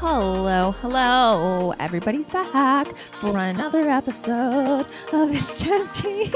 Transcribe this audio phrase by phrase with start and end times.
[0.00, 1.74] Hello, hello.
[1.80, 6.32] Everybody's back for another episode of It's Tempting.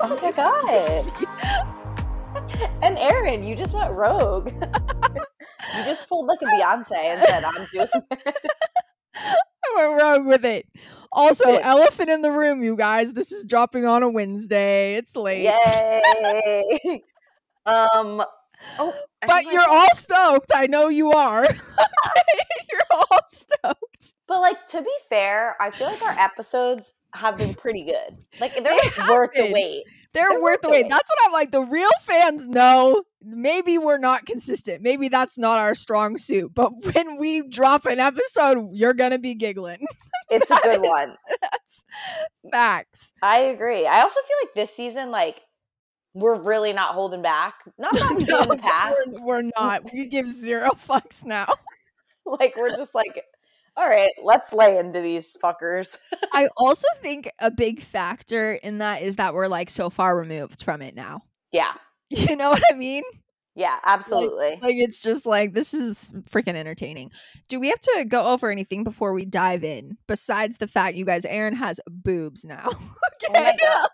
[0.00, 1.12] Oh my god.
[2.82, 4.50] and Erin, you just went rogue.
[4.50, 8.36] you just pulled like a Beyonce and said, I'm doing it.
[9.14, 9.36] I
[9.76, 10.66] went wrong with it.
[11.12, 13.12] Also, elephant in the room, you guys.
[13.12, 14.96] This is dropping on a Wednesday.
[14.96, 15.44] It's late.
[15.44, 17.04] Yay.
[17.66, 18.24] um
[18.78, 20.52] oh I But you're all stoked.
[20.54, 21.44] I know you are.
[22.70, 24.14] you're all stoked.
[24.26, 28.18] But like to be fair, I feel like our episodes have been pretty good.
[28.40, 29.84] Like they're like worth the wait.
[30.12, 30.88] They're, They're worth the worth wait.
[30.88, 31.50] That's what I'm like.
[31.50, 34.82] The real fans know maybe we're not consistent.
[34.82, 36.52] Maybe that's not our strong suit.
[36.54, 39.86] But when we drop an episode, you're going to be giggling.
[40.30, 41.16] It's a good is- one.
[41.40, 41.84] that's
[42.50, 43.12] facts.
[43.22, 43.86] I agree.
[43.86, 45.42] I also feel like this season, like,
[46.14, 47.54] we're really not holding back.
[47.76, 48.96] Not that we did in No, the past.
[49.08, 49.92] We're, we're not.
[49.92, 51.46] We give zero fucks now.
[52.26, 53.22] Like we're just like,
[53.76, 55.98] all right, let's lay into these fuckers.
[56.32, 60.62] I also think a big factor in that is that we're like so far removed
[60.62, 61.20] from it now.
[61.52, 61.70] Yeah.
[62.08, 63.02] You know what I mean?
[63.56, 64.58] Yeah, absolutely.
[64.62, 67.10] Like it's just like this is freaking entertaining.
[67.48, 69.98] Do we have to go over anything before we dive in?
[70.06, 72.68] Besides the fact you guys, Erin has boobs now.
[72.70, 73.88] Oh my God.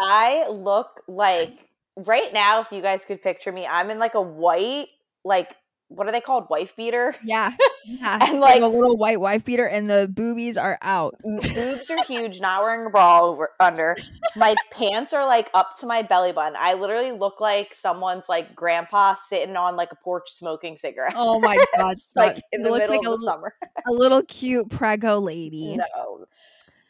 [0.00, 1.52] I look like
[1.96, 4.88] right now, if you guys could picture me, I'm in like a white,
[5.24, 5.54] like
[5.90, 6.48] what are they called?
[6.50, 7.14] Wife beater.
[7.24, 7.50] Yeah.
[7.86, 8.18] yeah.
[8.20, 11.14] And, like like- a little white wife beater and the boobies are out.
[11.24, 13.96] Boobs are huge, not wearing a bra over under.
[14.36, 16.56] My pants are like up to my belly button.
[16.58, 21.14] I literally look like someone's like grandpa sitting on like a porch smoking cigarettes.
[21.16, 21.94] Oh my god.
[22.14, 23.54] Like in It the looks middle like of a, the summer.
[23.86, 25.78] a little cute prego lady.
[25.78, 26.26] No.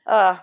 [0.07, 0.39] Uh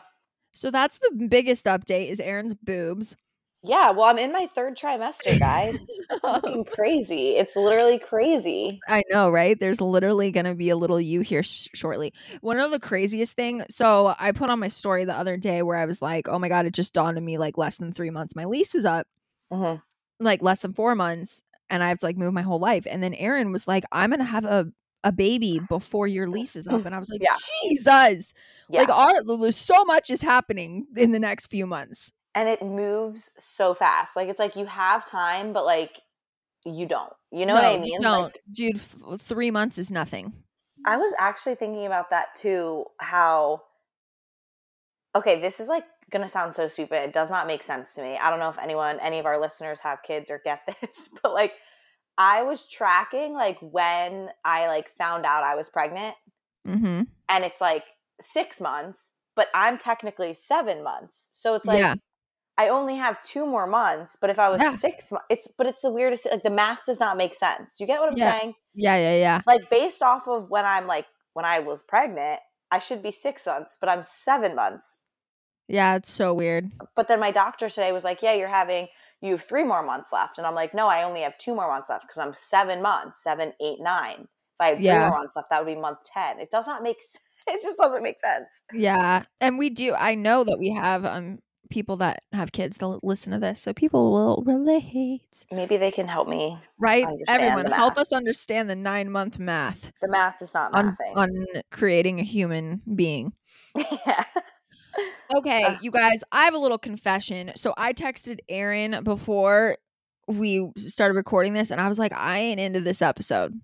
[0.56, 3.16] So that's the biggest update is Erin's boobs.
[3.62, 5.76] yeah, well, I'm in my third trimester, guys.
[5.84, 7.30] It's fucking crazy.
[7.36, 8.80] It's literally crazy.
[8.88, 9.60] I know, right?
[9.60, 12.14] There's literally going to be a little you here sh- shortly.
[12.42, 13.64] One of the craziest thing.
[13.70, 16.48] So I put on my story the other day where I was like, "Oh my
[16.48, 19.08] god, it just dawned on me like less than 3 months my lease is up,
[19.52, 19.82] Mhm.
[20.20, 23.02] like less than 4 months and I have to like move my whole life." And
[23.04, 24.68] then Erin was like, "I'm going to have a
[25.06, 27.38] a baby before your oh, lease is oh, up." And I was like, Yeah.
[27.64, 28.34] "Jesus."
[28.68, 28.82] Yeah.
[28.82, 32.12] Like our there's so much is happening in the next few months.
[32.36, 34.18] and it moves so fast.
[34.18, 36.02] Like it's like you have time, but like
[36.66, 37.14] you don't.
[37.32, 38.02] You know what I mean?
[38.02, 38.24] Don't.
[38.24, 40.34] Like Dude, f- 3 months is nothing.
[40.86, 42.86] I was actually thinking about that too.
[43.00, 43.62] How
[45.16, 47.04] okay, this is like gonna sound so stupid.
[47.04, 48.18] It does not make sense to me.
[48.18, 51.34] I don't know if anyone, any of our listeners have kids or get this, but
[51.34, 51.54] like
[52.18, 56.16] I was tracking like when I like found out I was pregnant,
[56.68, 57.02] Mm-hmm.
[57.30, 57.84] and it's like
[58.20, 61.30] six months, but I'm technically seven months.
[61.34, 61.96] So it's like yeah.
[62.58, 64.72] I only have two more months, but if I was Yeah.
[64.72, 66.28] six months, it's but it's the weirdest.
[66.32, 67.80] Like the math does not make sense.
[67.80, 68.32] You get what I'm Yeah.
[68.40, 68.54] saying?
[68.74, 69.42] Yeah, yeah, yeah.
[69.46, 72.40] Like based off of when I'm like when I was pregnant,
[72.72, 75.00] I should be six months, but I'm seven months.
[75.68, 76.72] Yeah, it's so weird.
[76.96, 78.88] But then my doctor today was like, "Yeah, you're having
[79.26, 81.68] you have three more months left," and I'm like, "No, I only have two more
[81.68, 84.22] months left because I'm seven months, seven, eight, nine.
[84.22, 85.10] If I had three Yeah.
[85.10, 86.40] more months left, that would be month ten.
[86.40, 86.98] It does not make.
[86.98, 88.64] s- It just doesn't make sense.
[88.74, 89.94] Yeah, and we do.
[89.94, 93.74] I know that we have um people that have kids that listen to this, so
[93.74, 96.58] people will relate, Maybe they can help me.
[96.80, 97.06] right?
[97.28, 102.20] Everyone, help us understand the nine month math The math is not on on creating
[102.20, 103.34] a human being.
[104.08, 104.24] yeah.
[105.36, 105.78] Okay, Uh.
[105.82, 107.52] you guys, I have a little confession.
[107.56, 109.78] So I texted Erin before
[110.28, 113.60] we started recording this, and I was like, I ain't into this episode.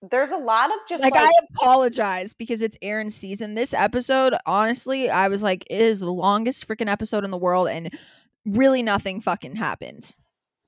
[0.00, 3.54] There's a lot of just like, like, I apologize because it's Erin's season.
[3.54, 7.68] This episode, honestly, I was like, it is the longest freaking episode in the world,
[7.68, 7.90] and
[8.46, 10.14] really nothing fucking happened.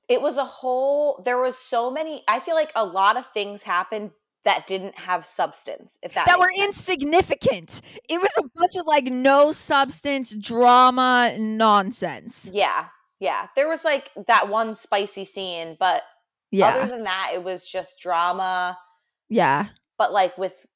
[0.09, 3.63] it was a whole there was so many i feel like a lot of things
[3.63, 4.11] happened
[4.45, 6.89] that didn't have substance if that That, were sense.
[6.89, 7.81] insignificant.
[8.09, 12.49] It was a bunch of like no substance drama nonsense.
[12.53, 12.87] yeah
[13.21, 16.03] yeah there was like that one spicy scene but
[16.51, 16.69] Yeah.
[16.69, 18.79] other than that it was just drama
[19.29, 19.67] yeah.
[19.99, 20.67] but like with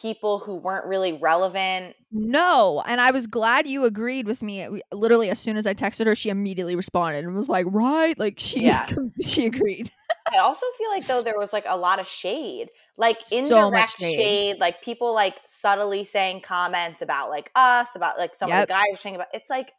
[0.00, 4.80] people who weren't really relevant No, and I was glad you agreed with me.
[4.92, 8.38] Literally, as soon as I texted her, she immediately responded and was like, "Right," like
[8.38, 8.86] she Yeah.
[9.22, 9.90] she agreed.
[10.34, 13.98] I also feel like though there was like a lot of shade like So indirect
[13.98, 14.16] shade.
[14.16, 14.60] shade.
[14.60, 18.62] like people like subtly saying comments about like us about like some Yep.
[18.62, 19.72] of the guys were saying about it's like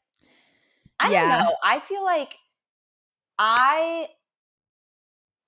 [1.00, 1.30] i Yeah.
[1.30, 2.38] don't know i feel like
[3.38, 4.07] i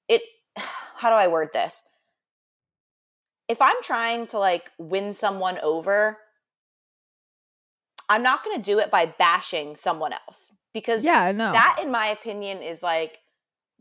[0.07, 0.21] it
[0.97, 1.83] how do i word this
[3.47, 6.17] if i'm trying to like win someone over
[8.09, 11.91] i'm not going to do it by bashing someone else because Yeah, no, that in
[11.91, 13.17] my opinion is like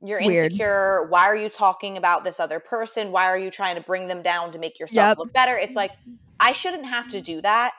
[0.02, 0.46] You're Weird.
[0.46, 1.06] insecure.
[1.08, 3.12] Why are you talking about this other person?
[3.12, 5.18] Why are you trying to bring them down to make yourself Yep.
[5.18, 5.56] look better?
[5.56, 5.92] It's like
[6.38, 7.72] I shouldn't have to do that.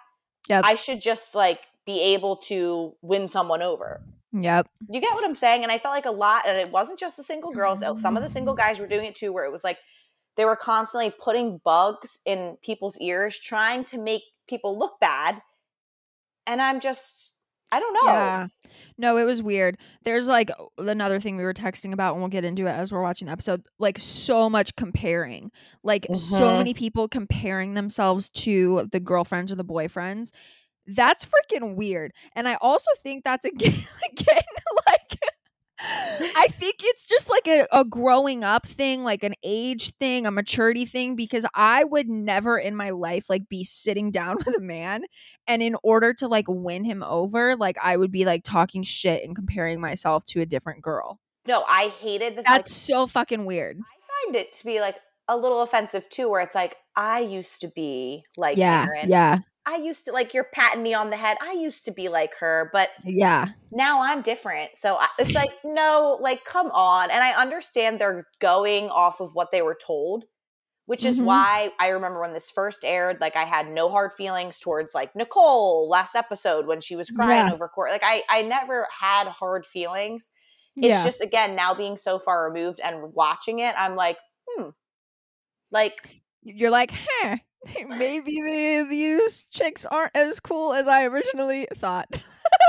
[0.48, 0.64] Yep.
[0.66, 4.02] I should just like be able to win someone over.
[4.34, 4.68] Yep.
[4.90, 5.64] You get what I'm saying?
[5.64, 7.84] And I felt like a lot, and it wasn't just the single girls.
[8.00, 9.80] Some of the single guys were doing it too, where it was like
[10.38, 15.42] they were constantly putting bugs in people's ears, trying to make people look bad.
[16.48, 17.36] And I'm just,
[17.72, 18.12] I don't know.
[18.12, 18.48] Yeah.
[18.98, 19.78] No, it was weird.
[20.04, 23.02] There's like another thing we were texting about, and we'll get into it as we're
[23.02, 23.64] watching the episode.
[23.80, 25.52] Like so much comparing,
[25.84, 26.58] like so Mhm.
[26.58, 30.32] many people comparing themselves to the girlfriends or the boyfriends.
[30.88, 32.12] That's freaking weird.
[32.36, 33.74] And I also think that's again,
[34.12, 34.44] again
[34.88, 35.20] like
[35.84, 40.32] I think it's just like a, a growing up thing, like an age thing, a
[40.32, 44.62] maturity thing, because I would never in my life like be sitting down with a
[44.62, 45.04] man
[45.48, 49.24] and in order to like win him over, like I would be like talking shit
[49.24, 51.20] and comparing myself to a different girl.
[51.48, 53.78] No, I hated the That's so fucking weird.
[53.80, 54.98] I find it to be like
[55.28, 58.86] a little offensive too, where it's like, I used to be like yeah.
[58.88, 59.10] Erin.
[59.10, 59.38] Yeah.
[59.66, 61.38] I used to like you're patting me on the head.
[61.42, 63.54] I used to be like her, but Yeah.
[63.72, 64.72] now I'm different.
[64.76, 67.12] So I, it's like, no, like come on.
[67.12, 70.26] And I understand they're going off of what they were told,
[70.86, 71.22] which is Mhm.
[71.22, 75.16] why I remember when this first aired, like I had no hard feelings towards like
[75.16, 77.52] Nicole last episode when she was crying Yeah.
[77.52, 77.92] over court.
[77.92, 80.32] Like I, I never had hard feelings.
[80.82, 81.04] It's yeah.
[81.04, 84.18] just again now being so far removed and watching it, I'm like,
[84.50, 84.70] hmm,
[85.72, 87.38] like You're like, huh,
[87.88, 92.10] maybe the, these chicks aren't as cool as I originally thought.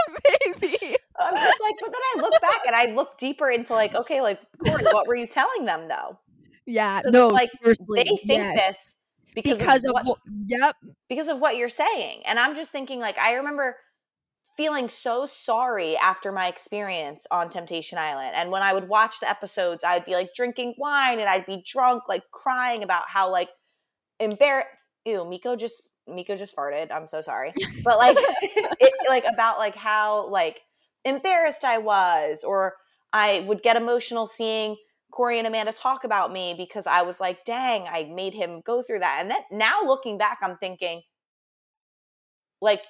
[0.08, 0.96] maybe.
[1.18, 4.20] I'm just like, but then I look back and I look deeper into like, okay,
[4.20, 6.18] like Corey, what were you telling them though?
[6.64, 8.54] Yeah, No, it's like, seriously, They think yes.
[8.54, 8.98] this
[9.34, 10.76] because, because, of, of, what, what, yep.
[11.08, 13.76] because of what you're saying, and I'm just thinking like I remember
[14.56, 19.28] feeling so sorry after my experience on Temptation Island, and when I would watch the
[19.28, 23.50] episodes, I'd be like drinking wine and I'd be drunk, like crying about how like
[24.20, 24.68] embarrassed.
[25.04, 26.88] Ew, Miko just Miko just farted.
[26.90, 27.52] I'm so sorry,
[27.84, 30.62] but like it, like about like how like
[31.04, 32.75] embarrassed I was, or
[33.12, 34.76] I would get emotional seeing
[35.12, 38.82] Corey and Amanda talk about me because I was like, dang, I made him go
[38.82, 39.19] through that.
[39.20, 41.02] And then now looking back, I'm thinking,
[42.60, 42.82] like,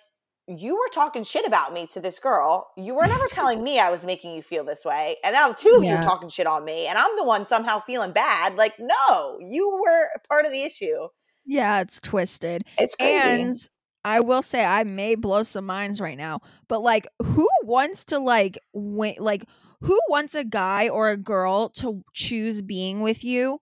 [0.49, 2.70] you were talking shit about me to this girl.
[2.76, 5.17] You were never telling me I was making you feel this way.
[5.25, 7.47] And now the two of you are talking shit on me, and I'm the one
[7.47, 8.56] somehow feeling bad.
[8.56, 11.09] Like, no, you were part of the issue.
[11.44, 12.65] Yeah, it's twisted.
[12.79, 13.43] It's crazy.
[13.43, 13.56] And
[14.05, 18.19] I will say I may blow some minds right now, but like who wants to
[18.19, 19.44] like wait like
[19.81, 23.61] who wants a guy or a girl to choose being with you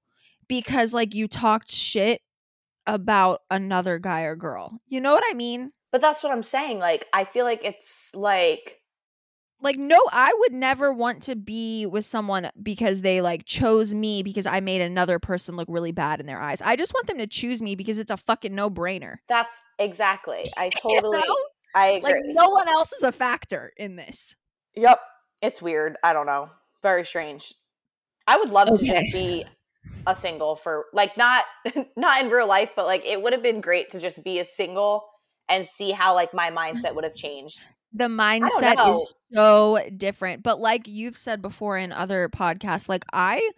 [0.49, 2.23] because like you talked shit
[2.87, 4.81] about another guy or girl.
[4.87, 5.73] You know what I mean?
[5.93, 6.79] but that's what I'm saying.
[6.79, 8.80] Like, I feel like it's like,
[9.63, 14.23] Like no, I would never want to be with someone because they like chose me
[14.23, 16.63] because I made another person look really bad in their eyes.
[16.63, 19.17] I just want them to choose me because it's a fucking no-brainer.
[19.29, 20.51] that's exactly.
[20.57, 21.37] I You totally, know?
[21.75, 22.13] I agree.
[22.13, 24.37] Like no one else is a factor in this.
[24.77, 25.01] Yep.
[25.43, 25.97] It's weird.
[26.03, 26.49] I don't know.
[26.83, 27.55] Very strange.
[28.27, 29.45] I would love to just be
[30.07, 31.45] a single for like not
[31.97, 34.45] not in real life, but like it would have been great to just be a
[34.45, 35.05] single
[35.49, 36.77] and see how like my mm-hmm.
[36.77, 37.61] mindset would have changed.
[37.93, 43.51] The mindset is so different but like you've said before in other podcasts like i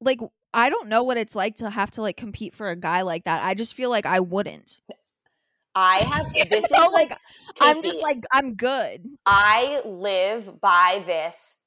[0.00, 0.20] like
[0.52, 3.24] i don't know what it's like to have to like compete for a guy like
[3.24, 4.80] that i just feel like i wouldn't
[5.74, 7.16] I have this So, is like
[7.60, 11.58] i'm just like i'm good I live by this.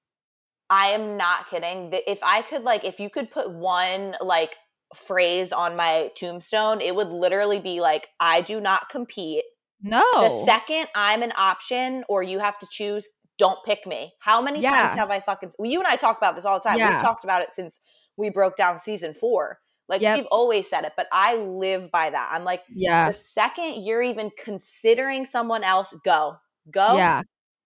[0.69, 1.89] I am not kidding.
[2.07, 4.55] If I could like if you could put one like
[4.95, 9.43] phrase on my tombstone, it would literally be like I do not compete.
[9.81, 14.13] No The second I'm an option or you have to choose, don't pick me.
[14.19, 14.69] How many Yeah.
[14.71, 16.77] times have I fucking well, you and I talk about this all the time.
[16.77, 16.91] Yeah.
[16.91, 17.79] We've talked about it since
[18.17, 19.59] we broke down season four.
[19.87, 20.17] Like Yep.
[20.17, 22.29] we've always said it, but I live by that.
[22.33, 26.37] I'm like, yeah the second you're even considering someone else, go.
[26.69, 26.95] Go.
[26.97, 27.23] yeah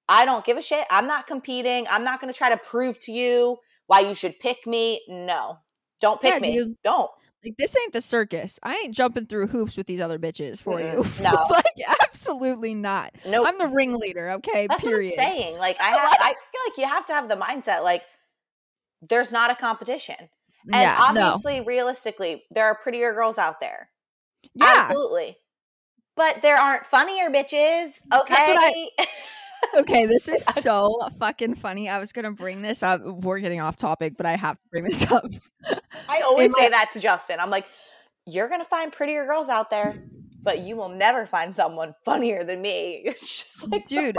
[0.08, 0.86] I don't give a shit.
[0.92, 1.86] I'm not competing.
[1.90, 3.58] I'm not gonna try to prove to you
[3.88, 5.02] why you should pick me.
[5.08, 5.58] No.
[6.00, 6.58] Don't pick Yeah, me.
[6.58, 6.78] dude.
[6.84, 7.10] Don't.
[7.46, 10.80] Like this ain't the circus i ain't jumping through hoops with these other bitches for
[10.80, 11.48] you Mm-mm, no.
[11.50, 11.66] like
[12.02, 13.48] absolutely not Nope.
[13.48, 15.58] i'm the ringleader okay That's period what I'm saying.
[15.58, 18.04] Like I have, I feel like you have to have the mindset like
[19.08, 20.16] there's not a competition.
[20.20, 21.28] And yeah no.
[21.28, 23.90] obviously, realistically, there are prettier girls out there.
[24.56, 25.38] yeah Absolutely.
[26.16, 28.02] But there aren't funnier bitches.
[28.14, 28.88] Okay.
[29.78, 31.90] Okay, this is so fucking funny.
[31.90, 33.02] I was gonna bring this up.
[33.04, 35.26] We're getting off topic, but I have to bring this up.
[36.10, 37.38] I always in say my- that to Justin.
[37.40, 37.66] I'm like,
[38.26, 40.02] you're gonna find prettier girls out there,
[40.42, 43.04] but you will never find someone funnier than me.
[43.06, 44.18] It's just like, Dude?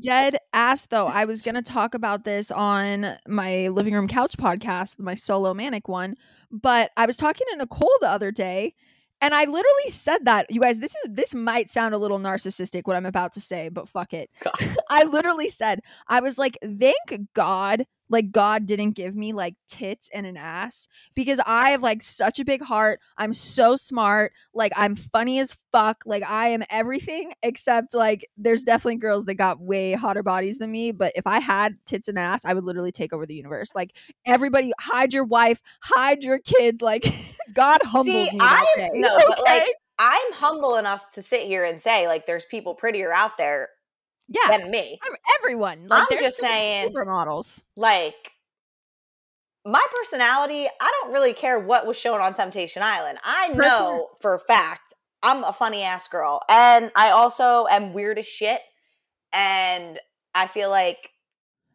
[0.00, 4.98] Dead ass though, I was gonna talk about this on my living room couch podcast,
[4.98, 6.14] my solo manic one,
[6.50, 8.74] but I was talking to Nicole the other day,
[9.20, 10.50] and I literally said that.
[10.50, 13.68] You guys, this is this might sound a little narcissistic what I'm about to say,
[13.68, 14.30] but fuck it.
[14.90, 20.10] I literally said, I was like, thank God like God didn't give me like tits
[20.12, 23.00] and an ass because I have like such a big heart.
[23.16, 24.32] I'm so smart.
[24.52, 26.02] Like I'm funny as fuck.
[26.04, 30.70] Like I am everything except like there's definitely girls that got way hotter bodies than
[30.70, 30.92] me.
[30.92, 33.72] But if I had tits and ass, I would literally take over the universe.
[33.74, 33.94] Like
[34.26, 36.82] everybody, hide your wife, hide your kids.
[36.82, 37.06] Like
[37.54, 38.38] God humbled See, me.
[38.40, 39.72] I no, but like?
[40.02, 43.68] I'm humble enough to sit here and say like there's people prettier out there
[44.30, 44.98] yeah, than me.
[45.06, 45.86] ev- everyone.
[45.88, 47.62] Like I'm just saying- supermodels.
[47.76, 48.32] Like
[49.66, 53.18] my personality, I don't really care what was shown on Temptation Island.
[53.22, 56.40] I Person- know for a fact I'm a funny ass girl.
[56.48, 58.60] And I also am weird as shit.
[59.34, 59.98] And
[60.34, 61.10] I feel like,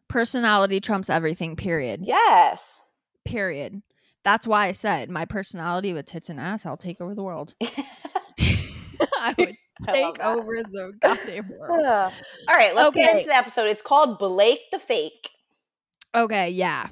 [0.08, 1.54] Personality trumps everything.
[1.56, 2.00] Period.
[2.04, 2.84] yes.
[3.24, 3.82] Period.
[4.24, 7.54] That's why I said my personality with tits and ass, I'll take over the world.
[7.62, 11.80] I would take over the goddamn world.
[12.48, 13.64] All right, let's get into the episode.
[13.66, 15.30] It's called Blake the Fake.
[16.14, 16.88] Okay, yeah.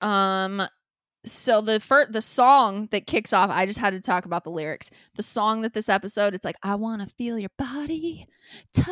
[0.00, 0.62] Um
[1.24, 4.50] so the first the song that kicks off, I just had to talk about the
[4.50, 4.90] lyrics.
[5.16, 8.26] The song that this episode, it's like, I wanna feel your body,
[8.72, 8.86] touch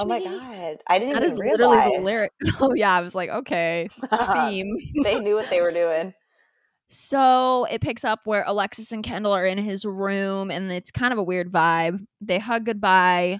[0.00, 0.76] Oh my me." god.
[0.86, 1.58] I didn't That even is realize.
[1.58, 2.32] literally the lyric.
[2.60, 3.88] Oh yeah, I was like, okay,
[4.34, 4.76] theme.
[5.04, 6.12] they knew what they were doing.
[6.92, 11.12] So it picks up where Alexis and Kendall are in his room, and it's kind
[11.12, 12.04] of a weird vibe.
[12.20, 13.38] They hug goodbye.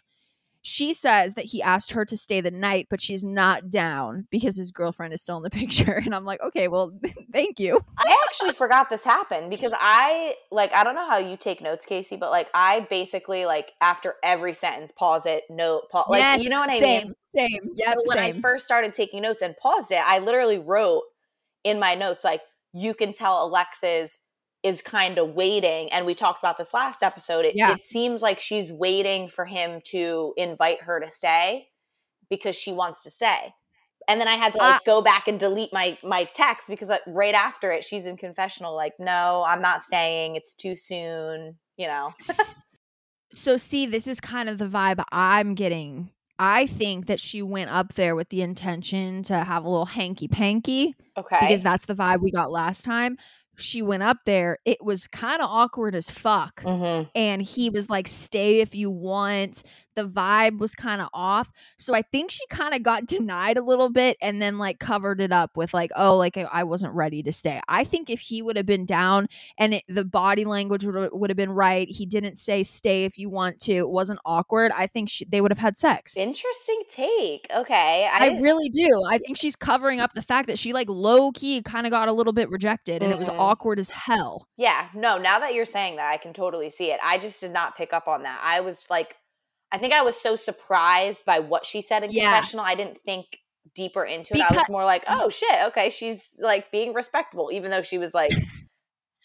[0.62, 4.56] She says that he asked her to stay the night, but she's not down because
[4.56, 5.94] his girlfriend is still in the picture.
[5.94, 6.92] And I'm like, okay, well,
[7.32, 7.80] thank you.
[7.98, 11.84] I actually forgot this happened because I like I don't know how you take notes,
[11.90, 16.44] Kaci, but like I basically like after every sentence pause it, note, pause, like Yes,
[16.44, 17.14] you know what I same, mean.
[17.34, 17.72] Same.
[17.74, 21.02] Yep, so when I first started taking notes and paused it, I literally wrote
[21.64, 22.42] in my notes like
[22.72, 24.18] you can tell Alexis
[24.62, 27.44] is kind of waiting, and we talked about this last episode.
[27.46, 27.72] It, Yeah.
[27.72, 31.68] it seems like she's waiting for him to invite her to stay
[32.28, 33.54] because she wants to stay.
[34.08, 34.80] And then I had to like Ah.
[34.84, 38.74] go back and delete my my text because like, right after it, she's in confessional
[38.74, 40.36] like, no, I'm not staying.
[40.36, 41.58] It's too soon.
[41.76, 42.14] You know.
[43.32, 46.10] so see, this is kind of the vibe I'm getting.
[46.40, 50.26] I think that she went up there with the intention to have a little hanky
[50.26, 50.94] panky.
[51.16, 51.38] Okay.
[51.40, 53.18] because that's the vibe we got last time.
[53.58, 54.56] She went up there.
[54.64, 56.62] It was kind of awkward as fuck.
[56.62, 59.64] hmm And he was like, stay if you want.
[59.96, 61.50] The vibe was kind of off.
[61.78, 65.20] So I think she kind of got denied a little bit and then like covered
[65.20, 67.60] it up with like, oh, like I- I wasn't ready to stay.
[67.68, 69.26] I think if he would have been down
[69.58, 73.28] and it, the body language would have been right, he didn't say stay if you
[73.30, 74.72] want to, it wasn't awkward.
[74.72, 76.16] I think she, they would have had sex.
[76.16, 77.46] Interesting take.
[77.54, 78.08] Okay.
[78.12, 78.88] I didn't- really do.
[79.08, 82.08] I think she's covering up the fact that she like low key kind of got
[82.08, 84.46] a little bit rejected and it was awkward as hell.
[84.56, 87.00] Yeah, no, now that you're saying that, I can totally see it.
[87.04, 88.40] I just did not pick up on that.
[88.44, 89.16] I was like,
[89.72, 92.30] I think I was so surprised by what she said in Yeah.
[92.30, 92.64] confessional.
[92.64, 93.38] I didn't think
[93.74, 94.40] deeper into it.
[94.40, 98.14] I was more like, oh shit, okay, she's like being respectable, even though she was
[98.14, 98.32] like,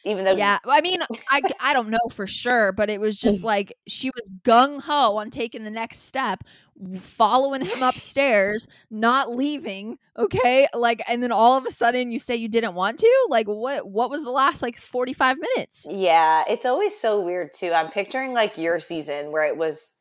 [0.03, 0.59] even though, Yeah.
[0.65, 4.29] I mean, I I don't know for sure, but it was just like she was
[4.43, 6.43] gung ho on taking the next step,
[6.99, 10.67] following him upstairs, not leaving, okay?
[10.75, 13.27] Like and then all of a sudden you say you didn't want to?
[13.29, 15.87] Like what what was the last like 45 minutes?
[15.89, 17.71] yeah, it's always so weird too.
[17.73, 19.93] I'm picturing like your season where it was,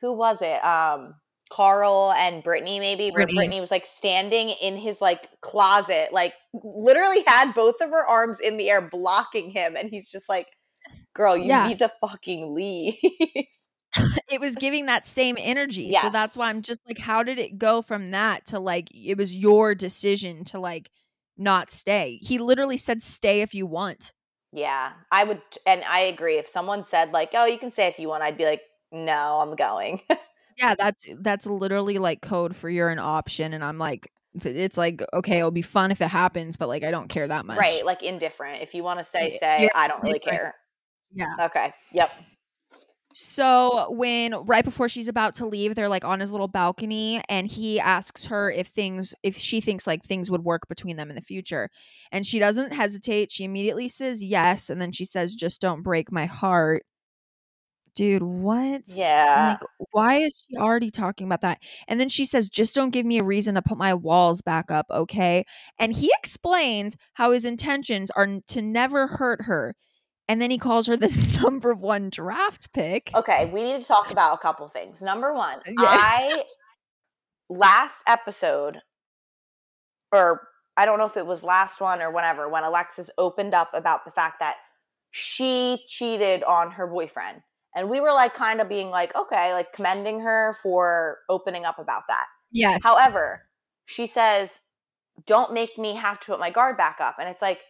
[0.00, 0.64] who was it?
[0.64, 1.14] Um,
[1.50, 3.36] Carl and Brittany, maybe Brittany.
[3.36, 8.40] Brittany was like standing in his like closet, like literally had both of her arms
[8.40, 10.48] in the air blocking him, and he's just like,
[11.14, 11.68] "Girl, you Yeah.
[11.68, 12.94] need to fucking leave."
[14.30, 15.92] it was giving that same energy.
[15.92, 19.16] So that's why I'm just like, how did it go from that to like it
[19.16, 20.90] was your decision to like
[21.36, 22.18] not stay?
[22.22, 24.12] He literally said, "Stay if you want."
[24.52, 26.38] yeah, I would, and I agree.
[26.38, 28.62] If someone said like, "Oh, you can stay if you want," I'd be like,
[28.92, 30.00] "No, I'm going."
[30.58, 34.10] Yeah, that's that's literally like code for you're an option, and I'm like,
[34.42, 37.44] it's like okay, it'll be fun if it happens, but like I don't care that
[37.44, 37.58] much.
[37.58, 38.62] right, like indifferent.
[38.62, 40.54] If you want to say, Yeah, I don't really care.
[41.12, 41.34] Yeah.
[41.40, 41.72] Okay.
[41.92, 42.10] Yep.
[43.18, 47.46] So when right before she's about to leave, they're like on his little balcony, and
[47.46, 51.16] he asks her if things, if she thinks like things would work between them in
[51.16, 51.70] the future,
[52.12, 53.32] and she doesn't hesitate.
[53.32, 56.84] She immediately says yes, and then she says, "Just don't break my heart."
[57.96, 58.82] Dude, what?
[58.88, 59.56] Yeah.
[59.58, 61.58] Like, why is she already talking about that?
[61.88, 64.70] And then she says, just don't give me a reason to put my walls back
[64.70, 65.44] up, okay?
[65.78, 69.74] And he explains how his intentions are to never hurt her.
[70.28, 73.10] And then he calls her the number one draft pick.
[73.14, 75.00] Okay, we need to talk about a couple things.
[75.00, 75.74] Number one, Yeah.
[75.78, 76.44] I
[77.48, 78.82] last episode,
[80.12, 83.70] or I don't know if it was last one or whenever, when Alexis opened up
[83.72, 84.56] about the fact that
[85.12, 87.40] she cheated on her boyfriend.
[87.76, 91.78] And we were like kind of being like, okay, like commending her for opening up
[91.78, 92.24] about that.
[92.50, 92.78] Yeah.
[92.82, 93.42] However,
[93.84, 94.60] she says,
[95.26, 97.16] don't make me have to put my guard back up.
[97.20, 97.60] And it's like,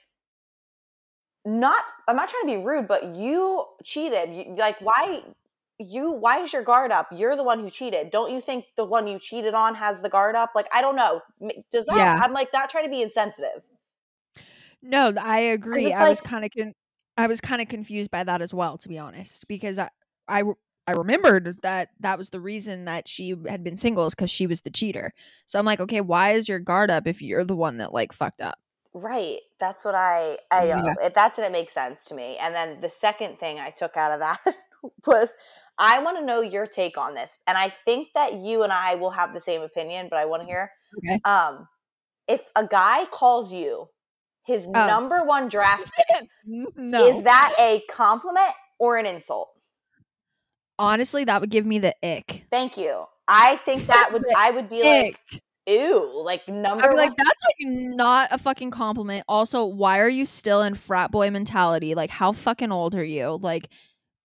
[1.44, 4.34] not, I'm not trying to be rude, but you cheated.
[4.34, 5.22] You, like, why?
[5.78, 7.08] You, why is your guard up?
[7.12, 8.10] You're the one who cheated.
[8.10, 10.52] Don't you think the one you cheated on has the guard up?
[10.54, 11.20] Like, I don't know.
[11.70, 12.20] Does that, Yeah.
[12.22, 13.62] I'm like, not trying to be insensitive.
[14.82, 15.92] No, I agree.
[15.92, 16.74] I was kind of con-
[17.16, 19.90] I was kind of confused by that as well, to be honest, because I
[20.28, 20.42] I
[20.86, 24.46] I remembered that that was the reason that she had been single is because she
[24.46, 25.12] was the cheater.
[25.46, 28.12] So I'm like, okay, why is your guard up if you're the one that like
[28.12, 28.58] fucked up?
[28.94, 29.40] Right.
[29.60, 30.74] That's what I, I Yeah.
[30.74, 30.96] know.
[31.02, 32.38] It, that didn't make sense to me.
[32.40, 34.38] And then the second thing I took out of that
[35.06, 35.36] was
[35.78, 37.38] I want to know your take on this.
[37.46, 40.42] And I think that you and I will have the same opinion, but I want
[40.42, 40.70] to hear.
[40.98, 41.20] Okay.
[41.24, 41.68] Um,
[42.28, 43.88] if a guy calls you
[44.46, 44.86] his Oh.
[44.86, 49.50] number one draft pick, no, is that a compliment or an insult?
[50.78, 52.44] honestly that would give me the ick.
[52.50, 53.04] Thank you.
[53.28, 55.42] I think that would, I would be like, Ick.
[55.66, 57.06] ew, like number I'd be one.
[57.08, 59.24] like, that's like not a fucking compliment.
[59.28, 61.94] Also, why are you still in frat boy mentality?
[61.94, 63.38] Like, how fucking old are you?
[63.40, 63.68] Like,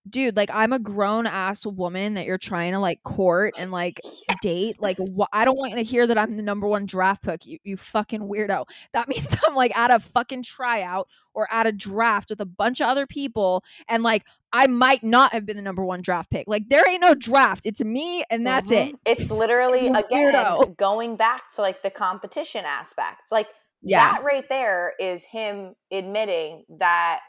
[0.09, 4.01] dude, like I'm a grown ass woman that you're trying to like court and like
[4.41, 4.75] date.
[4.81, 7.45] Like, wh- I don't want you to hear that I'm the number one draft pick.
[7.45, 8.65] You, you fucking weirdo.
[8.93, 12.81] That means I'm like at a fucking tryout or at a draft with a bunch
[12.81, 16.45] of other people, and like I might not have been the number one draft pick.
[16.47, 17.65] Like, there ain't no draft.
[17.65, 18.89] It's me, and that's Mhm.
[18.89, 18.95] it.
[19.05, 20.75] It's literally again weirdo.
[20.77, 23.31] going back to like the competition aspect.
[23.31, 23.47] Like
[23.81, 23.99] Yeah.
[24.13, 27.21] that right there is him admitting that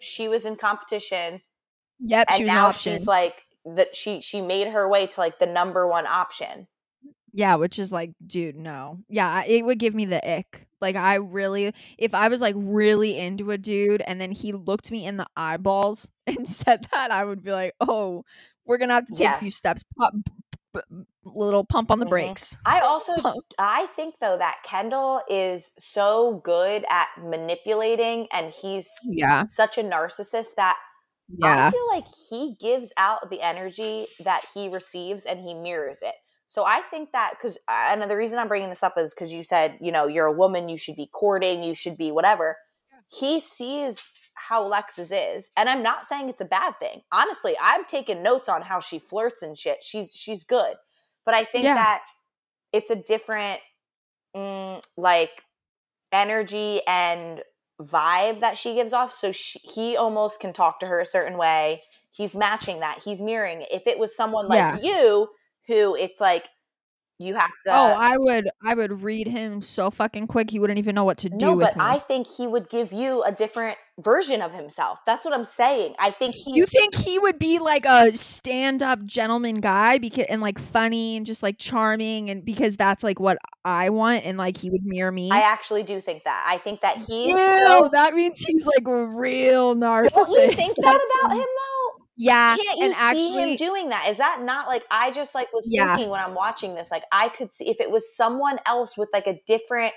[0.00, 1.40] she was in competition
[2.00, 2.26] Yep.
[2.30, 2.96] and she was an now option.
[2.96, 6.66] she's like that she she made her way to like the number one option.
[7.32, 9.00] Yeah, which is like, dude, no.
[9.10, 10.66] Yeah, it would give me the ick.
[10.80, 14.90] Like, I really, if I was like really into a dude and then he looked
[14.90, 18.24] me in the eyeballs and said that, I would be like, oh,
[18.64, 19.82] we're gonna have to take a few steps.
[19.98, 20.14] Pop,
[21.24, 22.10] little pump on the Mhm.
[22.10, 22.56] brakes.
[22.64, 23.44] I also Pump.
[23.58, 29.82] I think though that Kendall is so good at manipulating and he's Yeah, such a
[29.82, 30.76] narcissist that
[31.28, 35.98] yeah, I feel like he gives out the energy that he receives and he mirrors
[36.02, 36.14] it.
[36.48, 39.42] So I think that because, and the reason I'm bringing this up is because you
[39.42, 42.56] said, you know, you're a woman, you should be courting, you should be whatever.
[43.08, 47.02] He sees how Alexis is, and I'm not saying it's a bad thing.
[47.12, 49.78] Honestly, I'm taking notes on how she flirts and shit.
[49.82, 50.76] She's she's good,
[51.24, 51.74] but I think Yeah.
[51.74, 52.02] that
[52.72, 53.60] it's a different,
[54.36, 55.42] mm, like,
[56.12, 57.42] energy and
[57.80, 59.12] vibe that she gives off.
[59.12, 61.82] So she, he almost can talk to her a certain way.
[62.10, 63.02] He's matching that.
[63.04, 63.68] He's mirroring it.
[63.70, 64.78] If it was someone like Yeah.
[64.80, 65.28] you,
[65.66, 66.48] who it's like
[67.18, 67.70] you have oh, to.
[67.70, 70.50] oh, I would, I would read him so fucking quick.
[70.50, 71.82] He wouldn't even know what to do no, but me.
[71.82, 74.98] I think he would give you a different version of himself.
[75.06, 75.94] That's what I'm saying.
[75.98, 76.54] I think he.
[76.54, 81.24] you think he would be like a stand-up gentleman guy because and like funny and
[81.24, 85.10] just like charming and because that's like what I want and like he would mirror
[85.10, 85.30] me.
[85.30, 86.44] I actually do think that.
[86.46, 87.30] I think that he's.
[87.30, 90.26] Ew, so, that means he's like real narcissist.
[90.26, 91.95] don't you think that That's- about him though?
[92.16, 94.06] Yeah, Can't you and see actually, him doing that?
[94.08, 95.94] Is that not like I just like was Yeah.
[95.96, 96.90] thinking when I'm watching this?
[96.90, 99.92] Like I could see if it was someone else with like a different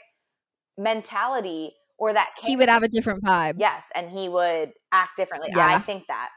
[0.78, 3.56] mentality or that he would have a different vibe.
[3.58, 5.50] yes, and he would act differently.
[5.56, 5.66] Yeah.
[5.68, 6.30] I think that.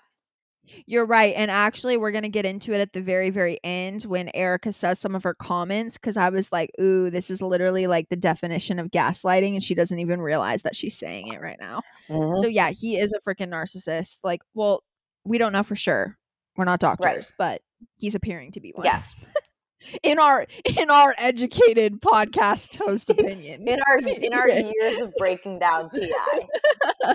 [0.87, 1.35] You're right.
[1.37, 4.73] And actually, we're going to get into it at the very, very end when Erica
[4.73, 8.17] says some of her comments because I was like, ooh, this is literally like the
[8.17, 9.55] definition of gaslighting.
[9.55, 11.83] And she doesn't even realize that she's saying it right now.
[12.09, 12.41] Mm-hmm.
[12.41, 14.21] So, yeah, he is a freaking narcissist.
[14.23, 14.85] Like, well,
[15.25, 16.17] we don't know for sure.
[16.57, 17.63] We're not doctors, but
[17.97, 18.85] he's appearing to be one.
[18.85, 19.15] yes,
[20.05, 20.47] In our
[20.79, 23.67] in our educated podcast host opinion.
[23.67, 26.13] in our in our years of breaking down Ti,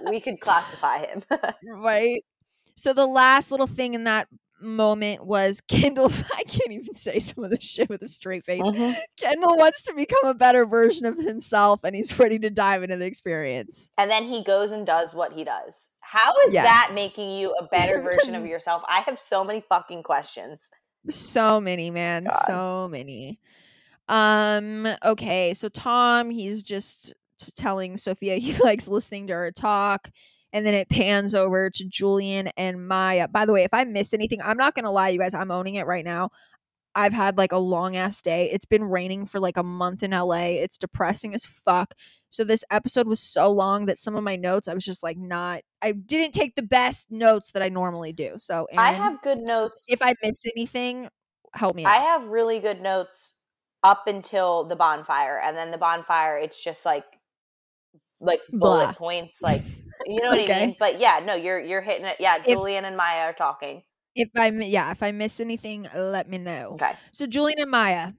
[0.09, 1.23] we could classify him.
[1.65, 2.25] right?
[2.75, 4.27] So the last little thing in that
[4.61, 6.11] moment was Kendall.
[6.35, 8.61] I can't even say some of this shit with a straight face.
[9.17, 12.97] Kendall wants to become a better version of himself and he's ready to dive into
[12.97, 13.89] the experience.
[13.97, 15.89] and then he goes and does what he does.
[15.99, 16.65] How is Yes.
[16.65, 18.81] that making you a better version of yourself?
[18.87, 20.69] I have so many fucking questions.
[21.09, 22.25] So many, man.
[22.25, 22.43] God.
[22.47, 23.39] So many.
[24.09, 27.13] Um, okay, so Tom, he's just
[27.55, 30.09] telling Sophia he likes listening to her talk.
[30.53, 33.27] And then it pans over to Julian and Maya.
[33.27, 35.75] By the way, if I miss anything, I'm not gonna lie, you guys, I'm owning
[35.75, 36.29] it right now.
[36.95, 38.49] I've had like a long ass day.
[38.51, 40.57] It's been raining for like a month in LA.
[40.63, 41.93] It's depressing as fuck.
[42.29, 45.17] So this episode was so long that some of my notes I was just like
[45.17, 48.33] not I didn't take the best notes that I normally do.
[48.37, 49.85] So I have good notes.
[49.89, 51.09] if I miss anything,
[51.53, 53.33] help me I have really good notes
[53.83, 57.05] up until the bonfire, and then the bonfire, it's just like
[58.19, 58.93] like bullet Blah.
[58.93, 59.61] points, like
[60.05, 60.75] you know what I mean.
[60.79, 62.17] But yeah, no, you're you're hitting it.
[62.19, 63.83] Yeah, If- Julian and Maya are talking.
[64.15, 66.71] If I yeah, if I miss anything, let me know.
[66.73, 68.13] Okay, So Julian and Maya,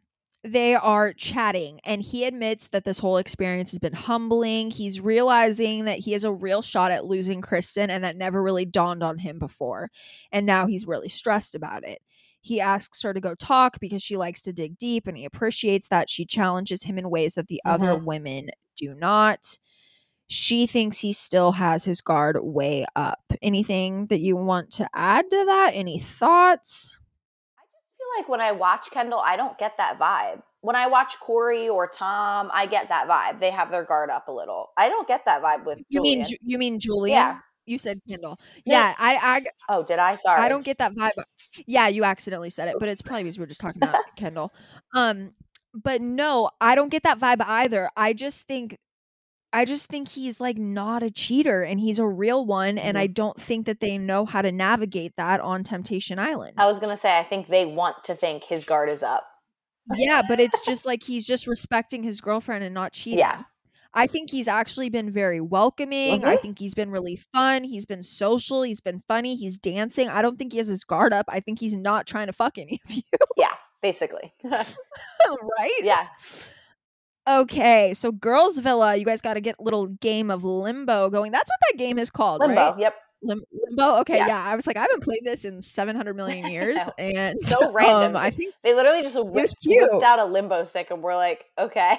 [0.45, 4.71] they are chatting, and he admits that this whole experience has been humbling.
[4.71, 8.65] He's realizing that he has a real shot at losing Kristen, and that never really
[8.65, 9.91] dawned on him before.
[10.31, 11.99] And now he's really stressed about it.
[12.41, 15.89] He asks her to go talk because she likes to dig deep, and he appreciates
[15.89, 18.05] that she challenges him in ways that the other mm-hmm.
[18.05, 19.59] women do not.
[20.31, 23.21] She thinks he still has his guard way up.
[23.41, 25.71] Anything that you want to add to that?
[25.75, 27.01] Any thoughts?
[27.59, 30.43] I just feel like when I watch Kendall, I don't get that vibe.
[30.61, 33.41] When I watch Corey or Tom, I get that vibe.
[33.41, 34.71] They have their guard up a little.
[34.77, 36.19] I don't get that vibe with You Julian.
[36.19, 37.15] mean you mean Julian?
[37.17, 37.39] Yeah.
[37.65, 38.39] You said Kendall.
[38.65, 39.47] Yeah, I I.
[39.69, 40.15] oh, did I?
[40.15, 40.41] Sorry.
[40.41, 41.13] I I don't get that vibe.
[41.67, 44.53] Yeah, you accidentally said it, but it's probably because we were just talking about Kendall.
[44.95, 45.33] Um,
[45.75, 47.91] but no, I don't get that vibe either.
[47.97, 48.79] I just think
[49.53, 53.07] I just think he's like not a cheater and he's a real one and I
[53.07, 56.55] don't think that they know how to navigate that on Temptation Island.
[56.59, 59.27] I was gonna say I think they want to think his guard is up.
[59.95, 63.21] yeah, but it's just like he's just respecting his girlfriend and not cheating.
[63.21, 63.45] Yeah.
[63.95, 66.23] I think he's actually been very welcoming.
[66.23, 66.41] I Mhm.
[66.43, 67.65] think he's been really fun.
[67.65, 68.63] He's been social.
[68.63, 69.35] He's been funny.
[69.35, 70.11] He's dancing.
[70.11, 71.25] I don't think he has his guard up.
[71.27, 73.03] I think he's not trying to fuck any of you,
[73.39, 74.35] Yeah, basically.
[74.45, 75.81] right?
[75.83, 76.09] yeah.
[77.29, 81.31] Okay, so Girls Villa, you guys got to get a little game of limbo going.
[81.33, 82.55] That's what that game is called, Limbo.
[82.71, 82.79] right?
[82.79, 82.95] Yep.
[83.23, 83.97] Lim- limbo.
[84.01, 84.29] Okay, Yeah.
[84.29, 84.45] yeah.
[84.45, 88.15] I was like, I haven't played this in 700 million years, and So random.
[88.15, 91.45] Um, I think They literally just whipped, whipped out a limbo stick and we're like,
[91.59, 91.99] okay.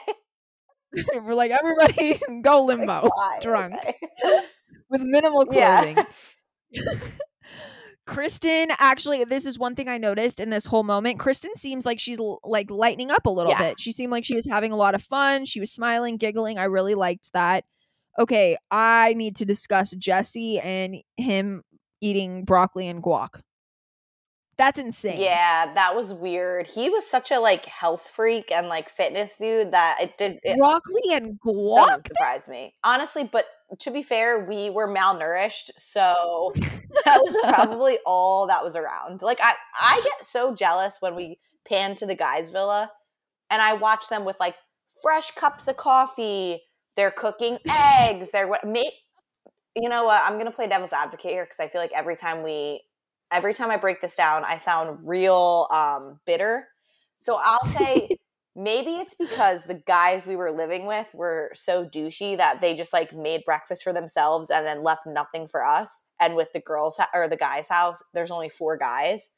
[1.21, 3.09] we're like, everybody go Like, limbo.
[3.13, 3.39] why?
[3.41, 3.75] drunk.
[3.75, 3.95] Okay.
[4.89, 6.03] with minimal Yeah.
[8.09, 11.19] Kristen, actually, this is one thing I noticed in this whole moment.
[11.19, 13.59] Kristen seems like she's l- like lightening up a little Yeah.
[13.59, 13.79] bit.
[13.79, 15.45] She seemed like she was having a lot of fun.
[15.45, 16.57] She was smiling, giggling.
[16.57, 17.65] I really liked that.
[18.17, 21.63] Okay, I need to discuss Jesse and him
[22.01, 23.41] eating broccoli and guac.
[24.59, 25.21] That's insane.
[25.21, 26.67] Yeah, that was weird.
[26.67, 30.57] He was such a like health freak and like fitness dude that it did it
[30.57, 31.87] Broccoli and guac.
[31.87, 32.75] doesn't surprise me.
[32.83, 33.45] Honestly, but
[33.79, 36.51] to be fair, we were malnourished, so
[37.05, 39.21] that was probably all that was around.
[39.21, 42.91] Like I I get so jealous when we pan to the guys' villa
[43.49, 44.55] and I watch them with like
[45.01, 46.63] fresh cups of coffee,
[46.97, 47.59] they're cooking
[48.01, 48.91] eggs, they're what make
[49.73, 50.21] you know what?
[50.25, 52.81] I'm gonna play devil's advocate here because I feel like every time we
[53.31, 56.67] every time I break this down, I sound real um bitter.
[57.19, 58.09] So I'll say
[58.55, 62.93] maybe it's because the guys we were living with were so douchey that they just
[62.93, 66.03] like made breakfast for themselves and then left nothing for us.
[66.19, 69.31] And with the girls or the guys' house, there's only four guys.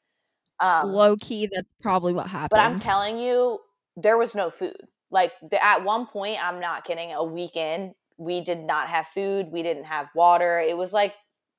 [0.60, 2.50] Um, Low key, that's probably what happened.
[2.50, 3.58] but I'm telling you,
[3.96, 4.76] there was no food.
[5.10, 7.12] Like the, at one point, I'm not kidding.
[7.12, 9.48] A weekend, we did not have food.
[9.50, 10.58] We didn't have water.
[10.60, 11.14] It was like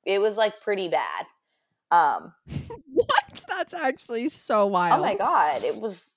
[0.06, 1.26] it was like pretty bad.
[1.94, 2.34] Um,
[2.88, 3.46] what?
[3.48, 5.00] That's actually so wild.
[5.00, 6.12] oh my god, it was.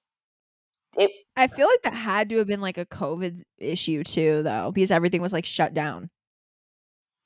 [0.96, 4.72] It I feel like that had to have been like a COVID issue too, though,
[4.72, 6.08] because everything was like shut down.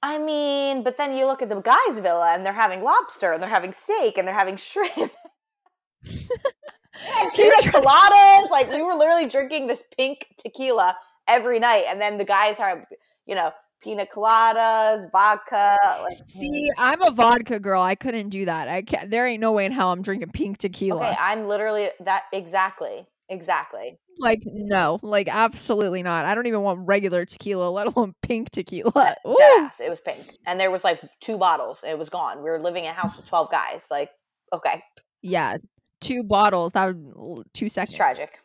[0.03, 3.43] I mean, but then you look at the guys' villa and they're having lobster and
[3.43, 4.97] they're having steak and they're having shrimp.
[4.97, 5.13] and
[7.37, 8.51] pina coladas.
[8.51, 10.97] Like we were literally drinking this pink tequila
[11.29, 12.89] every night, and then the guys are,
[13.27, 15.77] you know, pina coladas, vodka.
[16.03, 16.75] Like, See, mm.
[16.79, 17.83] I'm a vodka girl.
[17.83, 18.69] I couldn't do that.
[18.69, 19.11] I can't.
[19.11, 21.09] There ain't no way in hell I'm drinking pink tequila.
[21.09, 23.99] okay, I'm literally that exactly, exactly.
[24.19, 26.27] Like no, like absolutely not.
[26.27, 29.14] I don't even want regular tequila, let alone pink tequila.
[29.25, 31.83] Deadass, it was pink, and there was like two bottles.
[31.87, 32.38] It was gone.
[32.38, 33.88] We were living in a house with twelve guys.
[33.90, 34.11] Like,
[34.53, 34.83] okay,
[35.23, 35.57] Yeah,
[36.03, 36.73] two bottles.
[36.73, 37.97] That would two it's seconds.
[37.97, 38.40] tragic.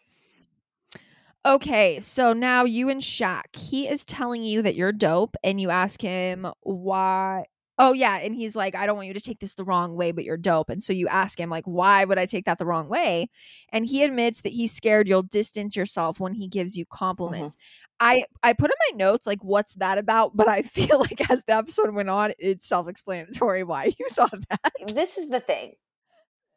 [1.45, 5.69] Okay, so now you and Shaq, he is telling you that you're dope, and you
[5.69, 7.45] ask him why.
[7.77, 10.11] Oh yeah, and he's like, I don't want you to take this the wrong way,
[10.11, 10.69] but you're dope.
[10.69, 13.27] And so you ask him like, why would I take that the wrong way?
[13.69, 16.97] And he admits that he's scared you'll distance yourself when he gives you mm-hmm.
[16.97, 17.57] compliments.
[17.99, 20.35] I I put in my notes like, what's that about?
[20.35, 24.73] But I feel like as the episode went on, it's self-explanatory why you thought that.
[24.87, 25.73] This is the thing.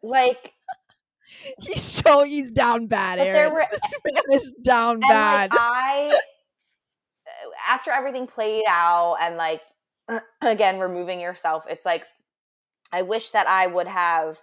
[0.02, 0.54] Like,
[1.60, 3.18] He's so he's down bad.
[3.18, 3.32] But Erin.
[3.32, 5.50] there were- this man is down and bad.
[5.50, 6.20] like I,
[7.26, 9.62] uh, after everything played out, and like
[10.42, 12.04] again removing yourself, it's like
[12.92, 14.40] I wish that I would have.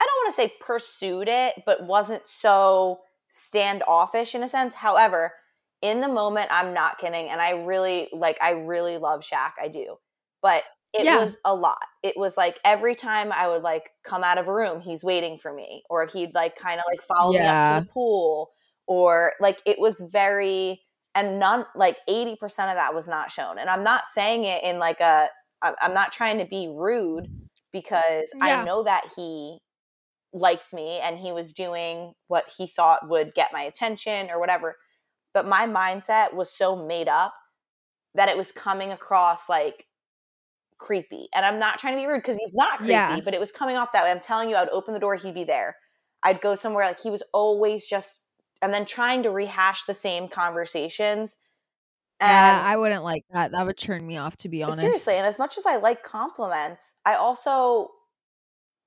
[0.00, 4.74] I don't want to say pursued it, but wasn't so standoffish in a sense.
[4.74, 5.32] However,
[5.80, 8.38] in the moment, I'm not kidding, and I really like.
[8.42, 9.52] I really love Shaq.
[9.60, 9.96] I do,
[10.42, 11.18] but it Yeah.
[11.18, 11.78] was a lot.
[12.02, 15.38] It was like every time I would like come out of a room, he's waiting
[15.38, 18.50] for me, or he'd like kind of like follow me up to the pool,
[18.86, 20.82] or like it was very
[21.14, 23.58] and none like 80% of that was not shown.
[23.58, 25.28] And I'm not saying it in like a
[25.62, 27.28] I'm I'm not trying to be rude
[27.72, 28.60] because Yeah.
[28.60, 29.58] I know that he
[30.34, 34.76] liked me and he was doing what he thought would get my attention or whatever.
[35.34, 37.34] But my mindset was so made up
[38.14, 39.86] that it was coming across like
[40.82, 41.28] creepy.
[41.34, 43.20] And I'm not trying to be rude because he's not creepy, Yeah.
[43.24, 44.10] but it was coming off that way.
[44.10, 45.76] I'm telling you, I'd open the door, he'd be there.
[46.24, 48.22] I'd go somewhere like he was always just,
[48.60, 51.36] and then trying to rehash the same conversations.
[52.20, 53.52] And yeah, I wouldn't like that.
[53.52, 54.80] That would turn me off, to be honest.
[54.80, 57.88] seriously, and as much as I like compliments, I also,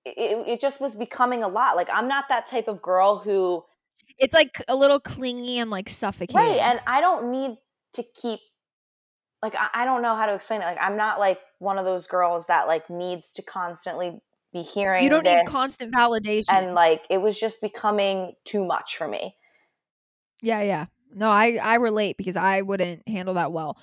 [0.05, 1.75] it, it just was becoming a lot.
[1.75, 3.63] Like, I'm not that type of girl who,
[4.17, 6.35] it's like a little clingy and like suffocating.
[6.35, 7.57] right, and I don't need
[7.93, 8.39] to keep,
[9.45, 10.65] like, I, I don't know how to explain it.
[10.65, 14.19] Like, I'm not like one of those girls that like needs to constantly
[14.53, 16.53] be hearing you don't need constant validation.
[16.53, 19.35] and like it was just becoming too much for me.
[20.41, 20.85] yeah, yeah.
[21.13, 23.77] No, I I relate because I wouldn't handle that well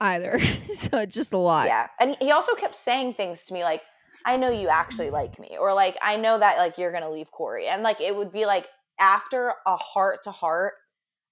[0.00, 0.38] either.
[0.74, 1.66] so it's just a lot.
[1.66, 1.88] Yeah.
[2.00, 3.82] And he also kept saying things to me like,
[4.24, 5.14] I know you actually mm-hmm.
[5.14, 7.66] like me, or like, I know that like you're gonna leave Corey.
[7.66, 8.68] And like it would be like
[9.00, 10.74] after a heart to heart,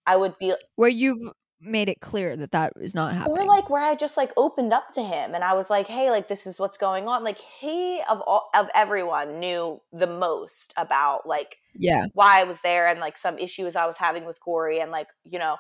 [0.06, 3.38] I would be Where you've made it clear that that is not happening.
[3.38, 6.10] or like where I just like opened up to him and I was like, hey,
[6.10, 7.22] like this is what's going on.
[7.22, 12.62] Like he of all of everyone knew the most about like yeah, why I was
[12.62, 15.58] there and like some issues I was having with Corey and like, you know,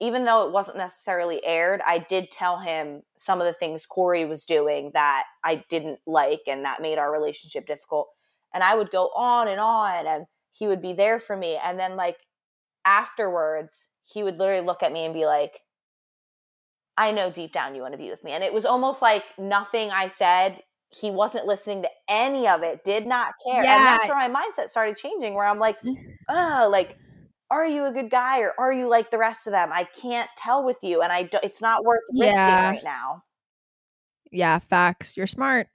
[0.00, 4.24] even though it wasn't necessarily aired, I did tell him some of the things Corey
[4.24, 8.08] was doing that I didn't like and that made our relationship difficult.
[8.52, 11.58] And I would go on and on and he would be there for me.
[11.62, 12.16] And then like
[12.84, 15.60] afterwards, he would literally look at me and be like,
[16.96, 18.32] I know deep down you want to be with me.
[18.32, 22.84] And it was almost like nothing I said, he wasn't listening to any of it,
[22.84, 23.58] did not care.
[23.58, 25.78] And that's where my mindset started changing, where I'm like,
[26.28, 26.96] oh, like,
[27.50, 29.70] are you a good guy or are you like the rest of them?
[29.72, 32.68] I can't tell with you, and I do, it's not worth risking Yeah.
[32.70, 33.22] right now.
[34.32, 34.58] yeah.
[34.58, 35.16] Facts.
[35.16, 35.68] You're smart.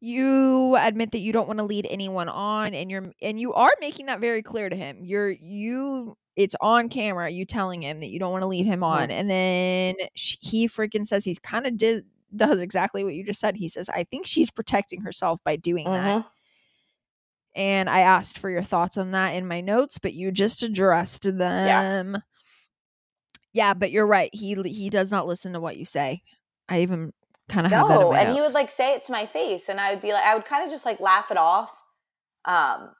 [0.00, 3.72] You admit that you don't want to lead anyone on, and you're and you are
[3.80, 4.98] making that very clear to him.
[5.02, 6.16] You're you.
[6.38, 7.28] It's on camera.
[7.28, 10.68] You telling him that you don't want to lead him on, and then sh- he
[10.68, 12.04] freaking says he's kind of did
[12.36, 13.56] does exactly what you just said.
[13.56, 16.26] He says, "I think she's protecting herself by doing that." Mhm.
[17.56, 21.24] and I asked for your thoughts on that in my notes, but you just addressed
[21.24, 22.14] them.
[22.14, 22.20] Yeah,
[23.52, 24.30] yeah but you're right.
[24.32, 26.22] He he does not listen to what you say.
[26.68, 27.12] I even
[27.48, 29.90] kind of have No, and he would like say it to my face, and I
[29.92, 31.82] would be like, I would kind of just like laugh it off,
[32.44, 32.90] um,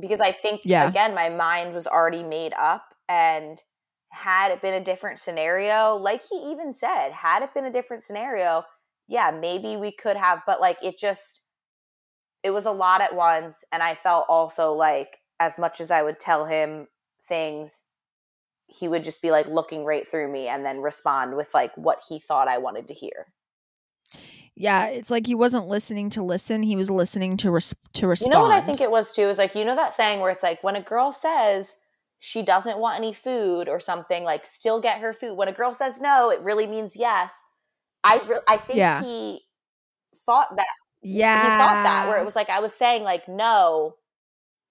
[0.00, 0.88] because I think Yeah.
[0.88, 3.62] again, my mind was already made up, and
[4.10, 8.04] had it been a different scenario, like he even said, had it been a different
[8.04, 8.64] scenario,
[9.06, 11.42] yeah, maybe we could have, but like it just,
[12.42, 16.02] it was a lot at once, and I felt also like as much as I
[16.02, 16.88] would tell him
[17.22, 17.86] things.
[18.66, 22.02] He would just be like looking right through me and then respond with like what
[22.08, 23.32] he thought I wanted to hear.
[24.60, 26.64] Yeah, it's like he wasn't listening to listen.
[26.64, 28.32] He was listening to res- to respond.
[28.32, 29.22] You know what I think it was too?
[29.22, 31.76] Is like, you know that saying where it's like, when a girl says
[32.18, 35.36] she doesn't want any food or something, like, still get her food.
[35.36, 37.44] When a girl says no, it really means yes.
[38.02, 39.00] I, re- I think Yeah.
[39.00, 39.42] he
[40.26, 40.66] thought that.
[41.02, 43.94] yeah, He thought that, where it was like, I was saying, like, no,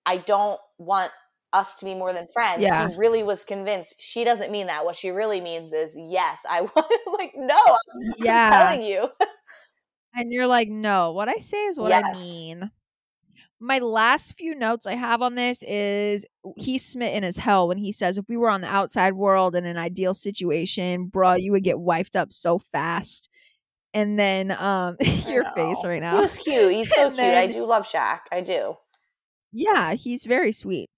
[0.05, 1.11] I don't want
[1.53, 2.61] us to be more than friends.
[2.61, 2.89] Yeah.
[2.89, 4.83] He really was convinced she doesn't mean that.
[4.83, 8.49] What she really means is, yes, I want, like, no, I'm yeah.
[8.49, 9.07] telling you.
[10.17, 12.71] And you're like, no, what I say is what I mean.
[13.59, 16.25] My last few notes I have on this is
[16.57, 19.65] he's smitten as hell when he says, if we were on the outside world in
[19.65, 23.29] an ideal situation, bruh, you would get wifed up so fast.
[23.93, 26.19] And then um your face right now.
[26.19, 26.71] was cute.
[26.73, 27.27] He's so And cute.
[27.27, 28.21] I do love Shaq.
[28.31, 28.75] I do.
[29.51, 30.89] Yeah, he's very sweet.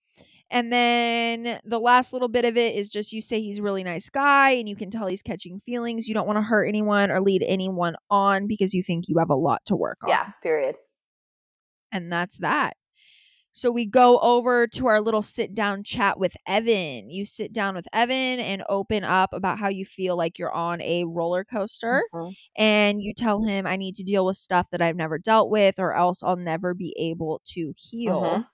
[0.52, 3.84] And then the last little bit of it is just you say he's a really
[3.84, 6.08] nice guy and you can tell he's catching feelings.
[6.08, 9.30] You don't want to hurt anyone or lead anyone on because you think you have
[9.30, 10.10] a lot to work on.
[10.10, 10.78] Yeah, period.
[11.92, 12.78] And that's that.
[13.52, 17.10] So we go over to our little sit down chat with Evan.
[17.10, 20.82] You sit down with Evan and open up about how you feel like you're on
[20.82, 22.04] a roller coaster.
[22.14, 22.36] Mhm.
[22.58, 25.80] And you tell him, I need to deal with stuff that I've never dealt with,
[25.80, 28.22] or else I'll never be able to heal.
[28.22, 28.48] Mhm.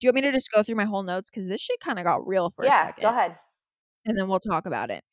[0.00, 1.30] Do you want me to just go through my whole notes?
[1.30, 3.38] Because this shit kind of got real for a Yeah, second go ahead.
[4.06, 5.04] and then we'll talk about it.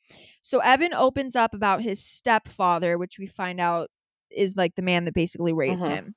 [0.42, 3.90] So Evan opens up about his stepfather, which we find out
[4.32, 5.90] is like the man that basically raised Mhm.
[5.90, 6.16] him.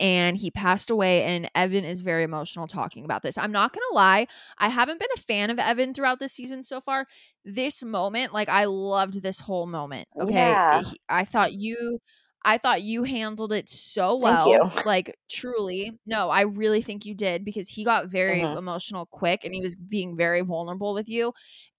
[0.00, 3.38] And he passed away, and Evan is very emotional talking about this.
[3.38, 6.80] I'm not gonna lie, I haven't been a fan of Evan throughout this season so
[6.80, 7.06] far.
[7.44, 10.08] This moment, like I loved this whole moment.
[10.20, 10.82] Okay, Yeah.
[11.08, 11.98] I thought you,
[12.44, 14.46] I thought you handled it so Thank well.
[14.46, 14.70] you.
[14.84, 15.98] Like truly.
[16.06, 18.56] No, I really think you did because he got very Mhm.
[18.56, 21.32] emotional quick and he was being very vulnerable with you.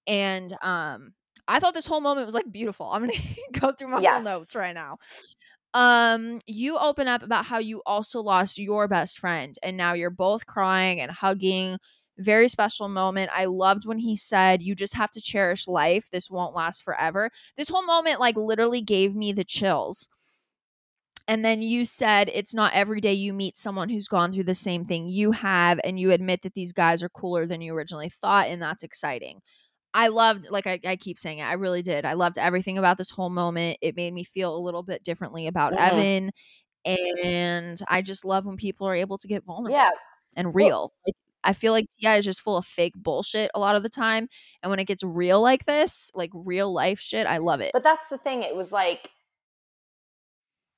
[0.07, 1.13] And um
[1.47, 2.87] I thought this whole moment was like beautiful.
[2.91, 3.19] I'm gonna
[3.59, 4.01] go through my Yes.
[4.01, 4.97] whole notes right now.
[5.73, 10.11] Um, you open up about how you also lost your best friend and now you're
[10.11, 11.77] both crying and hugging.
[12.19, 13.31] Very special moment.
[13.33, 16.09] I loved when he said, You just have to cherish life.
[16.11, 17.31] This won't last forever.
[17.57, 20.07] This whole moment, like, literally gave me the chills.
[21.27, 24.55] And then you said, It's not every day you meet someone who's gone through the
[24.55, 28.09] same thing you have, and you admit that these guys are cooler than you originally
[28.09, 29.39] thought, and that's exciting.
[29.93, 32.03] I loved, like I, I keep saying it, I really did.
[32.03, 33.77] I loved everything about this whole moment.
[33.81, 35.77] It made me feel a little bit differently about.
[35.77, 36.31] Evan.
[36.85, 39.91] And I just love when people are able to get vulnerable Yeah.
[40.35, 40.93] and real.
[41.05, 43.89] Like, I feel like Ti is just full of fake bullshit a lot of the
[43.89, 44.27] time.
[44.61, 47.71] And when it gets real like this, like real life shit, I love it.
[47.73, 48.43] But that's the thing.
[48.43, 49.11] It was like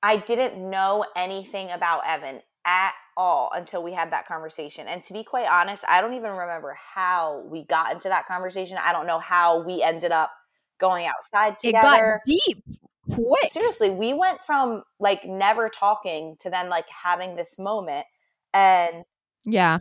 [0.06, 4.86] I didn't know anything about Evan at all until we had that conversation.
[4.86, 8.78] And to be quite honest, I don't even remember how we got into that conversation.
[8.80, 10.30] I don't know how we ended up
[10.78, 12.20] going outside together.
[12.24, 12.64] it got deep
[13.10, 13.50] quick.
[13.50, 18.06] Seriously, we went from like never talking to then like having this moment.
[18.54, 19.02] And
[19.44, 19.80] Yeah.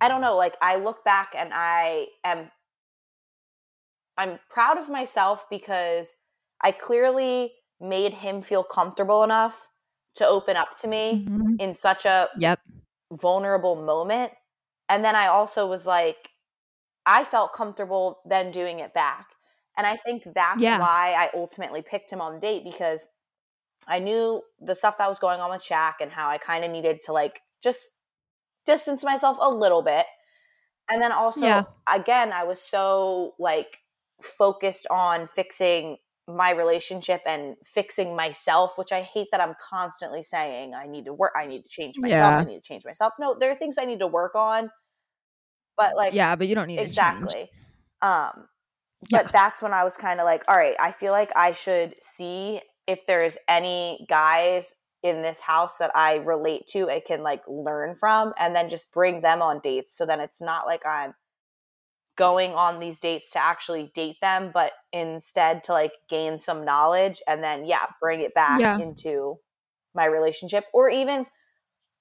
[0.00, 2.50] I don't know, like I look back and I am
[4.18, 6.16] I'm proud of myself because
[6.60, 9.68] I clearly made him feel comfortable enough
[10.16, 11.58] to open up to me Mhm.
[11.58, 12.60] in such a Yep.
[13.12, 14.32] vulnerable moment.
[14.88, 16.30] And then I also was like
[17.06, 19.28] I felt comfortable then doing it back.
[19.76, 20.78] And I think that's Yeah.
[20.78, 23.12] why I ultimately picked him on the date because
[23.88, 26.70] I knew the stuff that was going on with Shaq and how I kind of
[26.70, 27.92] needed to like just
[28.66, 30.06] distance myself a little bit.
[30.90, 31.64] And then also, Yeah.
[31.92, 33.82] again, I was so like
[34.22, 40.74] focused on fixing my relationship and fixing myself, which I hate that I'm constantly saying
[40.74, 42.38] I need to work, I need to change myself, Yeah.
[42.38, 43.12] I need to change myself.
[43.18, 44.70] No, there are things I need to work on,
[45.76, 47.50] but like, Yeah, but you don't need exactly.
[48.02, 48.48] Um,
[49.08, 49.22] Yeah.
[49.22, 51.94] but that's when I was kind of like, all right, I feel like I should
[52.00, 57.42] see if there's any guys in this house that I relate to, I can like
[57.46, 59.96] learn from, and then just bring them on dates.
[59.96, 61.14] So then it's not like I'm
[62.16, 67.22] going on these dates to actually date them, but instead to like gain some knowledge
[67.28, 68.78] and then yeah, bring it back Yeah.
[68.78, 69.36] into
[69.94, 71.26] my relationship or even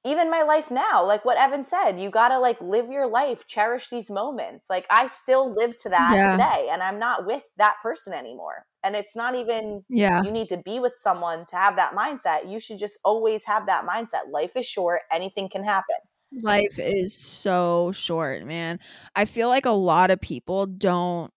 [0.06, 1.04] even my life now.
[1.06, 4.70] Like what evan said you gotta like live your life cherish these moments.
[4.70, 6.28] Like i still live to that Yeah.
[6.28, 8.66] today and i'm not with that person anymore.
[8.84, 10.22] And it's not even Yeah.
[10.22, 12.50] you need to be with someone to have that mindset.
[12.50, 14.30] You should just always have that mindset.
[14.32, 15.02] Life is short.
[15.12, 15.98] Anything can happen
[16.42, 18.80] Life is so short, man.
[19.16, 21.32] I feel like a lot of people don't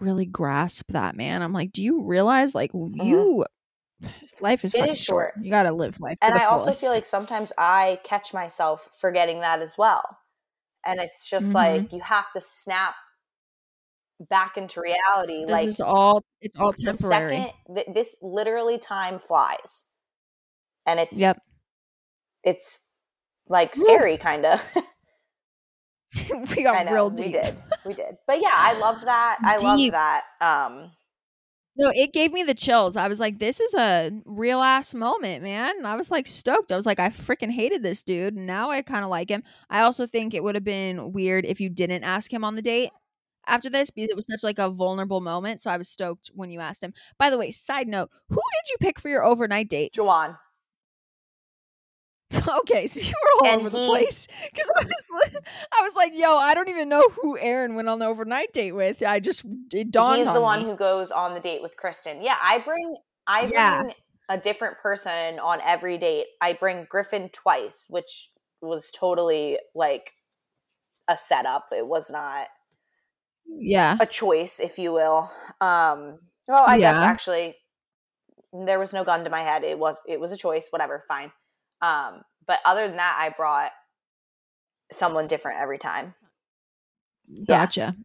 [0.00, 1.42] really grasp that, man.
[1.42, 3.44] I'm like, do you realize like you
[4.40, 4.84] life is Mm-hmm.
[4.84, 5.34] It is short.
[5.40, 6.18] You got to live life.
[6.22, 10.02] and i also feel like sometimes i catch myself forgetting that as well
[10.84, 11.54] and it's just Mhm.
[11.54, 12.94] like you have to snap
[14.28, 17.36] back into reality this like is all it's all temporary.
[17.36, 19.84] second th- this literally time flies
[20.86, 21.36] and it's Yep.
[22.44, 22.91] it's
[23.48, 24.62] like scary kind of
[26.56, 29.92] we got know real we did we did but yeah i loved that i loved
[29.92, 30.90] that um
[31.74, 32.98] No, it gave me the chills.
[32.98, 35.86] I was like, this is a real ass moment, man.
[35.86, 36.70] I was like stoked.
[36.70, 38.36] I was like, I freaking hated this dude.
[38.36, 39.42] Now I kind of like him.
[39.70, 42.62] I also think it would have been weird if you didn't ask him on the
[42.62, 42.90] date
[43.46, 45.62] after this because it was such like a vulnerable moment.
[45.62, 46.92] So I was stoked when you asked him.
[47.18, 49.94] By the way, side note, who did you pick for your overnight date?
[49.94, 50.36] Joanne.
[52.60, 55.30] okay, so you were all And over the place because I was,
[55.72, 58.72] I was like, yo, I don't even know who Erin went on the overnight date
[58.72, 59.02] with.
[59.02, 62.22] I just it dawned He's on the one who goes on the date with Kristen.
[62.22, 63.90] Yeah, I bring I bring Yeah.
[64.28, 66.26] a different person on every date.
[66.40, 70.12] I bring Griffin twice, which was totally like
[71.08, 71.66] a setup.
[71.72, 72.48] It was not
[73.46, 75.30] yeah, a choice, if you will.
[75.60, 76.18] Um,
[76.48, 77.56] well, I guess actually
[78.52, 79.64] there was no gun to my head.
[79.64, 80.68] It was it was a choice.
[80.70, 81.32] Whatever, fine.
[81.82, 83.72] Um, but other than that, I brought
[84.90, 86.14] someone different every time.
[87.46, 87.96] Gotcha.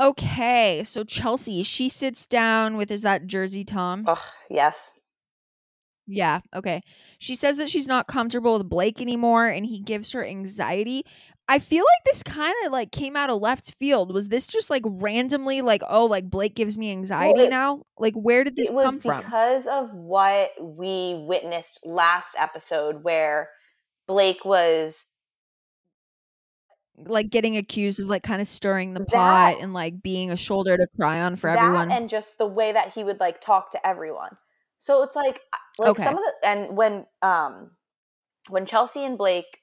[0.00, 4.04] Okay, so Chelsea, she sits down with is that Jersey Tom?
[4.06, 4.18] Ugh,
[4.50, 5.00] yes.
[6.06, 6.82] Yeah, okay.
[7.18, 11.04] She says that she's not comfortable with Blake anymore and he gives her anxiety.
[11.48, 14.14] I feel like this kind of like came out of left field.
[14.14, 17.82] Was this just like randomly like, oh, like Blake gives me anxiety it- now?
[17.98, 19.16] Like where did this it was come from?
[19.18, 23.50] because of what we witnessed last episode, where
[24.06, 25.04] Blake was
[26.96, 30.36] like getting accused of like kind of stirring the That- pot and like being a
[30.36, 31.90] shoulder to cry on for that everyone.
[31.90, 34.36] and just the way that he would like talk to everyone.
[34.78, 35.40] So it's like
[35.78, 36.02] like Okay.
[36.04, 37.72] some of the and when um
[38.48, 39.58] when Chelsea and Blake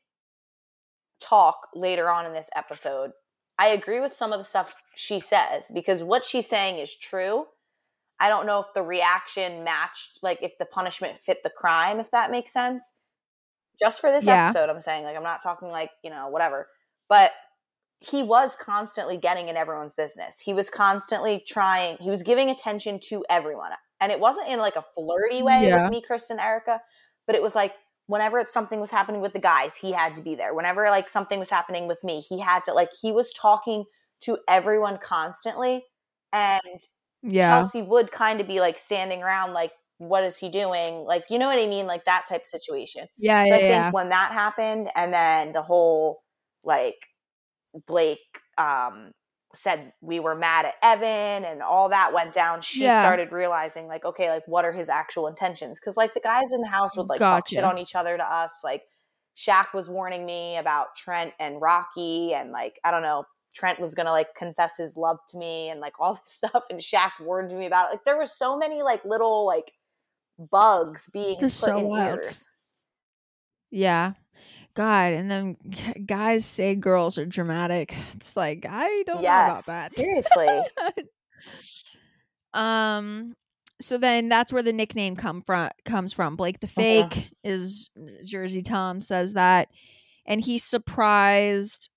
[1.22, 3.12] talk later on in this episode,
[3.58, 7.48] I agree with some of the stuff she says because what she's saying is true.
[8.20, 12.12] I don't know if the reaction matched like if the punishment fit the crime if
[12.12, 13.00] that makes sense.
[13.80, 14.44] Just for this Yeah.
[14.46, 16.68] episode I'm saying like I'm not talking like, you know, whatever.
[17.08, 17.32] But
[18.02, 20.40] he was constantly getting in everyone's business.
[20.40, 23.72] He was constantly trying, he was giving attention to everyone.
[24.00, 25.84] And it wasn't in like a flirty way Yeah.
[25.84, 26.82] with me, Kristen, Erica,
[27.28, 27.74] but it was like
[28.10, 30.52] whenever something was happening with the guys, he had to be there.
[30.56, 33.86] Whenever like something was happening with me, he had to like he was talking
[34.22, 35.86] to everyone constantly.
[36.34, 36.60] And
[37.22, 37.50] Yeah.
[37.50, 41.06] Chelsea would kind of be like standing around like what is he doing?
[41.06, 41.86] Like, you know what I mean?
[41.86, 43.06] Like that type of situation.
[43.18, 43.46] Yeah.
[43.46, 43.56] So Yeah.
[43.56, 43.92] I think yeah.
[43.92, 46.24] when that happened, and then the whole
[46.64, 46.96] like
[47.86, 48.20] Blake
[48.58, 49.12] um,
[49.56, 53.02] said we were mad at Evan, and all that went down, she Yeah.
[53.02, 55.80] started realizing like, okay, like what are his actual intentions?
[55.80, 58.24] Because like the guys in the house would like talk shit on each other to
[58.34, 58.62] us.
[58.64, 58.84] Like
[59.36, 63.26] Shaq was warning me about Trent and Rocky, and like I don't know.
[63.56, 66.80] Trent was gonna like confess his love to me and like all this stuff, and
[66.80, 67.94] Shaq warned me about it.
[67.94, 69.74] Like there were so many like little like
[70.38, 72.20] bugs being put so in wild.
[72.20, 72.48] ears.
[73.72, 74.14] Yeah.
[74.80, 75.58] God, and then
[76.06, 77.94] guys say girls are dramatic.
[78.14, 79.22] It's like I don't know
[79.52, 79.92] about that.
[79.92, 80.62] seriously.
[82.54, 83.36] um
[83.82, 86.36] so then that's where the nickname come from comes from.
[86.36, 86.72] Blake the Mhm.
[87.12, 87.90] fake is
[88.24, 89.68] Jersey Tom says that
[90.26, 91.90] and he's surprised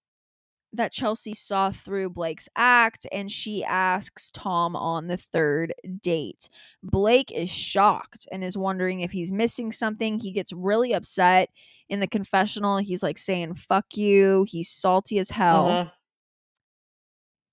[0.74, 6.48] that Chelsea saw through Blake's act and she asks Tom on the third date.
[6.82, 10.18] Blake is shocked and is wondering if he's missing something.
[10.20, 11.50] He gets really upset
[11.88, 12.78] in the confessional.
[12.78, 14.46] He's like saying, fuck you.
[14.48, 15.68] He's salty as hell.
[15.68, 15.92] Mhm.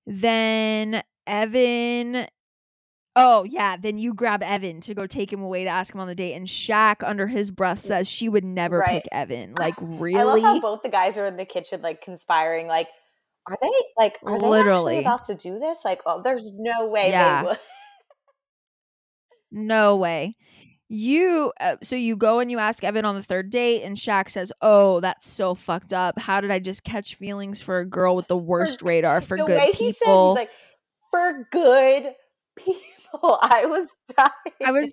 [0.05, 2.27] Then Evan.
[3.15, 3.75] Oh, yeah.
[3.75, 6.35] Then you grab Evan to go take him away to ask him on the date.
[6.35, 9.03] And Shaq, under his breath, says she would never Right.
[9.03, 9.55] pick Evan.
[9.59, 10.19] Like, really?
[10.19, 12.67] I love how both the guys are in the kitchen, like conspiring.
[12.67, 12.87] Like,
[13.47, 14.97] are they like are they Literally.
[14.97, 15.83] actually about to do this?
[15.85, 17.41] Like, oh, there's no way Yeah.
[17.41, 17.57] they would.
[19.51, 20.35] No way.
[20.91, 24.29] You uh, so you go and you ask Evan on the third date, and Shaq
[24.29, 26.17] says, "Oh, that's so fucked up.
[26.19, 29.43] How did I just catch feelings for a girl with the worst radar for the
[29.43, 30.49] good way people?" he says, he's like,
[31.11, 32.13] for good
[32.57, 33.37] people.
[33.41, 34.31] I was dying.
[34.65, 34.91] I was.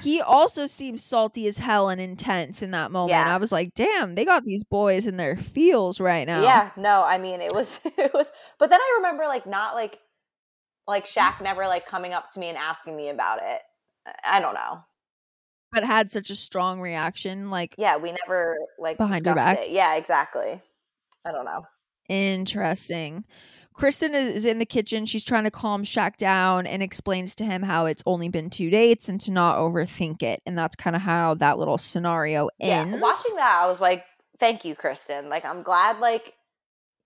[0.00, 3.10] He also seems salty as hell and intense in that moment.
[3.10, 3.34] Yeah.
[3.34, 7.02] I was like, "Damn, they got these boys in their feels right now." Yeah, no,
[7.04, 9.98] I mean it was it was but then I remember like not like
[10.86, 13.60] like Shaq never like coming up to me and asking me about it.
[14.24, 14.82] I- don't know.
[15.70, 17.50] but had such a strong reaction.
[17.50, 19.58] Like, Yeah, we never like Behind your back?
[19.60, 19.70] it.
[19.70, 20.60] Yeah, exactly.
[21.24, 21.62] I don't know.
[22.08, 23.24] Interesting.
[23.74, 25.06] Kristen is in the kitchen.
[25.06, 28.70] She's trying to calm Shaq down and explains to him how it's only been two
[28.70, 30.40] dates and to not overthink it.
[30.46, 32.92] And that's kind of how that little scenario ends.
[32.94, 34.04] Yeah, watching that, I was like,
[34.38, 35.98] "Thank you, Kristen." Like, I'm glad.
[35.98, 36.34] Like,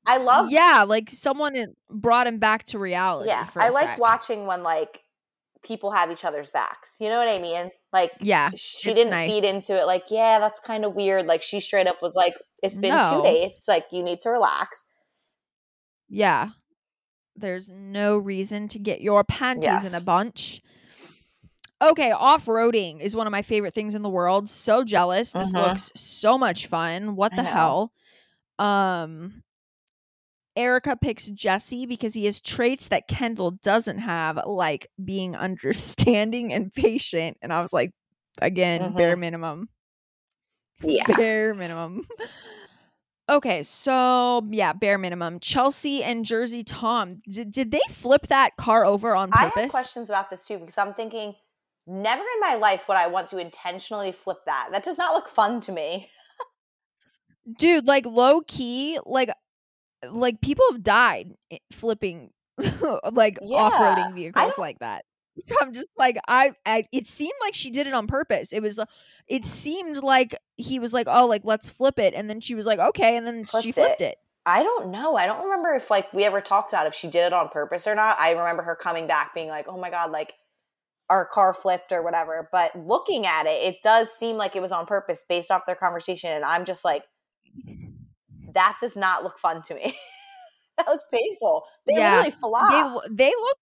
[0.07, 0.51] I love.
[0.51, 1.57] Yeah, like someone
[1.91, 3.29] brought him back to reality.
[3.31, 3.99] yeah, I like sec.
[3.99, 5.03] watching when like
[5.65, 6.99] people have each other's backs.
[7.01, 7.71] You know what I mean?
[7.93, 9.33] Like, Yeah, she didn't nice.
[9.33, 9.85] feed into it.
[9.87, 11.27] Like, yeah, that's kind of weird.
[11.27, 13.17] Like, she straight up was like, "It's been No.
[13.19, 13.67] two dates.
[13.67, 14.85] Like, you need to relax."
[16.09, 16.51] Yeah,
[17.35, 20.63] there's no reason to get your panties in a bunch.
[21.83, 24.49] Okay, off roading is one of my favorite things in the world.
[24.49, 25.33] So jealous.
[25.33, 25.63] This Mhm.
[25.69, 27.17] looks so much fun.
[27.17, 27.93] What the hell?
[28.59, 29.43] Um
[30.57, 36.73] Erica picks Jesse because he has traits that Kendall doesn't have, like being understanding and
[36.73, 37.37] patient.
[37.43, 37.91] And I was like,
[38.41, 39.69] again, bare minimum.
[40.83, 41.05] Yeah.
[41.07, 42.07] Bare minimum.
[43.29, 45.41] Okay, so yeah, bare minimum.
[45.41, 47.23] Chelsea and Jersey Tom.
[47.29, 49.53] Did, did they flip that car over on purpose?
[49.57, 51.35] I have questions about this too because I'm thinking,
[51.87, 54.69] never in my life would I want to intentionally flip that.
[54.71, 56.09] That does not look fun to me.
[57.59, 59.31] dude like low key like
[60.11, 62.31] like people have died eh, flipping
[63.13, 65.05] like Yeah, off-roading vehicles like that
[65.45, 68.63] so i'm just like I, I it seemed like she did it on purpose it
[68.63, 68.87] was uh,
[69.29, 72.67] it seemed like he was like oh like let's flip it and then she was
[72.67, 74.05] like okay and then she Flipped flipped it.
[74.13, 74.19] it.
[74.49, 75.17] I don't know.
[75.17, 77.89] I don't remember if like we ever talked about if she did it on purpose
[77.89, 78.17] or not.
[78.21, 80.35] I remember her coming back being like, "Oh my god, like
[81.11, 84.71] our car flipped or whatever." But looking at it, it does seem like it was
[84.71, 87.03] on purpose based off their conversation and I'm just like
[88.53, 89.95] that does not look fun to me.
[90.79, 91.65] that looks painful.
[91.87, 92.73] They Yeah, they flopped.
[92.73, 93.61] lo- they looked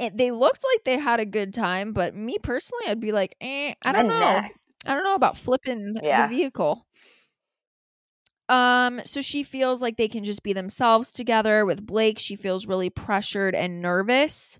[0.00, 3.36] it, they looked like they had a good time but me personally i'd be like
[3.40, 4.42] eh, i don't know.
[4.86, 6.26] I don't know about flipping Yeah.
[6.26, 6.86] the vehicle.
[8.48, 12.18] Um, so she feels like they can just be themselves together with Blake.
[12.18, 14.58] She feels really pressured and nervous.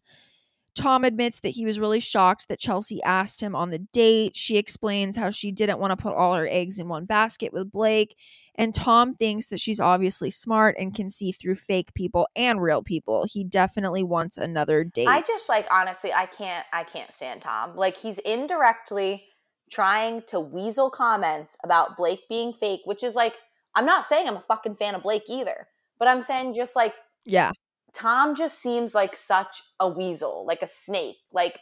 [0.76, 4.36] Tom admits that he was really shocked that Chelsea asked him on the date.
[4.36, 7.72] She explains how she didn't want to put all her eggs in one basket with
[7.72, 8.14] Blake.
[8.56, 12.82] And Tom thinks that she's obviously smart and can see through fake people and real
[12.82, 13.24] people.
[13.30, 15.08] He definitely wants another date.
[15.08, 17.76] I just like honestly, I can't I can't stand Tom.
[17.76, 19.24] Like he's indirectly
[19.70, 23.34] trying to weasel comments about Blake being fake, which is like
[23.74, 26.94] I'm not saying I'm a fucking fan of Blake either, but I'm saying just like
[27.24, 27.52] yeah.
[27.92, 31.16] Tom just seems like such a weasel, like a snake.
[31.32, 31.58] Like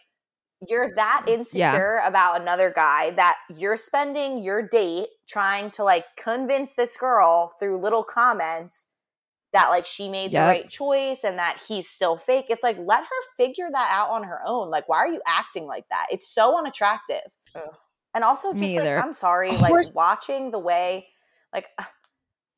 [0.66, 2.08] you're that insecure yeah.
[2.08, 7.78] about another guy that you're spending your date trying to like convince this girl through
[7.78, 8.88] little comments
[9.52, 10.42] that like she made yep.
[10.42, 12.46] the right choice and that he's still fake.
[12.48, 14.70] It's like let her figure that out on her own.
[14.70, 16.06] Like why are you acting like that?
[16.10, 17.32] It's so unattractive.
[17.54, 17.62] Ugh.
[18.14, 21.06] And also just like I'm sorry, like watching the way
[21.52, 21.66] like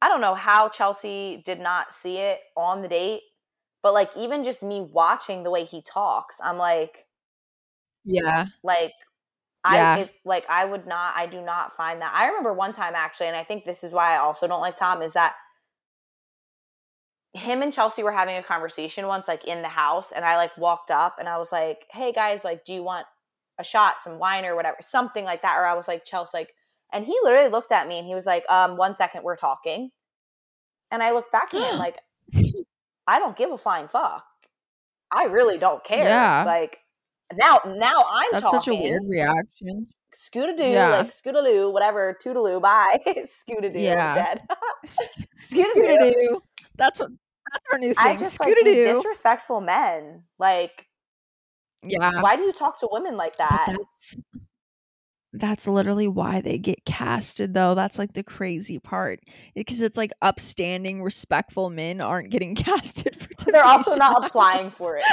[0.03, 3.21] I don't know how Chelsea did not see it on the date,
[3.83, 7.05] but like even just me watching the way he talks, I'm like
[8.05, 8.47] yeah.
[8.63, 8.93] Like
[9.71, 9.95] yeah.
[9.95, 12.13] I if like I would not I do not find that.
[12.15, 14.77] I remember one time actually and I think this is why I also don't like
[14.77, 15.35] Tom is that
[17.33, 20.57] him and Chelsea were having a conversation once like in the house and I like
[20.57, 23.07] walked up and I was like, "Hey guys, like do you want
[23.59, 26.55] a shot, some wine or whatever?" Something like that or I was like, "Chelsea, like
[26.93, 29.91] and he literally looked at me and he was like, um, one second, we're talking.
[30.91, 31.99] And I looked back at him like,
[33.07, 34.25] I don't give a flying fuck.
[35.13, 36.05] I really don't care.
[36.05, 36.45] Yeah.
[36.45, 36.80] Like,
[37.37, 38.33] now, now I'm talking.
[38.33, 38.61] That's talking.
[38.61, 39.87] such a weird reaction.
[40.15, 40.89] Scootaloo, yeah.
[40.89, 42.99] like scootaloo, whatever, toodaloo, bye.
[43.07, 44.15] scootaloo, yeah.
[44.15, 44.43] dead.
[45.39, 46.41] scootaloo.
[46.77, 47.11] That's what.
[47.53, 47.97] That's our new thing.
[47.99, 50.23] I just like these disrespectful men.
[50.39, 50.87] Like,
[51.83, 52.21] yeah.
[52.21, 53.67] Why do you talk to women like that?
[53.67, 54.17] That's,
[55.33, 57.75] that's literally why they get casted though.
[57.75, 59.21] That's like the crazy part.
[59.55, 64.99] Because it's like upstanding, respectful men aren't getting casted for They're also not applying for
[64.99, 65.05] it.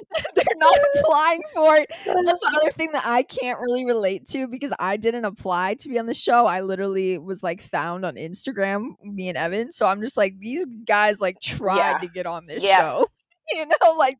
[0.34, 1.88] They're not applying for it.
[1.90, 5.88] That's the other thing that I can't really relate to because I didn't apply to
[5.88, 6.46] be on the show.
[6.46, 9.72] I literally was like found on Instagram, me and Evan.
[9.72, 11.98] So I'm just like, these guys like tried yeah.
[11.98, 12.78] to get on this yeah.
[12.78, 13.06] show.
[13.52, 14.18] you know, like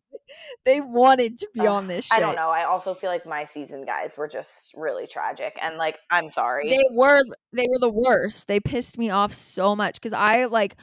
[0.65, 2.07] they wanted to be uh, on this.
[2.07, 2.17] Shit.
[2.17, 2.51] I don't know.
[2.51, 6.69] I also feel like my season guys were just really tragic, and like I'm sorry.
[6.69, 7.23] They were.
[7.53, 8.49] They were the worst.
[8.49, 10.77] They pissed me off so much because I like.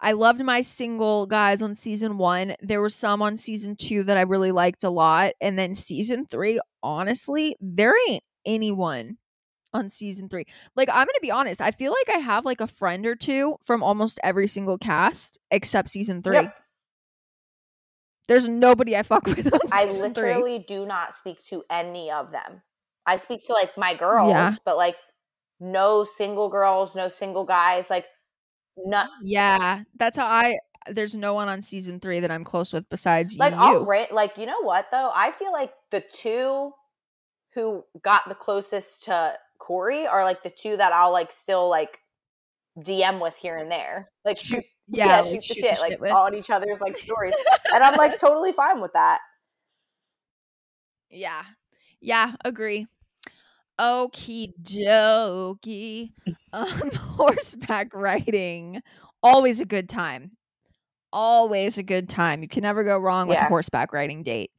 [0.00, 2.54] I loved my single guys on season one.
[2.60, 5.32] There were some on season two that I really liked a lot.
[5.40, 9.18] And then season three, honestly, there ain't anyone
[9.74, 10.46] on season three.
[10.74, 11.60] Like, I'm going to be honest.
[11.60, 15.38] I feel like I have like a friend or two from almost every single cast
[15.50, 16.36] except season three.
[16.36, 16.54] Yep.
[18.28, 19.52] There's nobody I fuck with.
[19.72, 20.64] I literally three.
[20.66, 22.62] do not speak to any of them.
[23.04, 24.54] I speak to like my girls, yeah.
[24.64, 24.96] but like
[25.58, 27.90] no single girls, no single guys.
[27.90, 28.06] Like,
[28.76, 29.08] not.
[29.22, 30.58] Yeah, that's how I.
[30.88, 33.58] There's no one on season three that I'm close with besides like you.
[33.58, 35.10] I'll rate, like you know what though?
[35.14, 36.72] I feel like the two
[37.54, 41.98] who got the closest to Corey are like the two that I'll like still like
[42.78, 44.10] DM with here and there.
[44.24, 46.96] Like shoot yeah, yeah like, shoot, shoot the shit, like shit on each other's like
[46.96, 47.34] stories.
[47.72, 49.18] and I'm like totally fine with that.
[51.12, 51.42] Yeah.
[52.00, 52.86] Yeah, agree.
[53.80, 56.12] Okie dokie.
[56.52, 58.82] Um, horseback riding.
[59.22, 60.32] Always a good time.
[61.12, 62.42] Always a good time.
[62.42, 63.46] You can never go wrong with yeah.
[63.46, 64.50] a horseback riding date.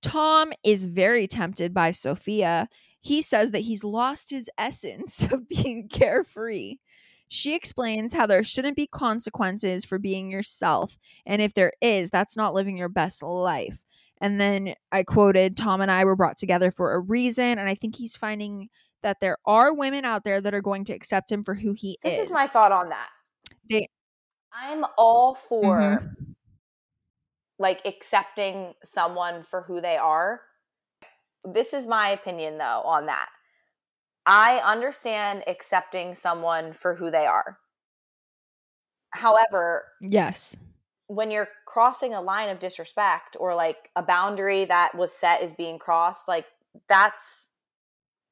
[0.00, 2.68] Tom is very tempted by Sophia.
[3.00, 6.76] He says that he's lost his essence of being carefree.
[7.28, 10.96] She explains how there shouldn't be consequences for being yourself.
[11.26, 13.85] And if there is, that's not living your best life.
[14.20, 17.58] And then I quoted, Tom and I were brought together for a reason.
[17.58, 18.68] And I think he's finding
[19.02, 21.98] that there are women out there that are going to accept him for who he
[22.02, 22.18] this is.
[22.18, 23.10] This is my thought on that.
[23.68, 23.88] They,
[24.52, 26.32] I'm all for mm-hmm.
[27.58, 30.40] like accepting someone for who they are.
[31.44, 33.28] This is my opinion though on that.
[34.24, 37.58] I understand accepting someone for who they are.
[39.10, 40.56] However, yes.
[41.08, 45.54] When you're crossing a line of disrespect or like a boundary that was set is
[45.54, 46.46] being crossed, like
[46.88, 47.48] that's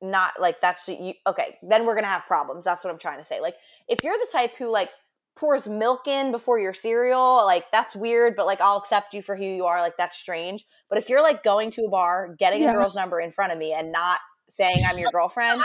[0.03, 2.65] not like that's you okay, then we're going to have problems.
[2.65, 3.41] That's what I'm trying to say.
[3.41, 3.55] Like
[3.89, 4.91] if you're the type who like
[5.37, 9.37] pours milk in before your cereal, like that's weird, but like I'll accept you for
[9.37, 10.65] who you are, like that's strange.
[10.89, 12.71] But if you're like going to a bar, getting yeah.
[12.71, 14.19] a girl's number in front of me and not
[14.49, 15.63] saying I'm your girlfriend,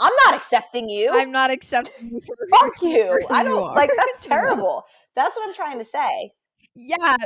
[0.00, 1.10] I'm not accepting you.
[1.12, 2.20] I'm not accepting you.
[2.50, 3.26] Fuck you.
[3.30, 4.84] I don't like that's terrible.
[5.18, 6.32] That's what I'm trying to say.
[6.74, 7.16] Yeah.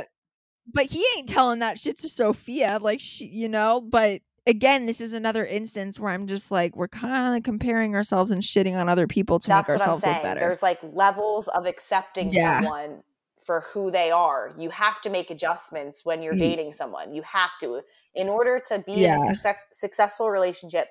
[0.73, 2.79] But he ain't telling that shit to Sophia.
[2.81, 6.87] Like she you know, but again, this is another instance where I'm just like, we're
[6.87, 10.39] kind of comparing ourselves and shitting on other people to That's make ourselves look better.
[10.39, 12.61] There's like levels of accepting yeah.
[12.61, 13.03] someone
[13.45, 14.53] for who they are.
[14.57, 17.13] You have to make adjustments when you're Ye- dating someone.
[17.13, 17.81] You have to.
[18.15, 19.23] In order to be in Yeah.
[19.23, 20.87] a success, successful relationship,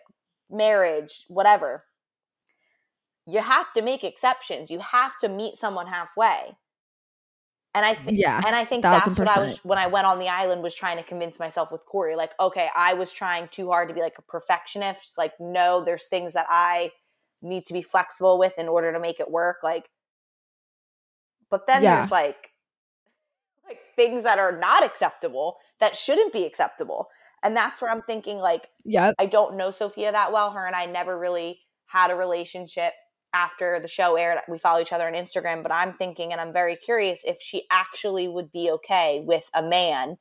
[0.51, 1.85] marriage, whatever,
[3.27, 4.71] you have to make exceptions.
[4.71, 6.57] You have to meet someone halfway.
[7.75, 10.19] And I think Yeah, and I think that's what I was when I went on
[10.19, 12.17] the island was trying to convince myself with Corey.
[12.17, 15.17] Like, okay, I was trying too hard to be like a perfectionist.
[15.17, 16.93] Like, no, there's things that I
[17.41, 19.59] need to be flexible with in order to make it work.
[19.63, 19.91] Like,
[21.51, 21.89] but then Yeah.
[21.89, 22.51] there's like
[23.67, 27.09] like things that are not acceptable that shouldn't be acceptable.
[27.43, 30.51] And that's where I'm thinking like yeah, I don't know Sophia that well.
[30.53, 32.95] Her and I never really had a relationship
[33.35, 34.39] after the show aired.
[34.49, 37.65] We follow each other on Instagram, but I'm thinking and I'm very curious if she
[37.71, 40.19] actually would be okay with a man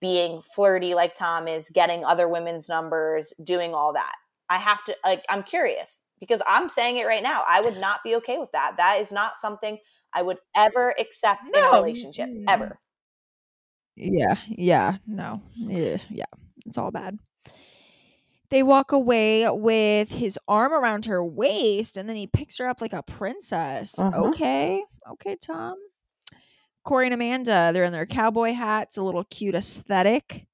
[0.00, 4.12] being flirty like Tom is, getting other women's numbers, doing all that.
[4.48, 7.42] I have to like I'm curious because I'm saying it right now.
[7.48, 8.74] I would not be okay with that.
[8.76, 9.78] That is not something
[10.12, 12.78] I would ever accept in a relationship ever.
[13.96, 16.24] Yeah, yeah, no, yeah, yeah,
[16.64, 17.18] it's all bad.
[18.50, 22.80] They walk away with his arm around her waist, and then he picks her up
[22.80, 23.94] like a princess.
[23.96, 24.14] Mhm.
[24.30, 24.82] Okay,
[25.12, 25.76] okay, Tom.
[26.84, 30.46] Corey and Amanda, they're in their cowboy hats, a little cute aesthetic.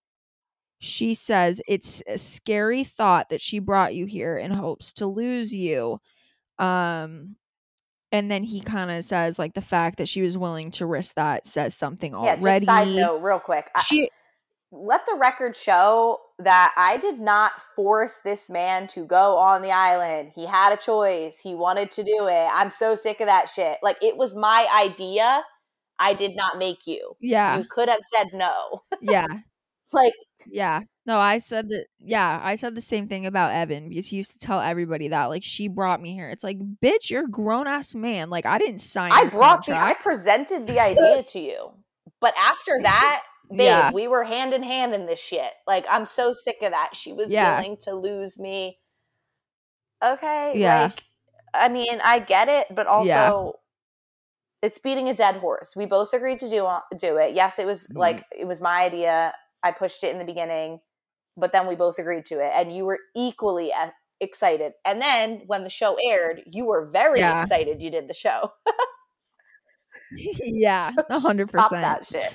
[0.79, 5.55] She says it's a scary thought that she brought you here in hopes to lose
[5.55, 6.01] you.
[6.59, 7.37] Um,
[8.11, 11.15] and then he kind of says like the fact that she was willing to risk
[11.15, 12.43] that says something Yeah, already.
[12.43, 13.71] just side note, real quick.
[13.75, 14.11] I- She
[14.73, 19.71] let the record show that I did not force this man to go on the
[19.71, 20.33] island.
[20.35, 21.41] He had a choice.
[21.41, 22.49] He wanted to do it.
[22.53, 23.79] I'm so sick of that shit.
[23.83, 25.45] Like it was my idea.
[25.99, 27.17] I did not make you.
[27.21, 27.59] Yeah.
[27.59, 28.83] You could have said no.
[29.01, 29.27] yeah.
[29.93, 30.15] Like
[30.47, 30.83] Yeah.
[31.07, 34.33] No, I said that yeah, I said the same thing about Evan because he used
[34.33, 36.31] to tell everybody that like she brought me here.
[36.31, 38.29] It's like, bitch, you're a grown ass man.
[38.29, 41.75] Like I didn't sign I brought the I presented the idea to you.
[42.21, 43.91] But after that, babe, Yeah.
[43.93, 45.53] we were hand in hand in this shit.
[45.67, 46.97] Like I'm so sick of that.
[46.97, 47.59] She was Yeah.
[47.61, 48.79] willing to lose me.
[50.03, 50.83] Okay, Yeah.
[50.85, 51.05] like
[51.55, 53.51] I mean, I get it, but also Yeah.
[54.69, 55.77] it's beating a dead horse.
[55.77, 56.69] We both agreed to do
[56.99, 57.35] do it.
[57.35, 57.97] Yes, it was Mhm.
[57.99, 59.35] like it was my idea.
[59.63, 60.81] I pushed it in the beginning,
[61.37, 63.73] but then we both agreed to it, and you were equally
[64.21, 64.75] excited.
[64.85, 67.43] And then when the show aired, you were very Yeah.
[67.43, 67.83] excited.
[67.83, 68.53] You did the show.
[70.13, 71.83] yeah, hundred Stop percent.
[71.83, 72.33] that shit.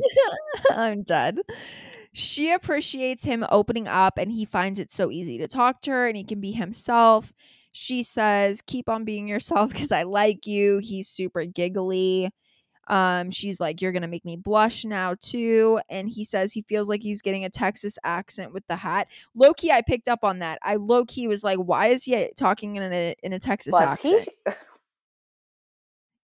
[0.70, 1.38] I'm dead.
[2.12, 6.08] She appreciates him opening up and he finds it so easy to talk to her
[6.08, 7.32] and he can be himself.
[7.72, 12.30] She says, "Keep on being yourself because I like you." He's super giggly.
[12.88, 16.62] Um she's like, "You're going to make me blush now too." And he says he
[16.62, 19.08] feels like he's getting a Texas accent with the hat.
[19.34, 20.58] Low key I picked up on that.
[20.62, 23.82] I low key was like, "Why is he talking in a in a Texas Was
[23.82, 24.52] accent?" he?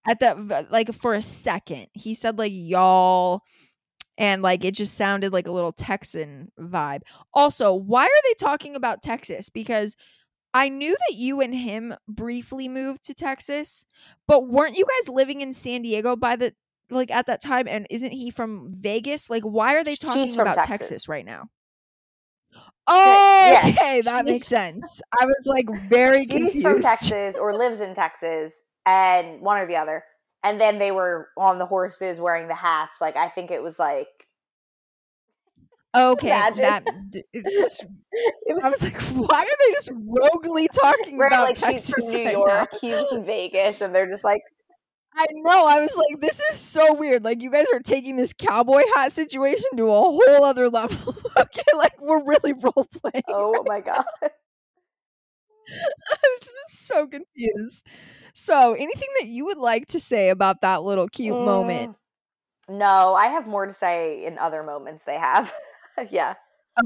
[0.06, 3.42] at that like for a second he said like y'all
[4.18, 7.00] and like it just sounded like a little texan vibe.
[7.32, 9.48] Also why are they talking about texas?
[9.48, 9.96] Because
[10.54, 13.86] i knew that you and him briefly moved to texas
[14.28, 16.52] but weren't you guys living in san diego by the
[16.92, 17.66] like at that time?
[17.66, 19.30] And isn't he from vegas?
[19.30, 20.88] Like why are they talking about texas.
[20.88, 21.08] Texas.
[21.08, 21.48] right now?
[22.86, 25.00] Oh yeah, okay that makes sense.
[25.20, 26.62] I was like very She's confused.
[26.62, 30.04] From Texas or lives in Texas, and one or the other.
[30.44, 33.00] And then they were on the horses wearing the hats.
[33.00, 34.08] Like I think it was like
[35.94, 36.62] Okay, Imagine.
[36.62, 36.84] that
[37.44, 37.84] just,
[38.62, 42.06] I was like, why are they just roguely talking Right, about like Texas she's from
[42.08, 42.78] New right York, now?
[42.80, 44.42] he's in Vegas, and they're just like,
[45.14, 45.66] I know.
[45.66, 47.22] I was like, this is so weird.
[47.24, 51.14] Like, you guys are taking this cowboy hat situation to a whole other level.
[51.38, 53.24] okay, like we're really role playing.
[53.28, 54.04] oh my god.
[56.12, 57.86] I was just so confused.
[58.34, 61.96] So, anything that you would like to say about that little cute moment?
[62.68, 65.52] Mm, No, I have more to say in other moments they have.
[66.10, 66.34] yeah.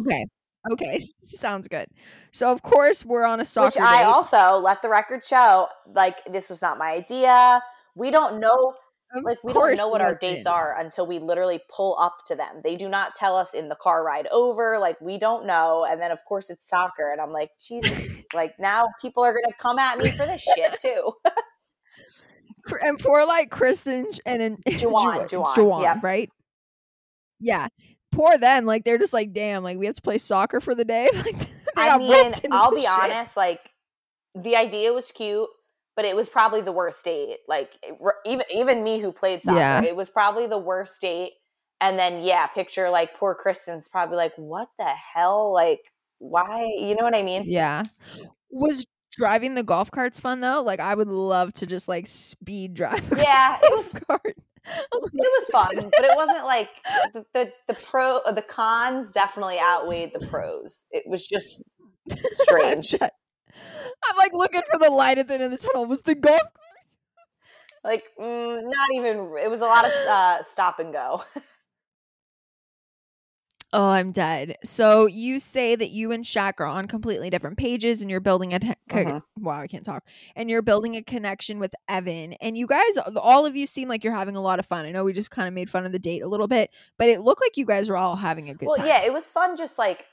[0.01, 0.27] Okay.
[0.73, 1.87] Okay, sounds good.
[2.33, 4.05] So, of course, we're on a soccer Which I date.
[4.05, 7.63] also let the record show, like this was not my idea.
[7.95, 8.75] We don't know
[9.15, 12.35] Of like we don't know what our dates are until we literally pull up to
[12.35, 12.61] them.
[12.65, 14.79] They do not tell us in the car ride over.
[14.81, 15.87] Like we don't know.
[15.89, 18.09] And then of course it's soccer, and I'm like, Jesus!
[18.35, 21.13] like now people are gonna come at me for this shit too.
[22.81, 26.03] And for like Kristen and, and Juwan, Ju- Juwan, Juwan, yep.
[26.03, 26.31] right?
[27.39, 27.69] Yeah.
[28.13, 28.65] Poor them.
[28.65, 31.11] Like they're just like, damn, like we have to play soccer for the day.
[31.77, 32.91] Like I mean, I'll be shit.
[32.91, 33.37] honest.
[33.37, 33.61] Like
[34.35, 35.47] the idea was cute,
[35.97, 37.39] but it was probably the worst date.
[37.49, 39.83] Like it- even even me who played soccer, Yeah.
[39.83, 41.33] it was probably the worst date.
[41.81, 45.53] And then yeah, picture like poor Kristen's probably like, what the hell?
[45.53, 45.81] Like
[46.19, 46.71] why?
[46.79, 47.45] You know what I mean?
[47.47, 47.83] Yeah.
[48.51, 50.63] Was driving the golf cart's fun though.
[50.63, 53.03] Like I would love to just like speed drive.
[53.17, 54.23] Yeah, it was cart.
[54.67, 56.71] it oh was fun, but it wasn't like
[57.13, 60.87] the, the the pro the cons definitely outweighed the pros.
[60.91, 61.63] It was just
[62.33, 62.95] strange.
[64.09, 65.87] I'm like looking for the light at the end of the tunnel.
[65.87, 66.41] Was the golf
[67.85, 69.17] Like mm, not even.
[69.43, 71.23] It was a lot of uh, stop and go.
[73.73, 74.57] Oh, I'm dead.
[74.65, 78.55] So you say that you and Shaq are on completely different pages and you're building
[78.55, 79.23] a co- Mhm.
[79.41, 80.05] wow, I can't talk.
[80.37, 82.35] And you're building a connection with Evan.
[82.35, 84.87] And you guys all of you seem like you're having a lot of fun.
[84.87, 87.09] I know we just kind of made fun of the date a little bit, but
[87.09, 88.87] it looked like you guys were all having a good well, time.
[88.87, 89.57] yeah, it was fun.
[89.57, 90.07] Just like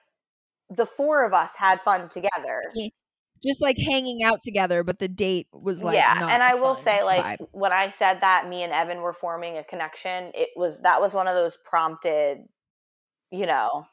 [0.70, 2.64] the four of us had fun together.
[2.74, 2.90] Yeah,
[3.44, 7.04] Just like hanging out together, but the date was like yeah, and I will say,
[7.04, 7.48] like vibe.
[7.52, 11.14] when I said that me and Evan were forming a connection, it was that was
[11.14, 12.40] one of those prompted,
[13.32, 13.86] you know,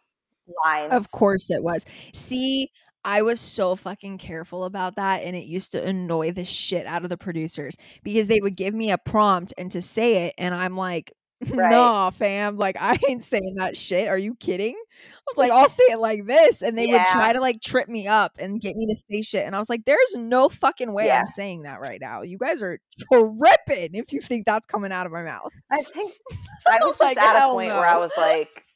[0.65, 0.93] lines.
[0.93, 1.85] Of course it was.
[2.15, 2.71] See,
[3.05, 7.03] I was so fucking careful about that and it used to annoy the shit out
[7.03, 10.55] of the producers because they would give me a prompt and to say it and
[10.55, 11.13] I'm like
[11.55, 11.71] Right.
[11.71, 12.59] Nah, fam.
[12.59, 14.09] Like I ain't saying that shit.
[14.09, 14.75] Are you kidding?
[14.75, 17.89] I was like, I'll say it like this, and they would try to like trip
[17.89, 19.47] me up and get me to say shit.
[19.47, 21.21] And I was like, there's no fucking way Yeah.
[21.21, 22.21] I'm saying that right now.
[22.23, 22.79] You guys are
[23.11, 25.51] tripping if you think that's coming out of my mouth.
[25.71, 26.13] I think
[26.67, 28.67] I was just Like, at a point where I was like,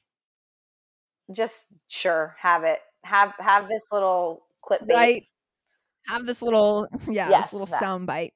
[1.35, 4.95] just sure, have it, have have this little clip bait.
[4.95, 5.23] right
[6.07, 7.81] have this little yeah Yes, this little that.
[7.81, 8.33] sound bite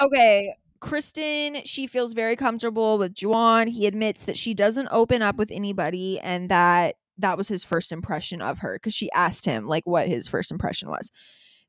[0.00, 3.68] okay kristen she feels very comfortable with Juwan.
[3.68, 7.92] He admits that she doesn't open up with anybody and that that was his first
[7.92, 11.12] impression of her because she asked him like what his first impression was.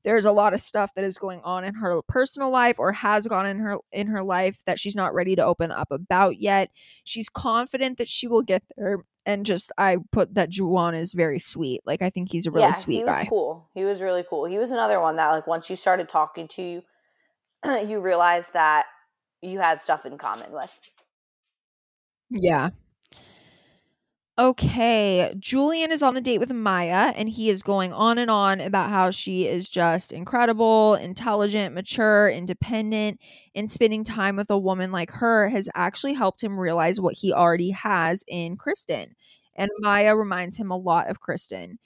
[0.04, 3.28] There's a lot of stuff that is going on in her personal life or has
[3.28, 6.72] gone in her in her life that she's not ready to open up about yet.
[7.04, 11.40] She's confident that she will get there and just i put that Juwan is very
[11.40, 11.82] sweet.
[11.86, 13.26] Like i think he's a really yeah, sweet he was guy.
[13.30, 13.70] cool.
[13.76, 14.46] He was really cool.
[14.46, 16.82] He was another one that like once you started talking to you,
[17.88, 18.86] you realized that
[19.44, 20.92] you had stuff in common with.
[22.30, 22.72] Yeah.
[24.40, 28.62] Okay, Julian is on the date with Maya, and he is going on and on
[28.62, 33.20] about how she is just incredible, intelligent, mature, independent,
[33.54, 37.32] and spending time with a woman like her has actually helped him realize what he
[37.32, 39.16] already has in Kristen.
[39.56, 41.78] And Maya reminds him a lot of Kristen.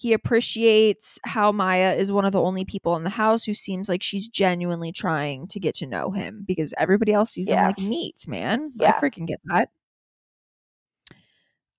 [0.00, 3.86] He appreciates how Maya is one of the only people in the house who seems
[3.86, 7.78] like she's genuinely trying to get to know him because everybody else sees him like
[7.78, 8.72] meat, man.
[8.76, 8.94] Yeah.
[8.96, 9.68] I freaking get that.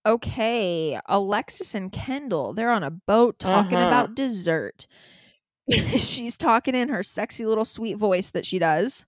[0.06, 3.88] Okay, Alexis and Kendall, they're on a boat talking Mhm.
[3.88, 4.86] about dessert.
[5.98, 9.08] She's talking in her sexy little sweet voice that she does.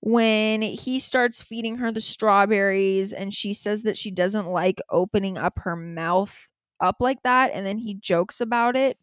[0.00, 5.38] When he starts feeding her the strawberries and she says that she doesn't like opening
[5.38, 6.49] up her mouth
[6.80, 8.98] up like that and then he jokes about it.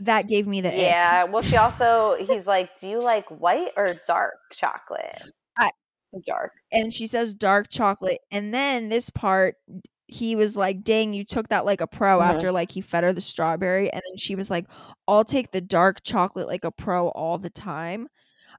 [0.00, 0.78] That gave me the ick.
[0.80, 1.24] Yeah.
[1.24, 5.22] Well, she also he's like, "Do you like white or dark chocolate?"
[5.58, 5.70] I-
[6.26, 6.52] dark.
[6.72, 9.56] and she says dark chocolate and then this part
[10.06, 12.26] he was like dang you took that like a pro Mhm.
[12.26, 14.64] after like he fed her the strawberry and then she was like
[15.08, 18.08] i'll take the dark chocolate like a pro all the time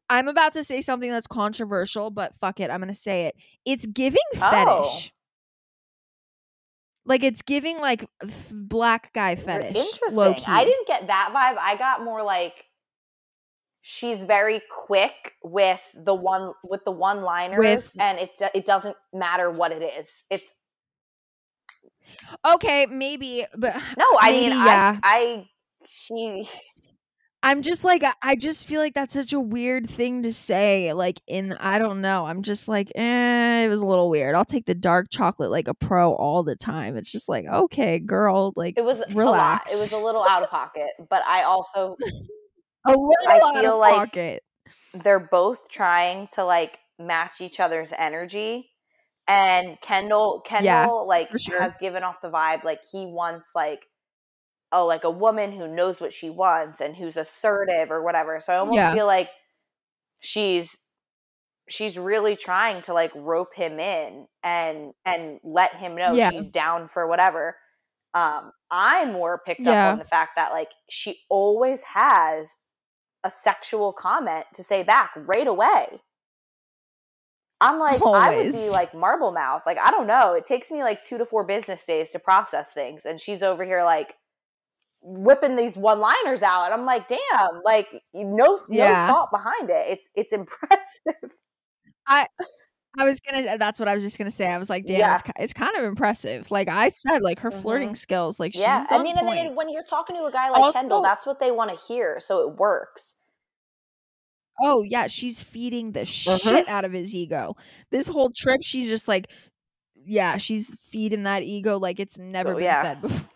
[0.10, 3.86] i'm about to say something that's controversial but fuck it i'm gonna say it it's
[3.88, 5.00] giving Oh.
[7.08, 10.44] Like it's giving like f- black guy fetish Interesting.
[10.48, 11.58] I didn't get that vibe.
[11.62, 12.66] I got more like
[13.82, 18.98] she's very quick with the one with the one liners, With- and it it doesn't
[19.14, 20.26] matter what it is.
[20.30, 20.52] It's
[22.46, 24.06] okay maybe but no.
[24.20, 25.00] I maybe, mean, yeah.
[25.02, 25.50] I I
[25.86, 26.48] she
[27.48, 30.94] I'm just like I- just feel like that's such a weird thing to say.
[30.94, 32.26] Like in I don't know.
[32.26, 34.36] I'm just like, eh, it was a little weird.
[34.36, 36.98] I'll take the dark chocolate like a pro all the time.
[36.98, 39.74] It's just like, okay, girl, like it was a relax.
[39.74, 41.96] It was a little out of pocket, but I also
[42.86, 44.44] a little I feel like- pocket.
[44.94, 48.70] they're both trying to like match each other's energy.
[49.30, 51.62] And Kendall, Kendall, Yeah, like sure.
[51.62, 53.82] has given off the vibe like he wants like,
[54.72, 58.40] oh, like a woman who knows what she wants and who's assertive or whatever.
[58.40, 58.92] So I almost Yeah.
[58.92, 59.30] feel like
[60.20, 60.84] she's
[61.70, 66.30] she's really trying to like rope him in and and let him know Yeah.
[66.32, 67.58] she's down for whatever.
[68.14, 69.90] Um, I more picked Yeah.
[69.90, 72.56] up on the fact that like she always has
[73.24, 76.00] a sexual comment to say back right away.
[77.60, 79.64] I'm like, I would be like marble mouth.
[79.66, 80.36] Like, I don't know.
[80.36, 83.04] It takes me like two to four business days to process things.
[83.06, 84.14] And she's over here like
[85.02, 86.66] whipping these one liners out.
[86.66, 89.08] And I'm like, damn, like no, no Yeah.
[89.08, 89.86] thought behind it.
[89.90, 91.38] It's it's impressive.
[92.08, 92.28] I
[93.00, 93.58] I was gonna.
[93.60, 94.48] That's what I was just gonna say.
[94.48, 95.14] I was like, damn, Yeah.
[95.14, 96.50] it's, it's kind of impressive.
[96.50, 97.98] Like I said, like her flirting Mhm.
[97.98, 100.62] skills, like Yeah, she's I mean, and then when you're talking to a guy like
[100.62, 103.20] Also- Kendall, that's what they want to hear, so it works.
[104.60, 106.42] Oh yeah, she's feeding the Mhm.
[106.42, 107.56] shit out of his ego.
[107.92, 109.28] This whole trip, she's just like,
[109.94, 112.82] yeah, she's feeding that ego like it's never Oh, been yeah.
[112.84, 113.30] fed before.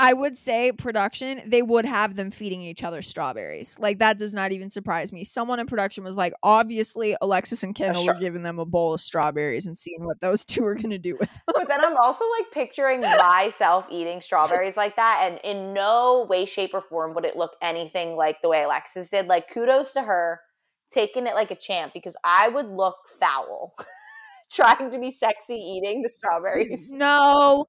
[0.00, 0.08] Whew.
[0.08, 3.76] I would say production, they would have them feeding each other strawberries.
[3.78, 5.24] Like that does not even surprise me.
[5.24, 8.94] Someone in production was like, obviously Alexis and Kendall stra- were giving them a bowl
[8.94, 11.30] of strawberries and seeing what those two are gonna do with.
[11.30, 11.40] Them.
[11.46, 16.44] But then I'm also like picturing myself eating strawberries like that, and in no way,
[16.44, 19.26] shape, or form would it look anything like the way Alexis did.
[19.26, 20.40] Like, kudos to her
[20.90, 23.74] taking it like a champ because I would look foul
[24.52, 26.90] trying to be sexy eating the strawberries.
[26.90, 27.66] No.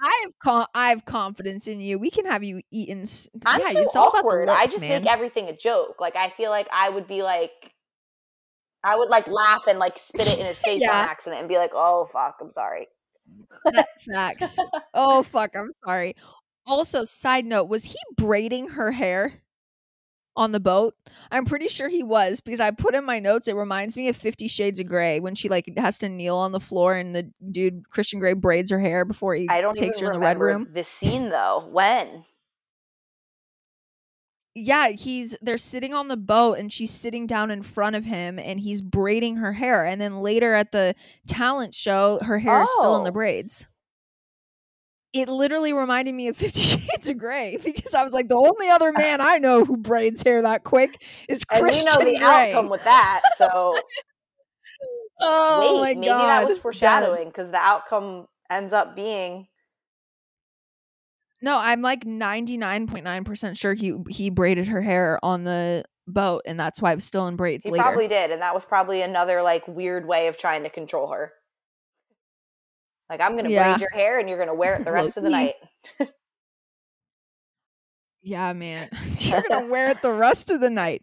[0.00, 1.98] I have con- I have confidence in you.
[1.98, 3.02] We can have you eating.
[3.02, 4.48] s- I'm yeah, too it's all about the awkward.
[4.48, 5.02] I just man.
[5.02, 6.00] make everything a joke.
[6.00, 7.74] Like, I feel like I would be like,
[8.84, 11.56] I would like laugh and like spit it in his face on accident and be
[11.56, 12.88] like, "Oh fuck, I'm sorry."
[13.74, 14.58] Fa- Facts.
[14.94, 16.14] oh fuck, I'm sorry.
[16.66, 19.32] Also, side note, was he braiding her hair
[20.36, 20.94] on the boat?
[21.30, 23.48] I'm pretty sure he was because I put in my notes.
[23.48, 26.52] It reminds me of Fifty Shades of Grey when she like has to kneel on
[26.52, 29.98] the floor and the dude Christian Grey braids her hair before he I don't takes
[30.00, 30.68] her in the red room.
[30.70, 31.66] this scene though.
[31.70, 32.24] When?
[34.58, 38.38] Yeah, he's they're sitting on the boat and she's sitting down in front of him
[38.38, 39.84] and he's braiding her hair.
[39.84, 40.94] And then later at the
[41.26, 43.12] talent show, her hair is still in the Oh.
[43.12, 43.66] braids.
[45.12, 48.68] It literally reminded me of Fifty Shades of Grey because I was like, the only
[48.68, 52.18] other man I know who braids hair that quick is And Christian we know the
[52.18, 52.52] Grey.
[52.52, 53.22] outcome with that.
[53.36, 53.78] So
[55.20, 59.46] oh my wait, maybe god, that was foreshadowing because the outcome ends up being
[61.42, 66.80] No, I'm like 99.9% sure he he braided her hair on the boat and that's
[66.80, 67.82] why it was still in braids he later.
[67.82, 71.32] probably did, and that was probably another like weird way of trying to control her.
[73.08, 73.68] Like I'm gonna Yeah.
[73.76, 75.54] braid your hair and you're gonna wear it the rest of the night.
[78.22, 78.88] Yeah, man.
[79.18, 81.02] You're gonna wear it the rest of the night.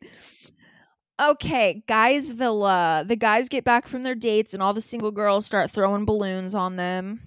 [1.22, 3.04] Okay, guys villa.
[3.08, 6.56] The guys get back from their dates and all the single girls start throwing balloons
[6.56, 7.22] on them.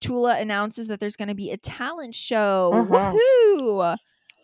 [0.00, 2.70] Tula announces that there's gonna be a talent show.
[2.74, 3.18] Mhm.
[3.18, 3.96] Woohoo!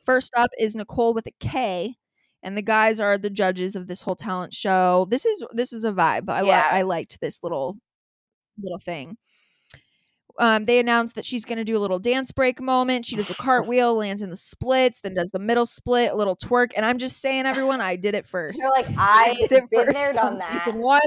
[0.05, 1.97] First up is Nicole with a K.
[2.43, 5.07] And the guys are the judges of this whole talent show.
[5.09, 6.29] This is this is a vibe.
[6.29, 7.79] I li- I liked this little
[8.63, 9.17] little thing.
[10.39, 13.07] Um, they announced that she's going to do a little dance break moment.
[13.07, 16.37] She does a cartwheel, lands in the splits, then does the middle split, a little
[16.37, 16.73] twerk.
[16.77, 19.87] And I'm just saying, everyone, I did it 1st You're like, I did it there,
[19.87, 20.65] first done on that.
[20.65, 21.01] Season one.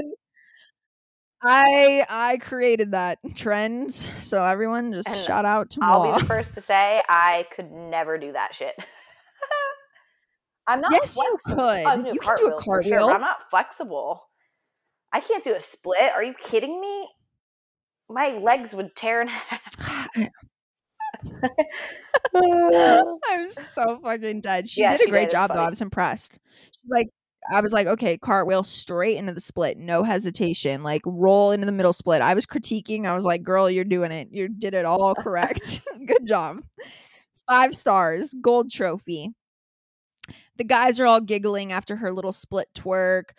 [1.40, 3.92] I I created that trend.
[3.92, 6.16] So everyone, just And shout out to my I'll Maw.
[6.16, 8.74] be the first to say I could never do that shit.
[10.66, 10.90] I'm not.
[10.92, 11.58] Yes, you could.
[11.58, 14.24] I can do You a can do a cartwheel sure, I'm not flexible.
[15.12, 16.12] I can't do a split.
[16.12, 17.08] Are you kidding me?
[18.10, 19.76] My legs would tear in half.
[22.34, 24.68] I'm so fucking dead.
[24.68, 25.30] She Yeah, did a she great did.
[25.30, 25.62] Job though.
[25.62, 26.38] I was impressed.
[26.72, 27.08] She's like,
[27.50, 30.82] I was like, okay, cartwheel straight into the split, no hesitation.
[30.82, 32.20] Like roll into the middle split.
[32.20, 33.06] I was critiquing.
[33.06, 34.28] I was like, girl, you're doing it.
[34.30, 35.80] You did it all correct.
[36.06, 36.58] Good job.
[37.48, 39.32] Five stars, gold trophy.
[40.56, 43.30] The guys are all giggling after her little split twerk.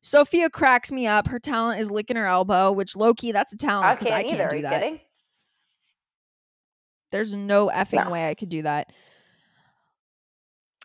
[0.00, 1.28] Sophia cracks me up.
[1.28, 3.86] Her talent is licking her elbow, which Loki, that's a talent.
[3.86, 4.46] I can't I can't either.
[4.46, 4.80] Are do you that.
[4.82, 5.00] kidding?
[7.10, 8.10] There's no effing No.
[8.10, 8.92] way I could do that.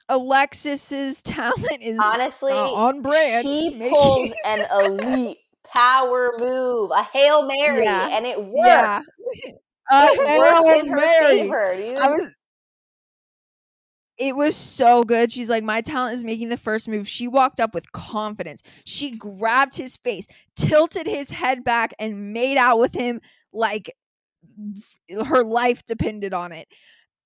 [0.10, 3.44] Alexis's talent is Honestly, uh, on brand.
[3.46, 5.38] she pulls an elite
[5.74, 8.10] power move, a hail mary, Yeah.
[8.18, 8.56] and it worked.
[8.66, 9.02] yeah.
[9.92, 11.26] It worked in her Mary.
[11.42, 11.98] favor, dude.
[11.98, 12.28] I was.
[14.18, 15.32] It was so good.
[15.32, 17.08] She's like, my talent is making the first move.
[17.08, 18.62] She walked up with confidence.
[18.86, 23.92] She grabbed his face, tilted his head back, and made out with him like
[25.26, 26.68] her life depended on it.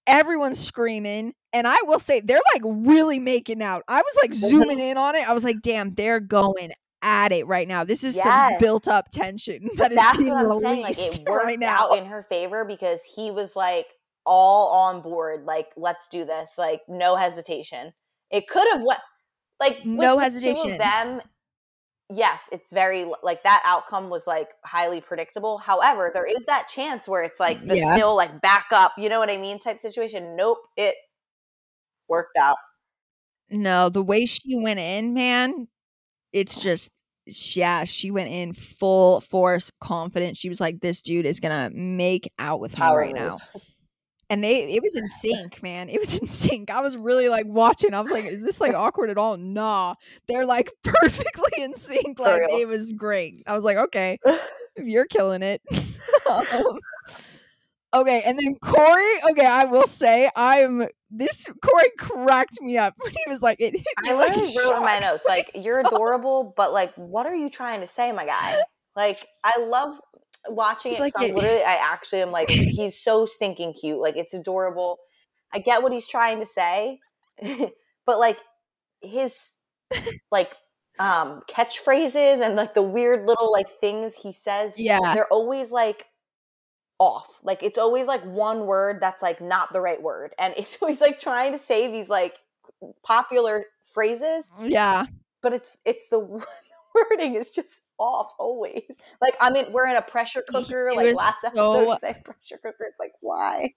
[0.05, 1.33] Everyone's screaming.
[1.51, 3.83] And I will say, they're like really making out.
[3.87, 5.27] I was like zooming in on it.
[5.27, 6.71] I was like, damn, they're going
[7.01, 7.83] at it right now.
[7.83, 9.69] This is some built up tension.
[9.75, 10.83] But that is that's being what I'm saying.
[10.83, 11.91] Like it worked right now.
[11.91, 13.87] out in her favor because he was like
[14.27, 15.45] all on board.
[15.45, 16.55] Like, let's do this.
[16.57, 17.93] Like, no hesitation.
[18.29, 18.99] It could have went
[19.59, 20.71] like No the Two hesitation.
[20.73, 21.21] of them.
[22.09, 25.57] Yes, it's very like that outcome was like highly predictable.
[25.57, 27.93] However, there is that chance where it's like the Yeah.
[27.93, 28.93] still like back up.
[28.97, 29.59] You know what I mean?
[29.59, 30.35] Type situation.
[30.35, 30.95] Nope, it
[32.07, 32.57] worked out.
[33.49, 35.67] No, the way she went in, man,
[36.33, 36.91] it's just
[37.55, 40.37] yeah, she went in full force, confident.
[40.37, 43.37] She was like, "This dude is gonna make out with me Power right now."
[44.29, 45.89] And they it was in sync, man.
[45.89, 46.69] It was in sync.
[46.69, 47.93] I was really like watching.
[47.93, 49.37] I was like, is this like awkward at all?
[49.37, 49.95] Nah.
[50.27, 52.19] They're like perfectly in sync.
[52.19, 53.43] Like it was great.
[53.47, 54.19] I was like, okay,
[54.77, 55.61] you're killing it.
[56.29, 56.79] Um,
[57.93, 63.11] okay, and then Corey, okay, I will say I'm this Corey cracked me up when
[63.11, 65.79] he was like, it hit me I like literally wrote in my notes like you're
[65.79, 68.61] adorable, but like what are you trying to say, my guy?
[68.95, 69.99] Like I love
[70.49, 70.99] watching it.
[70.99, 73.99] like, it- literally, I actually am like he's so stinking cute.
[73.99, 74.99] Like it's adorable.
[75.53, 76.99] I get what he's trying to say,
[78.05, 78.37] but like
[79.01, 79.55] his
[80.31, 80.55] like
[80.99, 85.13] um catchphrases and like the weird little like things he says, Yeah.
[85.13, 86.07] they're always like
[86.99, 87.39] off.
[87.43, 91.01] Like it's always like one word that's like not the right word, and it's always
[91.01, 92.33] like trying to say these like
[93.03, 95.05] popular phrases Yeah.
[95.41, 96.19] but it's it's the
[97.09, 98.99] wording is just off always.
[99.21, 100.89] Like I mean, we're in a pressure cooker.
[100.89, 102.85] it Like last so- episode, you said pressure cooker.
[102.89, 103.73] It's like why?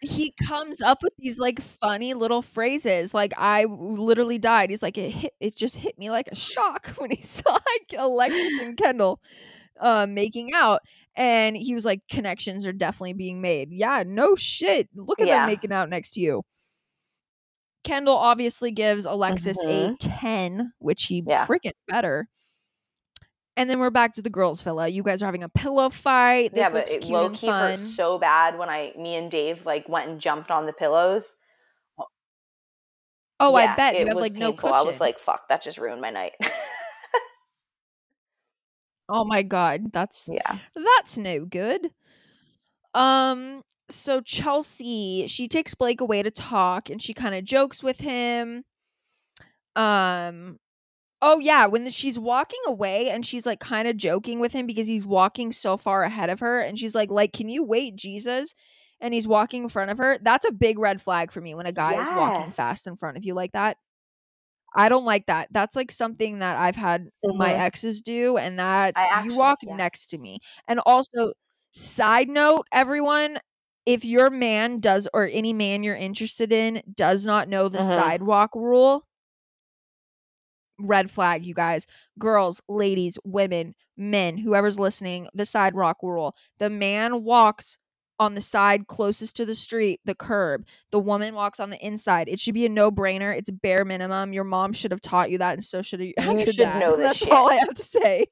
[0.00, 3.12] he comes up with these like funny little phrases.
[3.12, 4.70] Like I literally died.
[4.70, 5.32] He's like it hit.
[5.40, 9.20] It just hit me like a shock when he saw like Alexis and Kendall
[9.80, 10.80] uh, making out,
[11.16, 13.68] and he was like, connections are definitely being made.
[13.70, 14.88] Yeah, no shit.
[14.94, 15.40] Look at Yeah.
[15.40, 16.42] them making out next to you.
[17.84, 19.96] Kendall obviously gives Alexis a Mhm.
[20.00, 21.46] ten, which he Yeah.
[21.46, 22.28] freaking better.
[23.58, 24.86] And then we're back to the girls' villa.
[24.86, 26.54] You guys are having a pillow fight.
[26.54, 29.88] This yeah, but it low key hurt so bad when I, me and Dave like
[29.88, 31.34] went and jumped on the pillows.
[33.40, 34.72] oh, I Yeah, bet you it have was like no cushion.
[34.74, 36.32] I was like, fuck, that just ruined my night.
[39.08, 41.90] Oh my god, that's yeah, that's no good.
[42.94, 48.00] Um so Chelsea, she takes Blake away to talk and she kind of jokes with
[48.00, 48.64] him.
[49.76, 50.58] Um
[51.20, 54.66] Oh yeah, when the, she's walking away and she's like kind of joking with him
[54.66, 57.96] because he's walking so far ahead of her and she's like like can you wait
[57.96, 58.54] Jesus?
[59.00, 60.18] And he's walking in front of her.
[60.20, 63.16] That's a big red flag for me when a guy is walking fast in front
[63.16, 63.76] of you like that.
[64.74, 65.48] I don't like that.
[65.52, 67.58] That's like something that I've had my Mhm.
[67.60, 69.76] exes do and that's actually- you walk yeah.
[69.76, 70.40] next to me.
[70.68, 71.32] And also
[71.72, 73.40] side note everyone
[73.86, 77.96] if your man does or any man you're interested in does not know the Mhm.
[77.96, 79.04] sidewalk rule
[80.78, 81.86] red flag you guys.
[82.18, 87.76] Girls ladies women men whoever's listening the sidewalk rule the man walks
[88.20, 90.64] on the side closest to the street the curb.
[90.90, 92.28] The woman walks on the inside.
[92.28, 93.36] It should be a no-brainer.
[93.36, 94.32] It's bare minimum.
[94.32, 97.06] Your mom should have taught you that and so should you, You should know this
[97.06, 97.30] that's shit.
[97.30, 98.26] all i have to say.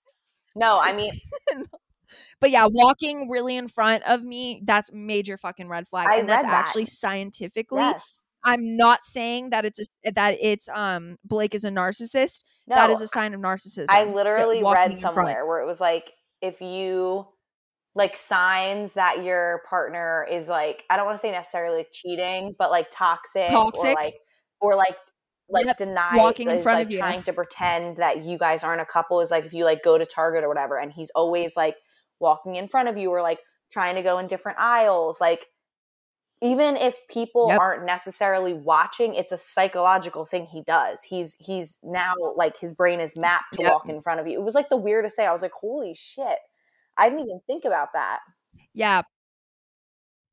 [0.57, 1.12] No, I mean,
[2.40, 6.28] but yeah walking really in front of me that's major fucking red flag I and
[6.28, 6.53] that's that.
[6.55, 11.70] actually scientifically yes, i'm not saying that it's a, that it's um blake is a
[11.70, 15.66] narcissist no, that is a sign of narcissism I literally walking read somewhere where it
[15.66, 17.26] was like if you
[17.97, 22.70] like signs that your partner is like I don't want to say necessarily cheating, but
[22.70, 24.14] like toxic, or like
[24.61, 24.97] or like
[25.49, 26.99] like Yep, deny walking in front like of you.
[26.99, 29.97] trying to pretend that you guys aren't a couple is like if you like go
[29.97, 31.76] to Target or whatever and he's always like
[32.20, 33.40] walking in front of you or like
[33.70, 35.47] trying to go in different aisles like
[36.43, 37.61] even if people Yep.
[37.61, 43.01] aren't necessarily watching it's a psychological thing he does he's he's now like his brain
[43.01, 43.72] is mapped to Yep.
[43.72, 45.95] walk in front of you it was like the weirdest thing i was like holy
[45.95, 46.39] shit
[46.99, 48.20] i didn't even think about that
[48.74, 49.03] Yeah.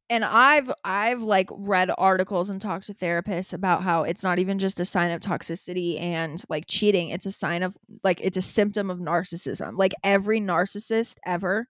[0.10, 4.60] And I've I've like read articles and talked to therapists about how it's not even
[4.60, 8.42] just a sign of toxicity and like cheating, it's a sign of like it's a
[8.42, 9.76] symptom of narcissism.
[9.78, 11.68] Like every narcissist ever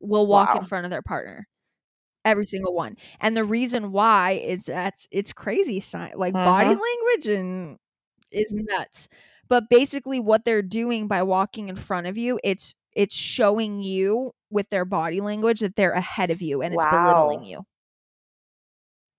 [0.00, 1.46] will walk in front of their partner.
[2.26, 2.96] Every single one.
[3.20, 6.80] And the reason why is that it's crazy sign like body Mhm.
[6.80, 7.78] language and
[8.32, 9.08] is nuts.
[9.48, 14.32] But basically what they're doing by walking in front of you, it's it's showing you
[14.50, 17.64] with their body language that they're ahead of you and it's belittling you.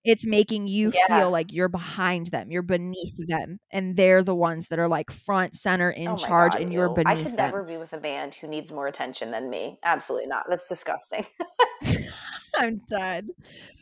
[0.03, 1.05] It's making you Yeah.
[1.07, 5.11] feel like you're behind them, you're beneath them, and they're the ones that are like
[5.11, 6.93] front center in oh charge God, and you're ew.
[6.93, 7.45] beneath i could them.
[7.51, 11.25] never be with a man who needs more attention than me absolutely not that's disgusting
[12.57, 13.29] I'm done.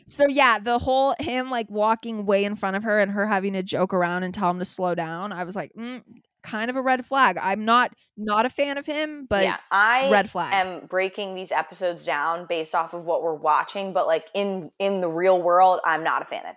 [0.07, 3.53] So yeah, the whole him like walking way in front of her and her having
[3.53, 5.31] to joke around and tell him to slow down.
[5.31, 6.03] I was like, mm,
[6.43, 7.37] kind of a red flag.
[7.41, 10.53] I'm not not a fan of him, but yeah i red flag.
[10.53, 15.01] am breaking these episodes down based off of what we're watching but like in in
[15.01, 16.55] the real world i'm not a fan of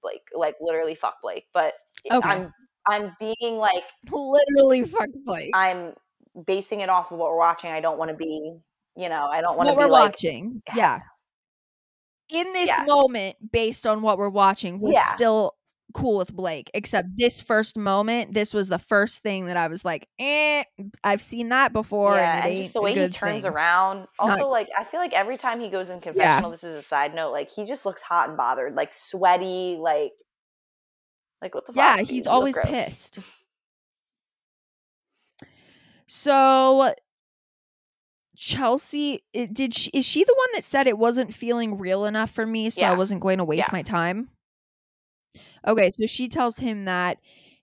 [0.00, 1.74] blake like literally fuck blake but
[2.10, 2.26] Okay.
[2.26, 2.52] i'm
[2.88, 5.50] i'm being like Literally fuck Blake.
[5.52, 5.92] i'm
[6.46, 8.56] basing it off of what we're watching i don't want to be
[8.96, 10.62] you know i don't want to be we're like watching.
[10.74, 11.00] Yeah.
[12.30, 12.86] In this Yes.
[12.86, 15.06] moment, based on what we're watching, would Yeah.
[15.14, 15.54] still
[15.92, 16.70] cool with Blake.
[16.74, 20.64] Except this first moment, this was the first thing that I was like, eh,
[21.04, 22.16] I've seen that before.
[22.16, 23.52] yeah, and, and just the way he turns thing.
[23.52, 23.98] around.
[23.98, 26.82] Not- Also, like I feel like every time he goes in confessional, this is a
[26.82, 27.30] side note.
[27.30, 30.12] Like he just looks hot and bothered, like sweaty, like
[31.42, 31.76] like what the fuck.
[31.76, 32.08] Yeah, fuck?
[32.08, 33.18] he's You always pissed.
[36.06, 36.94] So
[38.36, 42.30] Chelsea, it, did she, is she the one that said it wasn't feeling real enough
[42.30, 43.72] for me, so I wasn't going to waste Yeah.
[43.72, 44.30] my time?
[45.66, 47.18] Okay, so she tells him that,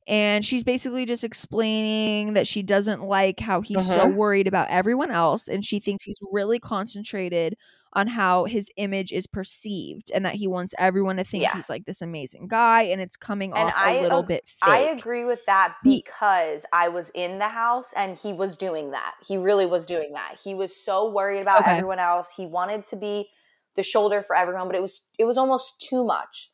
[0.08, 4.16] and she's basically just explaining that she doesn't like how he's so Mhm.
[4.16, 7.56] worried about everyone else, and she thinks he's really concentrated
[7.94, 11.54] on how his image is perceived, and that he wants everyone to think Yeah.
[11.54, 14.44] he's like this amazing guy, and it's coming And off I a little ag- bit
[14.48, 14.70] fake.
[14.70, 18.92] I agree with that Be- because I was in the house and he was doing
[18.92, 19.16] that.
[19.28, 20.38] He really was doing that.
[20.44, 21.72] He was so worried about Okay.
[21.72, 22.34] everyone else.
[22.38, 23.30] He wanted to be
[23.76, 26.52] the shoulder for everyone, but it was it was almost too much.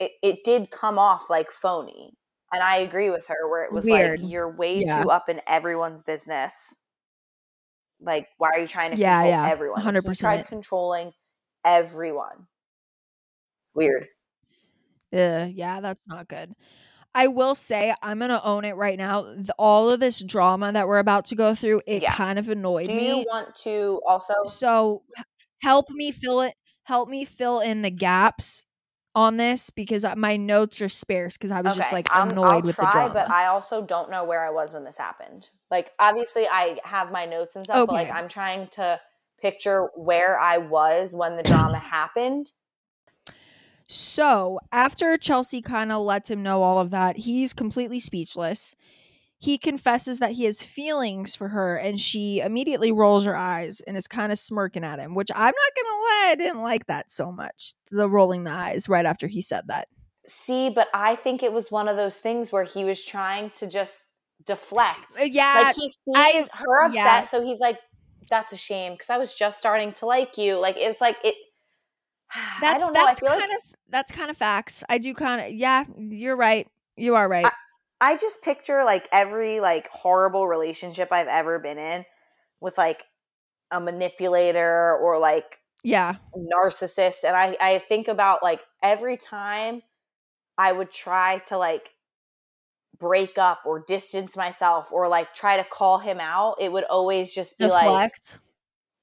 [0.00, 2.14] It it did come off like phony.
[2.52, 4.20] And I agree with her where it was Weird.
[4.22, 5.02] like you're way Yeah.
[5.02, 6.76] too up in everyone's business.
[8.00, 9.80] Like why are you trying to Yeah, control yeah, everyone?
[9.82, 10.20] He 100%.
[10.20, 11.12] tried controlling
[11.64, 12.46] everyone.
[13.74, 14.06] Weird.
[15.10, 16.54] Yeah, yeah, that's not good.
[17.14, 19.22] I will say I'm gonna own it right now.
[19.22, 22.12] The, all of this drama that we're about to go through, it Yeah.
[22.14, 22.98] kind of annoyed Do me.
[23.00, 25.02] Do you want to also so
[25.62, 26.54] help me fill it.
[26.84, 28.64] Help me fill in the gaps
[29.14, 32.46] on this because my notes are sparse because I was just like annoyed I'm- annoyed
[32.46, 33.14] I'll with try, the drama.
[33.14, 35.50] but I also don't know where I was when this happened.
[35.70, 39.00] Like, obviously, I have my notes and stuff, but like, I'm trying to
[39.40, 42.52] picture where I was when the drama happened.
[43.86, 48.76] So after Chelsea kind of lets him know all of that, he's completely speechless.
[49.38, 53.96] He confesses that he has feelings for her, and she immediately rolls her eyes and
[53.96, 57.12] is kind of smirking at him, which I'm not gonna lie, I didn't like that
[57.12, 57.74] so much.
[57.90, 59.88] The rolling the eyes right after he said that.
[60.26, 63.68] See, but I think it was one of those things where he was trying to
[63.68, 64.08] just
[64.48, 65.16] deflect.
[65.20, 67.22] Uh, Yeah, Like, he sees I- her upset, yeah.
[67.24, 67.78] so he's like,
[68.30, 70.58] that's a shame because I was just starting to like you.
[70.58, 71.36] Like, it's like, it.
[72.60, 73.00] that's I don't know.
[73.02, 74.82] I that's feel kind like of that's kind of facts.
[74.88, 75.84] I do kind of yeah.
[75.96, 76.66] You're right.
[76.96, 77.46] You are right.
[78.00, 82.04] I just picture like every like horrible relationship I've ever been in
[82.60, 83.04] with like
[83.70, 89.82] a manipulator or like yeah, narcissist and I I think about like every time
[90.58, 91.90] I would try to like
[93.00, 97.34] break up or distance myself or like try to call him out it would always
[97.34, 98.38] just be like deflect.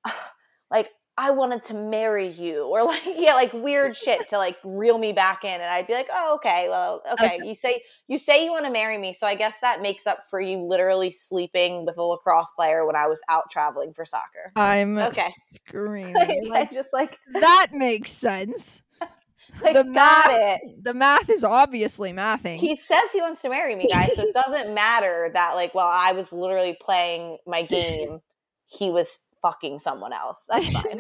[0.71, 4.97] like I wanted to marry you or like yeah like weird shit to like reel
[4.97, 7.47] me back in and I'd be like oh okay well okay, Okay.
[7.47, 10.23] you say you say you want to marry me so I guess that makes up
[10.29, 14.53] for you literally sleeping with a lacrosse player when I was out traveling for soccer
[14.55, 15.29] I'm Okay.
[15.51, 16.47] screaming.
[16.55, 18.81] I Like, just like that makes sense.
[19.63, 22.57] like The got math- it The math is obviously mathing.
[22.57, 25.89] he says he wants to marry me guys so it doesn't matter that like well
[25.91, 28.19] I was literally playing my game
[28.67, 30.99] he was fucking someone else that's fine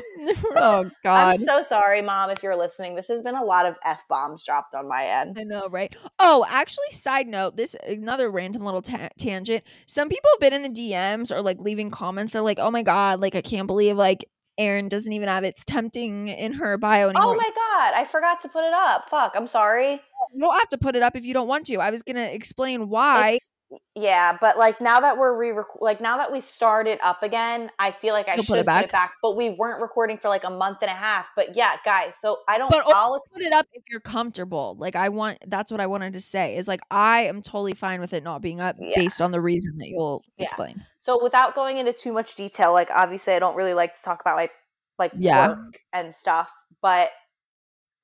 [0.55, 1.33] oh God.
[1.33, 2.95] I'm so sorry, mom, if you're listening.
[2.95, 5.35] This has been a lot of f bombs dropped on my end.
[5.39, 5.95] I know, right?
[6.19, 9.63] Oh, actually, side note, this another random little ta- tangent.
[9.87, 12.33] Some people have been in the DMs or like leaving comments.
[12.33, 14.25] They're like, "Oh my god, like I can't believe like
[14.57, 18.05] Erin doesn't even have it's tempting in her bio oh anymore." Oh my god, I
[18.05, 19.09] forgot to put it up.
[19.09, 20.01] Fuck, I'm sorry.
[20.35, 21.77] You don't have to put it up if you don't want to.
[21.77, 23.29] I was gonna explain why.
[23.29, 23.49] It's-
[23.95, 27.91] yeah, but like now that we're re like now that we started up again, I
[27.91, 29.13] feel like I You'll should put it put it, back?
[29.23, 31.27] But we weren't recording for like a month and a half.
[31.35, 32.69] But yeah, guys, so I don't.
[32.69, 34.75] But I'll ex- put it up if you're comfortable.
[34.77, 35.39] Like I want.
[35.47, 36.55] That's what I wanted to say.
[36.57, 38.93] Is like I am totally fine with it not being up Yeah.
[38.95, 40.45] based on the reason that you'll Yeah.
[40.45, 40.85] explain.
[40.99, 42.71] so without going into too much detail.
[42.71, 44.49] Like obviously, I don't really like to talk about my
[44.99, 45.47] like Yeah.
[45.49, 47.11] work and stuff, but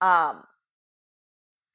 [0.02, 0.44] um,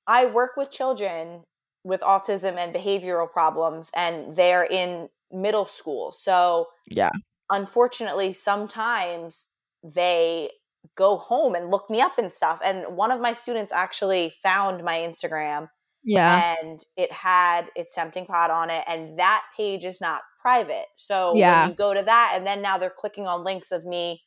[0.06, 1.44] I work with children
[1.84, 6.12] with autism and behavioral problems, and they're in middle school.
[6.12, 7.10] So Yeah.
[7.50, 9.48] unfortunately, sometimes
[9.82, 10.50] they
[10.96, 12.60] go home and look me up and stuff.
[12.64, 15.68] And one of my students actually found my Instagram
[16.02, 16.42] Yeah.
[16.56, 20.86] and it had its tempting pot on it, and that page is not private.
[20.96, 21.60] So Yeah.
[21.60, 24.22] you go to that, and then now they're clicking on links of me,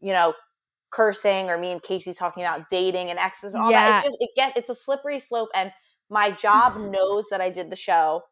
[0.00, 0.34] you know,
[0.94, 3.96] cursing or me and Kaci talking about dating and exes and all that.
[3.96, 5.72] It's just it get it's a slippery slope, and
[6.08, 6.92] my job mm-hmm.
[6.92, 8.22] knows that I did the show.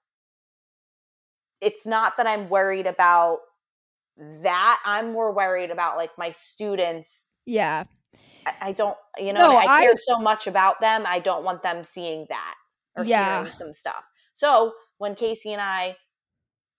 [1.61, 3.39] It's not that I'm worried about
[4.43, 4.81] that.
[4.85, 7.37] I'm more worried about like my students.
[7.47, 7.85] yeah.
[8.45, 11.05] I, I don't, you know, No, I care I- so much about them.
[11.07, 12.55] I don't want them seeing that
[12.97, 13.39] or Yeah.
[13.39, 14.05] hearing some stuff.
[14.35, 15.97] So when Kaci and I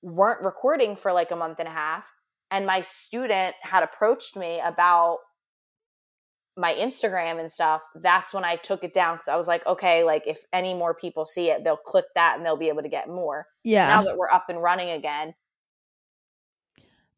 [0.02, 2.12] weren't recording for like a month and a half,
[2.52, 5.20] and my student had approached me about
[6.56, 10.04] my Instagram and stuff, that's when I took it down because I was like, okay,
[10.04, 12.90] like if any more people see it, they'll click that and they'll be able to
[12.90, 13.48] get more.
[13.64, 13.88] Yeah.
[13.88, 15.34] Now that we're up and running again,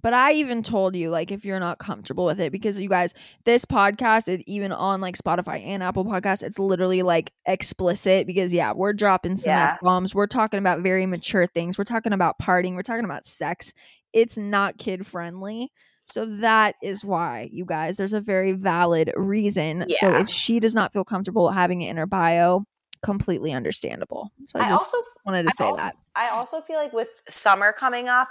[0.05, 3.15] But I even told you, like, if you're not comfortable with it, because you guys,
[3.43, 8.53] this podcast is even on like Spotify and Apple Podcasts, it's literally like explicit because,
[8.53, 9.71] yeah, we're dropping some Yeah.
[9.73, 10.13] F bombs.
[10.13, 11.79] We're talking about very mature things.
[11.79, 12.75] We're talking about partying.
[12.75, 13.73] We're talking about sex.
[14.13, 15.71] It's not kid friendly.
[16.06, 19.86] So that is why, you guys, there's a very valid reason.
[19.99, 22.65] So if she does not feel comfortable having it in her bio,
[23.02, 24.32] completely understandable.
[24.48, 25.95] So I, I, just also wanted to I say als- that.
[26.15, 28.30] I also feel like with summer coming up,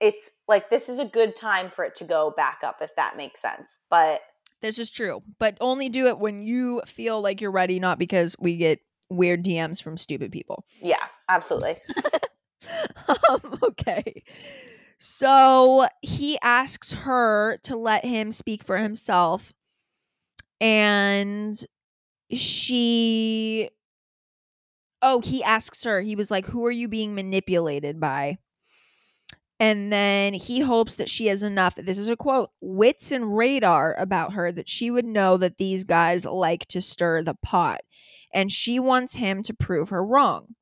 [0.00, 3.16] it's like this is a good time for it to go back up if that
[3.16, 3.84] makes sense.
[3.90, 4.20] But
[4.60, 8.36] This is true, but only do it when you feel like you're ready, not because
[8.38, 8.80] we get
[9.10, 10.64] weird DMs from stupid people.
[10.80, 11.78] yeah, absolutely.
[13.08, 14.22] um, okay.
[14.98, 19.52] So he asks her to let him speak for himself.
[20.60, 21.58] And
[22.32, 23.70] she.
[25.00, 28.38] Oh, he asks her, he was like, Who are you being manipulated by?
[29.60, 33.96] And then he hopes that she has enough, this is a quote, wits and radar
[33.98, 37.80] about her that she would know that these guys like to stir the pot.
[38.32, 40.54] And she wants him to prove her wrong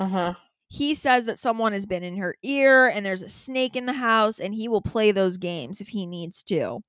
[0.00, 0.38] Mm-hmm.
[0.68, 3.94] He says that someone has been in her ear and there's a snake in the
[3.94, 6.80] house and he will play those games if he needs to.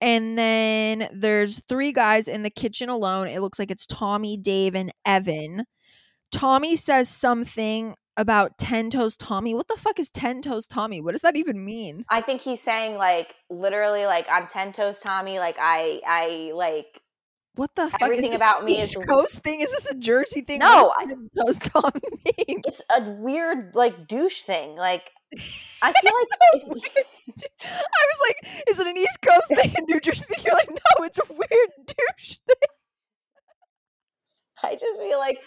[0.00, 3.28] And then there's three guys in the kitchen alone.
[3.28, 5.64] It looks like it's Tommy, Dave, and Evan.
[6.32, 9.54] Tommy says something about 10 toes Tommy.
[9.54, 11.00] What the fuck is 10 toes Tommy?
[11.00, 12.04] What does that even mean?
[12.08, 15.38] I think he's saying like literally like I'm ten toes Tommy.
[15.38, 17.00] Like I I like
[17.54, 18.00] What the fuck?
[18.02, 19.60] Everything is this about me East is- Coast thing?
[19.60, 20.60] Is this a Jersey thing?
[20.60, 22.00] No, does 10 toes Tommy
[22.48, 22.62] mean?
[22.64, 24.74] it's a weird like douche thing.
[24.76, 25.10] Like
[25.82, 30.00] I feel like if, I was like, is it an East Coast thing in New
[30.00, 30.24] Jersey?
[30.44, 32.68] You're like, no, it's a weird douche thing.
[34.64, 35.38] I just feel like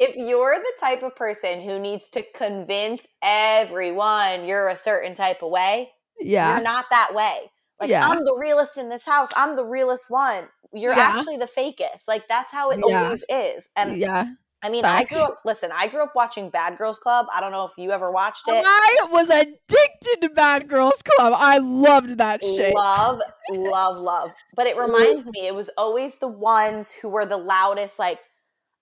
[0.00, 5.42] if you're the type of person who needs to convince everyone you're a certain type
[5.42, 6.54] of way, Yeah.
[6.54, 7.50] you're not that way.
[7.80, 8.06] Like Yeah.
[8.06, 9.28] I'm the realist in this house.
[9.36, 10.48] I'm the realest one.
[10.72, 11.14] You're Yeah.
[11.16, 12.08] actually the fakest.
[12.08, 13.04] Like that's how it Yeah.
[13.04, 13.70] always is.
[13.76, 14.26] And yeah.
[14.60, 15.14] I mean, Facts.
[15.14, 15.40] I grew up.
[15.44, 17.26] Listen, I grew up watching Bad Girls Club.
[17.32, 18.64] I don't know if you ever watched it.
[18.66, 21.32] I was addicted to Bad Girls Club.
[21.36, 22.74] I loved that shit.
[22.74, 23.20] Love,
[23.52, 24.32] love, love.
[24.56, 28.18] But it reminds me, it was always the ones who were the loudest, like,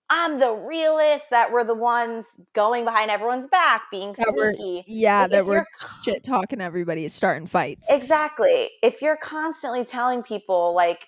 [0.09, 4.85] I'm the realist, that were the ones going behind everyone's back, being That sneaky.
[4.87, 5.67] yeah, Like, that were
[6.03, 7.87] shit talking everybody, starting fights.
[7.91, 8.69] Exactly.
[8.81, 11.07] If you're constantly telling people, like,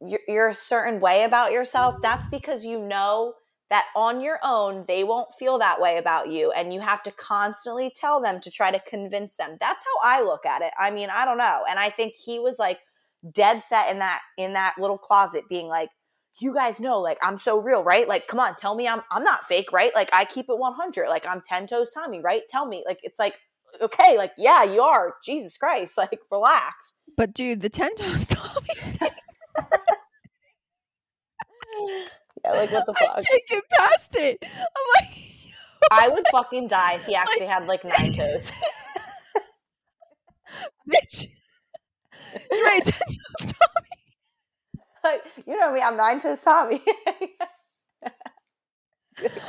[0.00, 3.34] you're, you're a certain way about yourself, that's because you know
[3.68, 6.50] that on your own, they won't feel that way about you.
[6.52, 9.58] And you have to constantly tell them to try to convince them.
[9.60, 10.72] That's how I look at it.
[10.78, 11.64] I mean, I don't know.
[11.68, 12.80] And I think he was like
[13.32, 15.90] dead set in that in that little closet being like,
[16.40, 18.08] you guys know, like I'm so real, right?
[18.08, 19.94] Like, come on, tell me I'm I'm not fake, right?
[19.94, 21.08] Like I keep it 100.
[21.08, 22.42] Like I'm 10 toes Tommy, right?
[22.48, 22.82] Tell me.
[22.86, 23.38] Like it's like,
[23.82, 25.14] okay, like yeah, you are.
[25.24, 26.96] Jesus Christ, like relax.
[27.16, 28.68] But dude, the ten toes Tommy,
[32.44, 33.10] Yeah, like what the fuck?
[33.18, 34.38] I can't get past it.
[34.42, 35.08] I'm like,
[35.90, 38.52] I would fucking die if he actually had like nine toes.
[40.88, 41.26] bitch.
[42.50, 43.52] Right, 10.
[45.46, 46.80] You know me, I'm nine toes Tommy.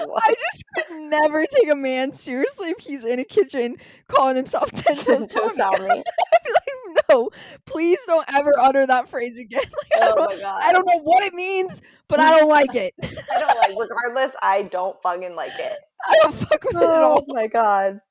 [0.04, 0.24] What?
[0.28, 3.78] I just could never take a man seriously if he's in a kitchen
[4.10, 5.56] calling himself ten toes Tommy.
[5.56, 5.90] Tommy.
[5.90, 7.30] I'd be like, no,
[7.66, 9.62] please don't ever utter that phrase again.
[9.64, 10.62] Like, I Oh don't, my god.
[10.64, 12.94] I don't know what it means, but I don't like it.
[13.02, 15.78] I don't like regardless, I don't fucking like it.
[16.06, 17.26] I don't fuck with it at oh all.
[17.30, 18.02] my god.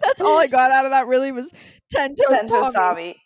[0.00, 1.06] That's all I got out of that.
[1.06, 1.52] Really was
[1.90, 3.22] Ten toes Tommy.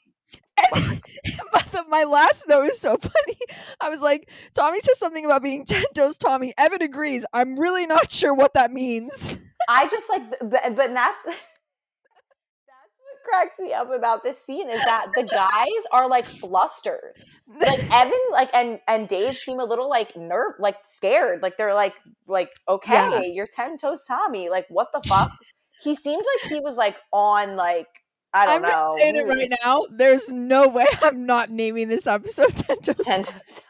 [1.53, 3.39] But the- my last note is so funny.
[3.81, 6.53] I was like, Tommy says something about being ten toes Tommy.
[6.59, 7.25] Evan agrees.
[7.33, 9.39] I'm really not sure what that means.
[9.69, 14.81] I just like, but, but that's that's what cracks me up about this scene is
[14.81, 17.15] that the guys are like flustered.
[17.59, 21.43] Like Evan, like and and Dave seem a little like nerve, like scared.
[21.43, 21.95] Like they're like
[22.27, 23.21] like okay, Yeah.
[23.23, 24.49] you're ten toes Tommy.
[24.49, 25.33] Like what the fuck?
[25.81, 27.87] he seemed like he was like on like
[28.33, 28.69] I don't I'm know.
[28.69, 29.83] just saying it right now.
[29.91, 32.97] There's no way I'm not naming this episode ten toes.
[33.05, 33.63] Ten toes.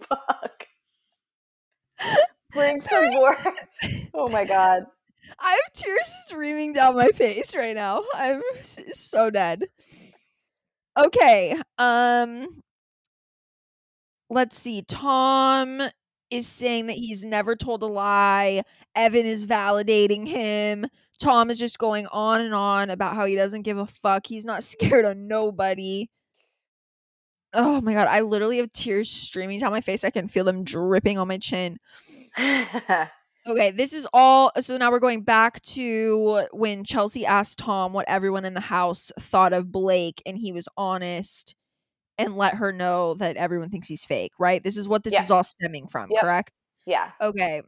[0.08, 0.66] Fuck.
[2.52, 3.36] Bring some more.
[4.14, 4.84] Oh my god.
[5.38, 8.04] I have tears streaming down my face right now.
[8.14, 9.64] I'm so dead.
[10.96, 11.60] Okay.
[11.78, 12.62] Um
[14.30, 14.82] let's see.
[14.82, 15.82] Tom
[16.30, 18.62] is saying that he's never told a lie.
[18.94, 20.86] Evan is validating him.
[21.18, 24.26] Tom is just going on and on about how he doesn't give a fuck.
[24.26, 26.08] He's not scared of nobody.
[27.54, 30.04] Oh my god, I literally have tears streaming down my face.
[30.04, 31.78] I can feel them dripping on my chin.
[33.46, 34.52] Okay, this is all.
[34.60, 39.10] So now we're going back to when Chelsea asked Tom what everyone in the house
[39.18, 41.54] thought of Blake, and he was honest
[42.18, 44.62] and let her know that everyone thinks he's fake, right?
[44.62, 45.22] This is what this Yeah.
[45.22, 46.20] is all stemming from, Yep.
[46.20, 46.52] correct?
[46.84, 47.12] yeah.
[47.22, 47.62] Okay.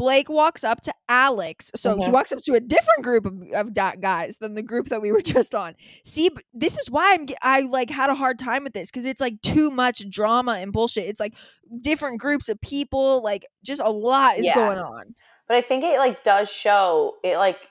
[0.00, 1.70] Blake walks up to Alex.
[1.76, 2.12] So he Mhm.
[2.12, 5.20] walks up to a different group of, of guys than the group that we were
[5.20, 5.76] just on.
[6.04, 9.20] See, this is why I'm I like had a hard time with this because it's
[9.20, 11.04] like too much drama and bullshit.
[11.04, 11.34] It's like
[11.82, 14.54] different groups of people, like just a lot is Yeah.
[14.54, 15.14] going on.
[15.46, 17.70] But I think it like does show it like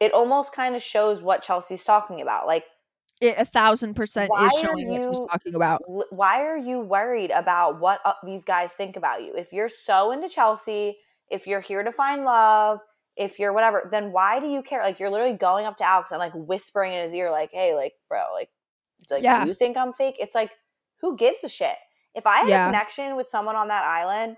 [0.00, 2.46] it almost kind of shows what Chelsea's talking about.
[2.46, 2.66] Like
[3.22, 5.80] It a thousand percent Why is showing what she's talking about.
[6.12, 9.34] why are you worried about what uh, these guys think about you?
[9.34, 10.98] If you're so into Chelsea,
[11.30, 12.80] if you're here to find love,
[13.16, 14.80] if you're whatever, then why do you care?
[14.82, 17.74] Like you're literally going up to Alex and like whispering in his ear, like, "Hey,
[17.74, 18.50] like, bro, like,
[19.10, 19.42] like, Yeah.
[19.42, 20.52] do you think I'm fake?" It's like,
[21.00, 21.76] who gives a shit?
[22.14, 22.62] If I have Yeah.
[22.62, 24.36] a connection with someone on that island,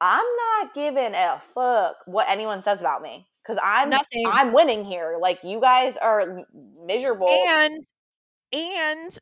[0.00, 0.26] I'm
[0.60, 4.26] not giving a fuck what anyone says about me because I'm Nothing.
[4.26, 5.16] I'm winning here.
[5.20, 6.44] Like you guys are
[6.86, 7.28] miserable.
[7.28, 7.84] and
[8.52, 9.18] and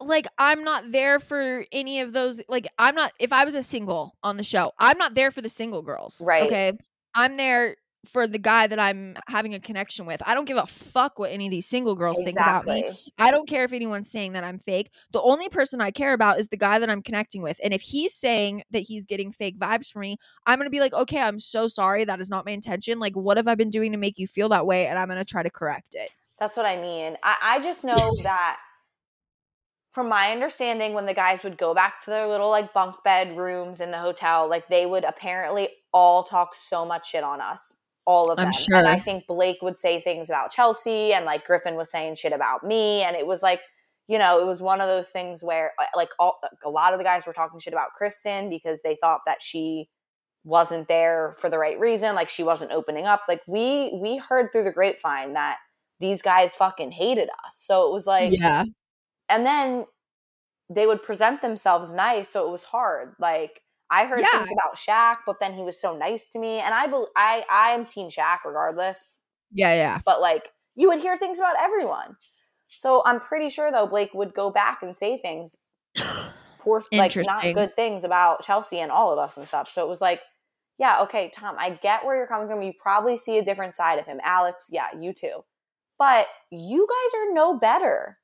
[0.00, 3.62] like i'm not there for any of those like i'm not if i was a
[3.62, 6.44] single on the show i'm not there for the single girls Right.
[6.44, 6.72] okay?
[7.14, 10.22] I'm there for the guy that i'm having a connection with.
[10.26, 12.90] I don't give a fuck what any of these single girls think about me.
[13.18, 14.90] I don't care if anyone's saying that i'm fake.
[15.12, 17.82] The only person i care about is the guy that i'm connecting with and if
[17.82, 20.16] he's saying that he's getting fake vibes from me
[20.46, 23.36] i'm gonna be like okay i'm so sorry that is not my intention like what
[23.36, 25.50] have i been doing to make you feel that way and i'm gonna try to
[25.50, 26.08] correct it.
[26.38, 27.18] That's what I mean.
[27.22, 28.56] I, I just know that
[29.92, 33.36] from my understanding, when the guys would go back to their little like bunk bed
[33.36, 37.76] rooms in the hotel, like they would apparently all talk so much shit on us.
[38.06, 38.52] All of I'm them.
[38.72, 42.32] And I think Blake would say things about Chelsea and like Griffin was saying shit
[42.32, 43.02] about me.
[43.02, 43.60] And it was like,
[44.08, 46.98] you know, it was one of those things where uh, like all a lot of
[46.98, 49.88] the guys were talking shit about Kristen because they thought that she
[50.44, 53.22] wasn't there for the right reason, like she wasn't opening up.
[53.28, 55.58] Like we we heard through the grapevine that
[56.00, 57.56] these guys fucking hated us.
[57.56, 58.64] So it was like yeah
[59.30, 59.86] and then
[60.68, 63.14] they would present themselves nice, so it was hard.
[63.18, 64.28] Like I heard Yeah.
[64.30, 67.44] things about Shaq, but then he was so nice to me, and I bel I
[67.50, 69.04] I am Team Shaq regardless.
[69.52, 72.16] yeah yeah But like you would hear things about everyone,
[72.68, 75.56] so I'm pretty sure though Blake would go back and say things
[76.58, 79.68] poor like not good things about Chelsea and all of us and stuff.
[79.68, 80.22] So it was like,
[80.78, 82.62] yeah, okay, Tom, I get where you're coming from.
[82.62, 84.20] You probably see a different side of him.
[84.22, 85.44] Alex, yeah, you too.
[85.98, 88.18] But you guys are no better.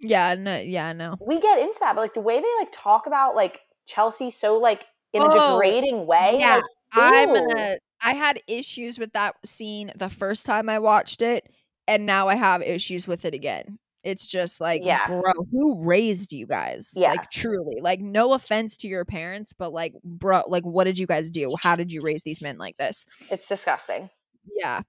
[0.00, 1.16] Yeah, no, yeah, no.
[1.20, 4.58] we get into that, but like the way they like talk about like Chelsea so
[4.58, 6.36] like in a Oh, degrading way.
[6.38, 6.56] yeah.
[6.56, 7.76] like, I'm gonna.
[8.02, 11.46] I had issues with that scene the first time I watched it,
[11.86, 13.78] and now I have issues with it again.
[14.02, 15.06] It's just like, Yeah.
[15.06, 16.92] bro, who raised you guys?
[16.96, 17.10] Yeah.
[17.10, 17.80] Like, truly.
[17.82, 21.54] Like, no offense to your parents, but like, bro, like, what did you guys do?
[21.60, 23.06] How did you raise these men like this?
[23.30, 24.08] it's disgusting.
[24.56, 24.80] Yeah.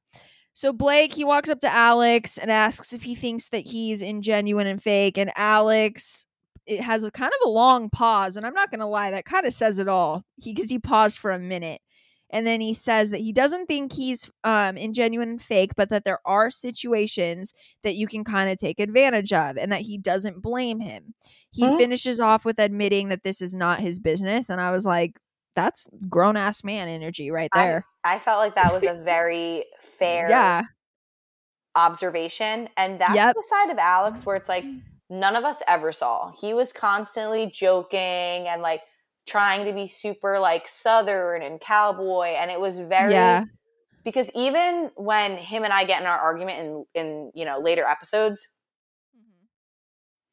[0.53, 4.65] So Blake, he walks up to Alex and asks if he thinks that he's ingenuine
[4.65, 5.17] and fake.
[5.17, 6.25] And Alex,
[6.65, 9.45] it has a kind of a long pause, and I'm not gonna lie, that kind
[9.45, 10.23] of says it all.
[10.41, 11.81] He because he paused for a minute,
[12.29, 16.03] and then he says that he doesn't think he's um ingenuine and fake, but that
[16.03, 17.53] there are situations
[17.83, 21.15] that you can kind of take advantage of, and that he doesn't blame him.
[21.51, 21.77] He Mhm.
[21.77, 25.17] finishes off with admitting that this is not his business, and I was like,
[25.55, 27.85] that's grown ass man energy right I- there.
[28.03, 30.63] I felt like that was a very fair yeah.
[31.75, 32.69] observation.
[32.77, 33.35] And that's Yep.
[33.35, 34.81] the side of Alex where it's like mm.
[35.09, 36.31] none of us ever saw.
[36.31, 38.81] He was constantly joking and like
[39.27, 42.27] trying to be super like southern and cowboy.
[42.29, 43.45] And it was very Yeah.
[44.03, 47.85] because even when him and I get in our argument in in you know later
[47.85, 48.47] episodes,
[49.15, 49.45] mm-hmm.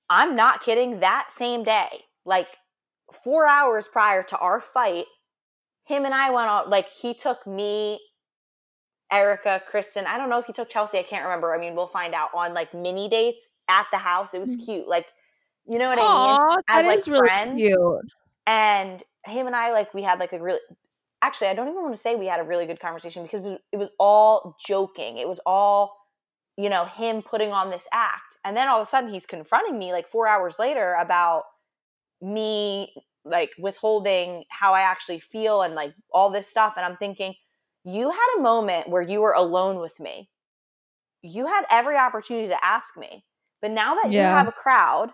[0.09, 1.01] I'm not kidding.
[1.01, 2.49] That same day, like
[3.13, 5.07] four hours prior to our fight,
[5.87, 8.01] him and I went on, like, he took me,
[9.11, 10.05] Erica, Kristen.
[10.07, 10.99] I don't know if he took Chelsea.
[10.99, 11.55] I can't remember.
[11.55, 14.35] I mean, we'll find out on like mini dates at the house.
[14.35, 14.65] It was mm.
[14.67, 14.87] cute.
[14.87, 15.07] Like,
[15.67, 16.63] you know what I mean?
[16.69, 17.57] As, that like, is really friends.
[17.57, 18.01] cute.
[18.47, 20.61] And him and I, like, we had like a really,
[21.23, 23.45] actually, I don't even want to say we had a really good conversation because it
[23.45, 25.17] was, it was all joking.
[25.17, 25.97] It was all,
[26.59, 28.37] you know, him putting on this act.
[28.45, 31.45] And then all of a sudden he's confronting me like four hours later about
[32.21, 36.75] me like withholding how I actually feel and like all this stuff.
[36.77, 37.35] And I'm thinking,
[37.85, 40.31] you had a moment where you were alone with me.
[41.23, 43.25] You had every opportunity to ask me.
[43.61, 45.11] But now that you have a crowd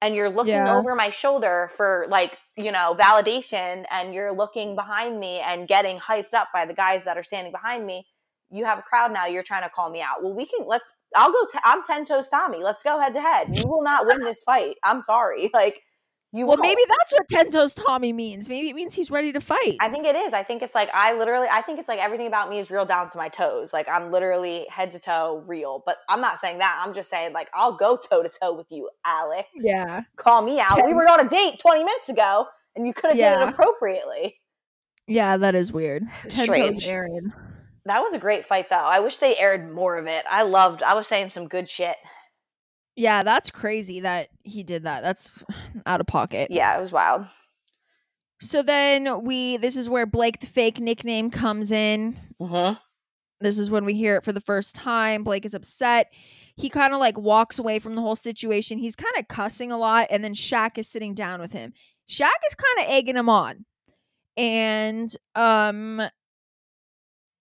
[0.00, 0.72] and you're looking Yeah.
[0.78, 5.98] over my shoulder for like, you know, validation and you're looking behind me and getting
[5.98, 8.06] hyped up by the guys that are standing behind me,
[8.50, 9.26] you have a crowd now.
[9.26, 10.22] You're trying to call me out.
[10.22, 10.92] Well, we can let's.
[11.14, 11.46] I'll go.
[11.54, 12.62] i I'm ten toes Tommy.
[12.62, 13.48] Let's go head to head.
[13.56, 14.76] You will not win this fight.
[14.84, 15.50] I'm sorry.
[15.54, 15.80] Like
[16.32, 16.46] you.
[16.46, 16.62] Well, won't.
[16.62, 18.48] maybe that's what Ten Toes Tommy means.
[18.48, 19.76] Maybe it means he's ready to fight.
[19.80, 20.32] I think it is.
[20.32, 21.46] I think it's like I literally.
[21.50, 23.72] I think it's like everything about me is real down to my toes.
[23.72, 25.82] Like I'm literally head to toe real.
[25.84, 26.82] But I'm not saying that.
[26.84, 29.48] I'm just saying like I'll go toe to toe with you, Alex.
[29.58, 30.02] yeah.
[30.16, 30.84] Call me out.
[30.84, 33.42] We were on a date 20 minutes ago, and you could have Yeah.
[33.46, 34.38] it appropriately.
[35.06, 36.04] Yeah, that is weird.
[36.28, 36.46] Ten.
[36.46, 37.32] Toes Erin.
[37.86, 38.76] That was a great fight, though.
[38.76, 40.24] I wish they aired more of it.
[40.30, 40.84] I loved.
[40.84, 41.96] I was saying some good shit.
[42.96, 45.02] Yeah, that's crazy that he did that.
[45.02, 45.42] That's
[45.86, 46.48] out of pocket.
[46.50, 47.26] Yeah, it was wild.
[48.40, 52.18] So then we this is where Blake the fake nickname comes in.
[52.40, 52.74] Mm-hmm.
[53.40, 55.24] This is when we hear it for the first time.
[55.24, 56.12] Blake is upset.
[56.56, 58.78] He kind of like walks away from the whole situation.
[58.78, 61.72] He's kind of cussing a lot and then Shaq is sitting down with him.
[62.08, 63.64] Shaq is kind of egging him on.
[64.36, 66.02] And um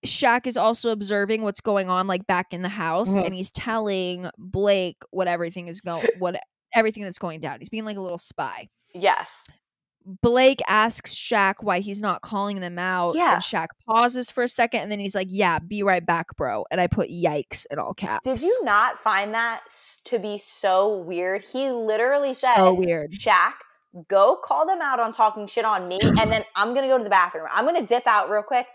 [0.06, 3.26] Shaq is also observing what's going on like back in the house Mhm.
[3.28, 6.40] and he's telling Blake what everything is going what
[6.73, 7.60] everything that's going down.
[7.60, 8.69] He's being like a little spy.
[8.94, 9.45] Yes.
[10.03, 13.15] Blake asks Shaq why he's not calling them out.
[13.15, 13.34] Yeah.
[13.36, 16.65] And Shaq pauses for a second and then he's like, Yeah, be right back, bro.
[16.72, 18.23] And I put yikes in all caps.
[18.28, 19.61] Did you not find that
[20.06, 21.44] to be so weird?
[21.44, 23.11] He literally said, so weird.
[23.11, 23.53] Shaq,
[24.07, 27.03] go call them out on talking shit on me, and then I'm gonna go to
[27.03, 27.48] the bathroom.
[27.53, 28.65] I'm gonna dip out real quick.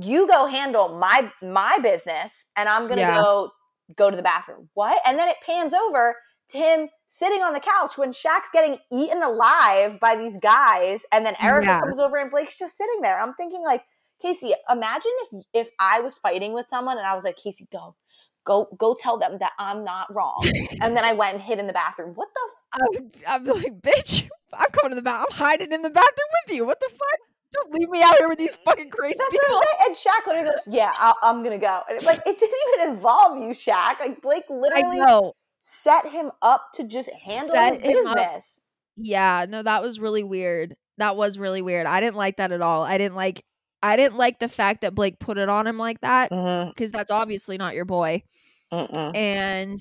[0.00, 3.16] You go handle my my business, and I'm gonna Yeah.
[3.16, 3.52] go
[3.96, 4.68] go to the bathroom.
[4.74, 5.00] What?
[5.06, 6.16] And then it pans over
[6.50, 11.24] to him sitting on the couch when Shaq's getting eaten alive by these guys, and
[11.24, 11.80] then Erica Yeah.
[11.80, 13.18] comes over and Blake's just sitting there.
[13.18, 13.84] I'm thinking like,
[14.22, 17.96] Kaci, imagine if if I was fighting with someone and I was like, Kaci, go.
[18.44, 20.54] Go, go tell them that I'm not wrong.
[20.80, 22.14] And then I went and hid in the bathroom.
[22.14, 24.24] What the I'm, I'm like, bitch,
[24.54, 25.26] I'm coming to the bathroom.
[25.30, 26.64] I'm hiding in the bathroom with you.
[26.64, 27.18] What the fuck?
[27.52, 29.56] Don't leave me out here with these fucking crazy That's what people.
[29.56, 29.86] I'm saying.
[29.86, 32.90] And Shaq literally goes, "Yeah, I'll, I'm gonna go." And it's like it didn't even
[32.94, 34.00] involve you, Shaq.
[34.00, 38.16] Like Blake literally set him up to just handle Set his him up.
[38.16, 38.66] business.
[38.96, 40.76] Yeah, no, that was really weird.
[40.98, 41.86] That was really weird.
[41.86, 42.82] I didn't like that at all.
[42.82, 43.44] I didn't like
[43.82, 46.70] I didn't like the fact that Blake put it on him like that Mm-hmm.
[46.70, 48.24] because that's obviously not your boy.
[48.72, 49.16] Mm-mm.
[49.16, 49.78] And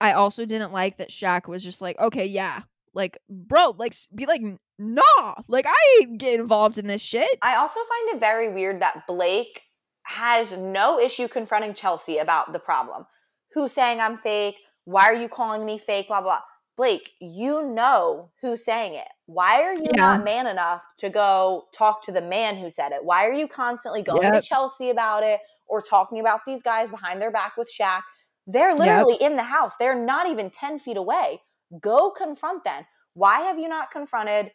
[0.00, 2.62] I also didn't like that Shaq was just like, okay, yeah,
[2.96, 4.40] like, bro, like, be like,
[4.78, 7.28] nah, like, I ain't get involved in this shit.
[7.42, 9.62] I also find it very weird that Blake
[10.04, 13.06] has no issue confronting Chelsea about the problem.
[13.52, 14.56] Who's saying I'm fake?
[14.84, 16.08] Why are you calling me fake?
[16.08, 16.40] Blah blah.
[16.76, 19.08] Blake, you know who's saying it.
[19.26, 20.00] Why are you Yeah.
[20.02, 23.04] not man enough to go talk to the man who said it?
[23.04, 24.34] Why are you constantly going Yep.
[24.34, 28.02] to Chelsea about it or talking about these guys behind their back with Shaq?
[28.46, 29.76] They're literally in the house.
[29.76, 31.42] They're not even 10 feet away.
[31.80, 32.84] Go confront them.
[33.14, 34.52] Why have you not confronted?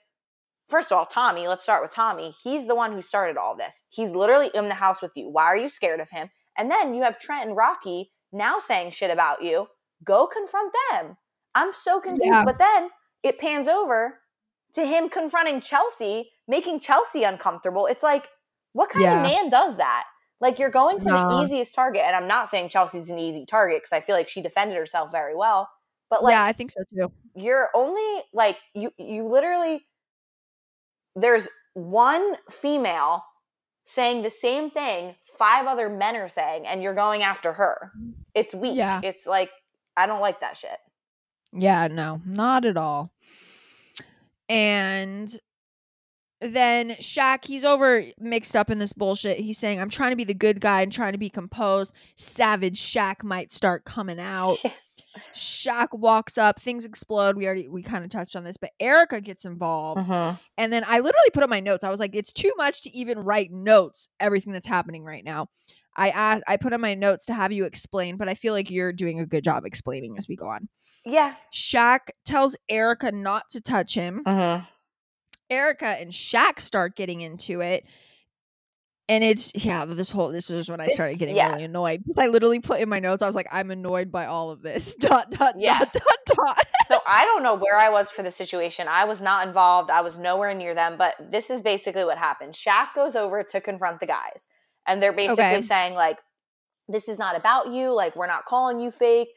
[0.70, 2.34] First of all, Tommy, let's start with Tommy.
[2.44, 3.82] He's the one who started all this.
[3.90, 5.30] He's literally in the house with you.
[5.30, 6.30] Why are you scared of him?
[6.58, 9.68] And then you have Trent and Rocky now saying shit about you.
[10.04, 11.18] Go confront them.
[11.54, 12.26] I'm so confused.
[12.26, 12.46] Yeah.
[12.46, 12.90] But then
[13.24, 14.20] it pans over
[14.74, 17.88] to him confronting Chelsea, making Chelsea uncomfortable.
[17.88, 18.28] It's like,
[18.74, 19.18] what kind Yeah.
[19.18, 20.06] of man does that?
[20.40, 23.78] Like you're going for the easiest target, and I'm not saying Chelsea's an easy target
[23.84, 25.70] because I feel like she defended herself very well.
[26.12, 27.12] But like yeah, I think so too.
[27.36, 29.84] you're only like you you literally
[31.16, 33.24] there's one female
[33.86, 38.12] saying the same thing five other men are saying and you're going after her mm.
[38.36, 39.02] it's weak Yeah.
[39.04, 39.50] it's like
[39.98, 40.78] i don't like that shit
[41.54, 43.12] Yeah, no, not at all.
[44.48, 45.38] And
[46.40, 49.38] then Shaq, he's over mixed up in this bullshit.
[49.40, 51.94] He's saying, I'm trying to be the good guy and trying to be composed.
[52.16, 54.58] Savage Shaq might start coming out.
[55.34, 57.36] Shaq walks up, things explode.
[57.36, 60.10] We already we kind of touched on this, but Erica gets involved.
[60.58, 61.84] And then I literally put on my notes.
[61.84, 65.48] I was like, it's too much to even write notes, everything that's happening right now.
[65.96, 68.72] I asked, I put on my notes to have you explain, but I feel like
[68.72, 70.70] you're doing a good job explaining as we go on.
[71.06, 74.24] yeah Shaq tells Erica not to touch him.
[74.26, 74.66] mm-hmm.
[75.50, 77.86] Erica and Shaq start getting into it.
[79.12, 81.52] And it's yeah, this whole this was when I started getting yeah.
[81.52, 82.04] really annoyed.
[82.06, 84.62] Because I literally put in my notes, I was like, I'm annoyed by all of
[84.62, 84.96] this.
[85.00, 85.80] Dot dot Yeah.
[85.80, 86.68] dot dot dot.
[86.88, 90.02] so i don't know where i was for the situation i was not involved i
[90.02, 94.00] was nowhere near them but this is basically what happened Shaq goes over to confront
[94.00, 94.48] the guys
[94.88, 95.62] and they're basically Okay.
[95.62, 96.18] saying like
[96.88, 99.30] this is not about you like we're not calling you fake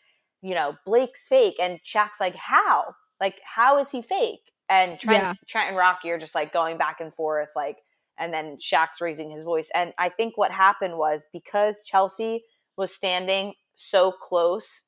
[0.43, 5.23] you know blake's fake and Shaq's like how like how is he fake and Trent,
[5.23, 5.35] Yeah.
[5.49, 7.79] Trent and Rocky are just like going back and forth like
[8.19, 12.45] and then Shaq's raising his voice and I think what happened was because Chelsea
[12.77, 14.82] was standing so close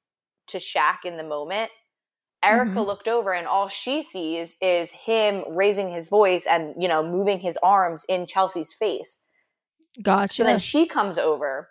[0.49, 1.71] to Shaq in the moment
[2.45, 2.87] Erica Mhm.
[2.87, 7.41] looked over and all she sees is him raising his voice and you know moving
[7.41, 9.25] his arms in Chelsea's face
[10.03, 10.35] Gotcha.
[10.35, 11.71] so then she comes over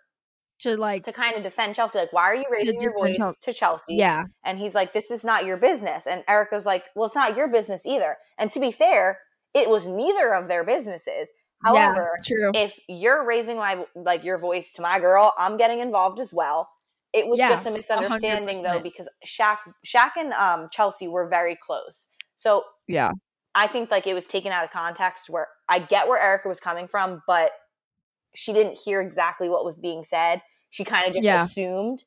[0.60, 2.00] to like to kind of defend Chelsea.
[2.00, 3.96] Like, why are you raising your voice Chel- to Chelsea?
[3.96, 6.08] yeah And he's like, this is not your business.
[6.08, 8.18] And Erica's like, well, it's not your business either.
[8.38, 9.20] And to be fair,
[9.54, 11.32] it was neither of their businesses.
[11.66, 15.80] However, yeah, true if you're raising my like your voice to my girl, I'm getting
[15.80, 16.70] involved as well.
[17.14, 18.84] It was Yeah, just a misunderstanding though 100%.
[18.84, 22.10] because Shaq Shaq and um Chelsea were very close.
[22.38, 23.12] So yeah
[23.56, 26.60] I think like it was taken out of context where I get where Erica was
[26.60, 27.52] coming from, but
[28.36, 30.42] she didn't hear exactly what was being said.
[30.70, 31.34] She kind of just Yeah.
[31.34, 32.04] assumed.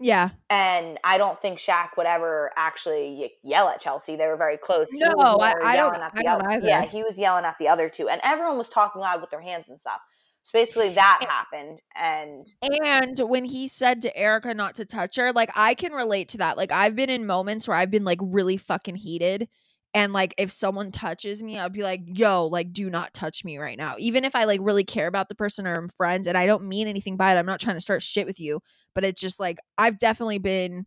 [0.00, 4.16] Yeah And I don't think Shaq would ever actually yell at Chelsea.
[4.16, 4.90] They were very close.
[4.90, 6.50] He No, was I- I don't- at I don't other.
[6.52, 6.66] either.
[6.68, 9.40] Yeah, he was yelling at the other two, and everyone was talking loud with their
[9.42, 10.00] hands and stuff.
[10.44, 15.32] So basically, that happened, and And when he said to Erica not to touch her,
[15.32, 16.56] like I can relate to that.
[16.56, 19.48] Like I've been in moments where I've been like really fucking heated.
[19.94, 23.56] And like if someone touches me, I'll be like, yo, like do not touch me
[23.58, 23.94] right now.
[23.98, 26.64] Even if I like really care about the person or I'm friends and I don't
[26.64, 27.38] mean anything by it.
[27.38, 28.60] I'm not trying to start shit with you.
[28.94, 30.84] But it's just like I've definitely been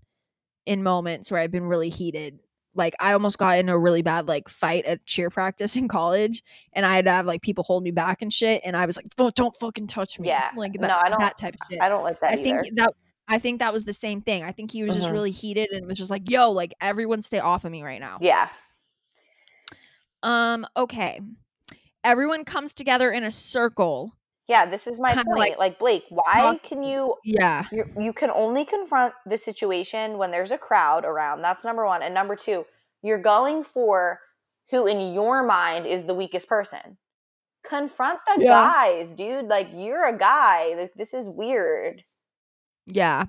[0.65, 2.39] in moments where I've been really heated.
[2.75, 6.43] Like I almost got in a really bad like fight at cheer practice in college
[6.73, 8.61] and I had to have like people hold me back and shit.
[8.63, 10.27] And I was like, "Fuck, don't fucking touch me.
[10.29, 10.51] Yeah.
[10.55, 11.81] Like No, that, I don't- that type of shit.
[11.81, 12.61] I don't like that I either.
[12.61, 12.93] think that
[13.27, 14.43] I think that was the same thing.
[14.43, 15.13] I think he was just Mhm.
[15.13, 18.17] really heated and was just like, "Yo, like everyone stay off of me right now."
[18.21, 18.47] yeah,
[20.23, 21.19] Um, okay.
[22.03, 24.13] Everyone comes together in a circle.
[24.47, 24.65] yeah.
[24.65, 25.27] This is my point.
[25.37, 27.65] like Like, Blake, why can you Yeah.
[27.71, 31.41] you you can only confront the situation when there's a crowd around.
[31.41, 32.01] That's number one.
[32.03, 32.65] And number two,
[33.01, 34.19] you're going for
[34.71, 36.97] who in your mind is the weakest person.
[37.63, 38.49] Confront the Yeah.
[38.65, 39.47] guys, dude.
[39.47, 40.73] Like you're a guy.
[40.77, 42.03] Like, this is weird.
[42.87, 43.25] Yeah.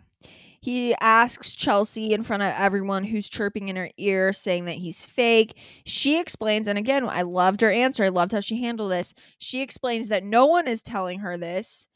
[0.63, 5.05] He asks Chelsea in front of everyone who's chirping in her ear, saying that he's
[5.05, 5.57] fake.
[5.85, 8.05] She explains, and again, I loved her answer.
[8.05, 9.13] I loved how she handled this.
[9.39, 11.89] She explains that no one is telling her this,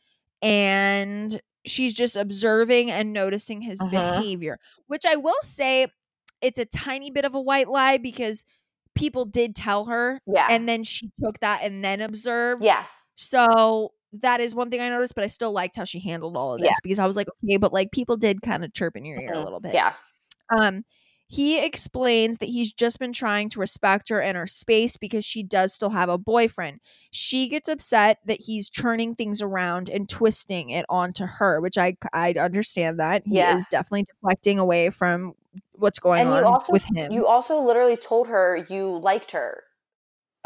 [0.43, 3.91] and she's just observing and noticing his Uh-huh.
[4.21, 5.87] behavior, which I will say
[6.43, 8.45] it's a tiny bit of a white lie because
[8.97, 10.49] people did tell her, Yeah.
[10.51, 12.65] and then she took that and then observed.
[12.65, 12.85] yeah.
[13.15, 16.55] So that is one thing I noticed, but I still liked how she handled all
[16.55, 16.77] of this Yeah.
[16.83, 19.33] because I was like, okay, but like people did kind of chirp in your ear
[19.33, 19.45] a Mhm.
[19.45, 19.75] little bit.
[19.75, 19.95] Yeah.
[20.51, 20.85] Um,
[21.29, 25.43] he explains that he's just been trying to respect her and her space because she
[25.43, 26.81] does still have a boyfriend.
[27.11, 31.97] She gets upset that he's turning things around and twisting it onto her, which I
[32.13, 33.57] I understand that he Yeah.
[33.57, 35.35] is definitely deflecting away from
[35.73, 37.11] what's going And you on also with him.
[37.11, 39.65] you also literally told her you liked her.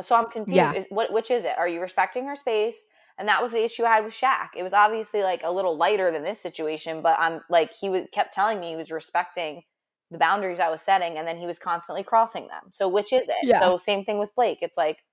[0.01, 0.57] So I'm confused.
[0.57, 0.73] Yeah.
[0.73, 1.59] Is what which is it?
[1.59, 2.87] Are you respecting her space?
[3.21, 4.49] And that was the issue I had with Shaq.
[4.57, 8.09] It was obviously like a little lighter than this situation, but I'm like he was
[8.11, 9.65] kept telling me he was respecting
[10.11, 12.71] the boundaries I was setting, and then he was constantly crossing them.
[12.71, 13.37] So which is it?
[13.43, 13.61] Yeah.
[13.61, 14.59] So same thing with Blake.
[14.63, 15.05] It's like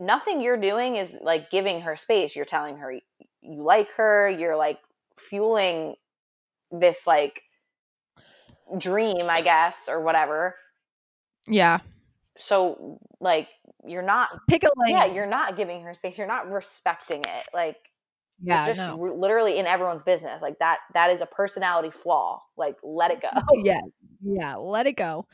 [0.00, 2.34] nothing you're doing is like giving her space.
[2.34, 3.00] You're telling her you,
[3.42, 4.28] you like her.
[4.28, 4.80] You're like
[5.16, 5.94] fueling
[6.72, 7.42] this like
[8.76, 10.56] dream, I guess, or whatever.
[11.46, 11.78] yeah,
[12.36, 13.48] So like
[13.88, 14.96] you're not pick a lane.
[14.96, 16.18] yeah, you're not giving her space.
[16.18, 17.48] You're not respecting it.
[17.52, 17.76] Like
[18.40, 19.00] yeah, just no.
[19.00, 20.42] r- literally in everyone's business.
[20.42, 22.40] Like that that is a personality flaw.
[22.56, 23.28] Like let it go.
[23.34, 23.80] Oh, yeah,
[24.22, 25.26] yeah, let it go.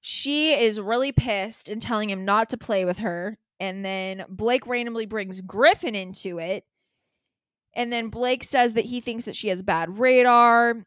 [0.00, 3.38] She is really pissed and telling him not to play with her.
[3.60, 6.64] And then Blake randomly brings Griffin into it.
[7.74, 10.84] And then Blake says that he thinks that she has bad radar.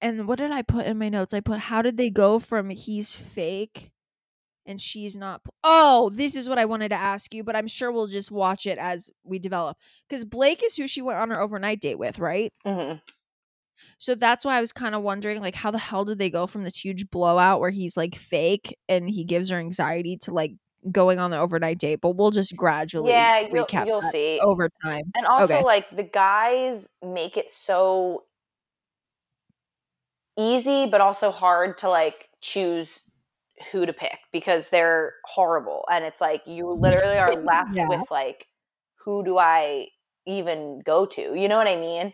[0.00, 1.32] And what did I put in my notes?
[1.32, 3.92] I put, how did they go from he's fake
[4.68, 5.42] and she's not?
[5.44, 8.30] pl- Oh, this is what I wanted to ask you, but I'm sure we'll just
[8.30, 9.76] watch it as we develop.
[10.08, 12.52] Because Blake is who she went on her overnight date with, right?
[12.64, 13.00] Mhm.
[13.98, 16.46] So that's why I was kind of wondering, like, how the hell did they go
[16.46, 20.52] from this huge blowout where he's like fake and he gives her anxiety to like
[20.92, 22.00] going on the overnight date?
[22.00, 24.40] But we'll just gradually Yeah, you'll, recap you'll see.
[24.40, 25.12] over time.
[25.16, 25.64] And also, Okay.
[25.64, 28.24] like the guys make it so
[30.36, 33.07] easy, but also hard to like choose
[33.72, 35.84] who to pick because they're horrible.
[35.90, 37.88] And it's like you literally are left Yeah.
[37.88, 38.46] with like,
[39.04, 39.88] who do I
[40.26, 41.34] even go to?
[41.34, 42.12] You know what I mean?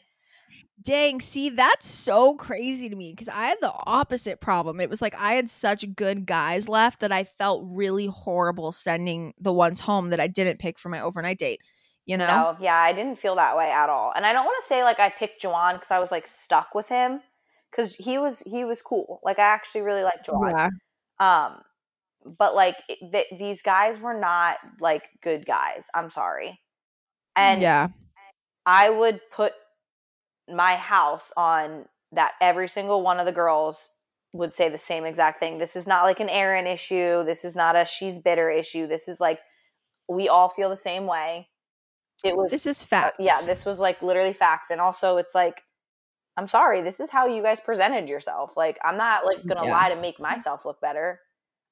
[0.83, 4.81] Dang, see, that's so crazy to me because I had the opposite problem.
[4.81, 9.35] It was like I had such good guys left that I felt really horrible sending
[9.39, 11.61] the ones home that I didn't pick for my overnight date.
[12.07, 12.27] You know?
[12.27, 14.13] No, yeah, I didn't feel that way at all.
[14.15, 16.75] And I don't want to say like I picked Juwan because I was like stuck
[16.75, 17.21] with him
[17.71, 19.21] because he was he was cool.
[19.23, 20.51] Like I actually really liked Juwan.
[20.53, 20.69] Yeah.
[21.21, 21.59] Um,
[22.25, 25.89] but like th- these guys were not like good guys.
[25.95, 26.61] I'm sorry.
[27.37, 27.89] And yeah.
[28.67, 29.53] I would put
[30.49, 33.91] my house on that every single one of the girls
[34.33, 35.59] would say the same exact thing.
[35.59, 37.25] This is not like an Erin issue.
[37.25, 38.87] This is not a she's bitter issue.
[38.87, 39.41] This is like
[40.09, 41.49] we all feel the same way.
[42.25, 43.17] It was This is uh, facts.
[43.19, 44.71] yeah, this was like literally facts.
[44.71, 45.63] And also it's like,
[46.37, 48.57] I'm sorry, this is how you guys presented yourself.
[48.57, 49.71] Like, I'm not like gonna Yeah.
[49.71, 51.21] lie to make myself look better.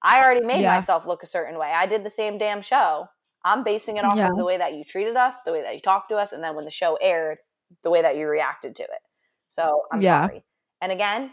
[0.02, 0.66] I already made Yeah.
[0.66, 1.72] myself look a certain way.
[1.72, 3.08] I did the same damn show.
[3.44, 4.28] I'm basing it off Yeah.
[4.30, 6.42] of the way that you treated us, the way that you talked to us, and
[6.44, 7.38] then when the show aired,
[7.82, 9.00] the way that you reacted to it.
[9.48, 10.28] So I'm Yeah.
[10.28, 10.44] sorry.
[10.80, 11.32] And again,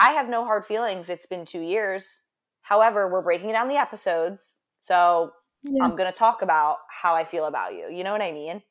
[0.00, 1.10] I have no hard feelings.
[1.10, 2.22] It's been two years.
[2.62, 4.60] However, we're breaking down the episodes.
[4.80, 5.32] So.
[5.80, 7.88] I'm going to talk about how I feel about you.
[7.90, 8.62] You know what I mean?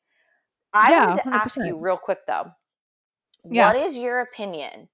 [0.72, 1.64] I Yeah, wanted to ask 100%.
[1.64, 2.52] you real quick though.
[3.48, 3.72] Yeah.
[3.72, 4.88] What is your opinion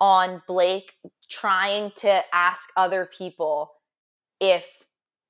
[0.00, 0.94] on Blake
[1.30, 3.72] trying to ask other people
[4.40, 4.84] if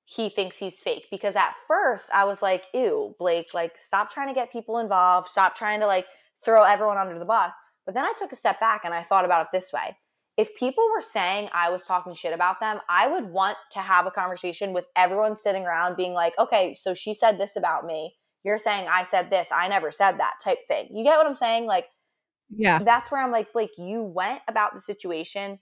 [0.04, 1.06] he thinks he's fake?
[1.10, 5.28] Because at first I was like, ew, Blake, like stop trying to get people involved,
[5.28, 6.06] stop trying to like
[6.44, 7.54] throw everyone under the bus.
[7.86, 9.96] But then I took a step back and I thought about it this way.
[10.36, 14.06] If people were saying I was talking shit about them, I would want to have
[14.06, 18.14] a conversation with everyone sitting around being like, okay, so she said this about me.
[18.42, 19.50] You're saying I said this.
[19.54, 20.88] I never said that type thing.
[20.94, 21.66] You get what I'm saying?
[21.66, 21.88] Like,
[22.54, 22.82] yeah.
[22.82, 25.58] that's where I'm like, Blake, you went about the situation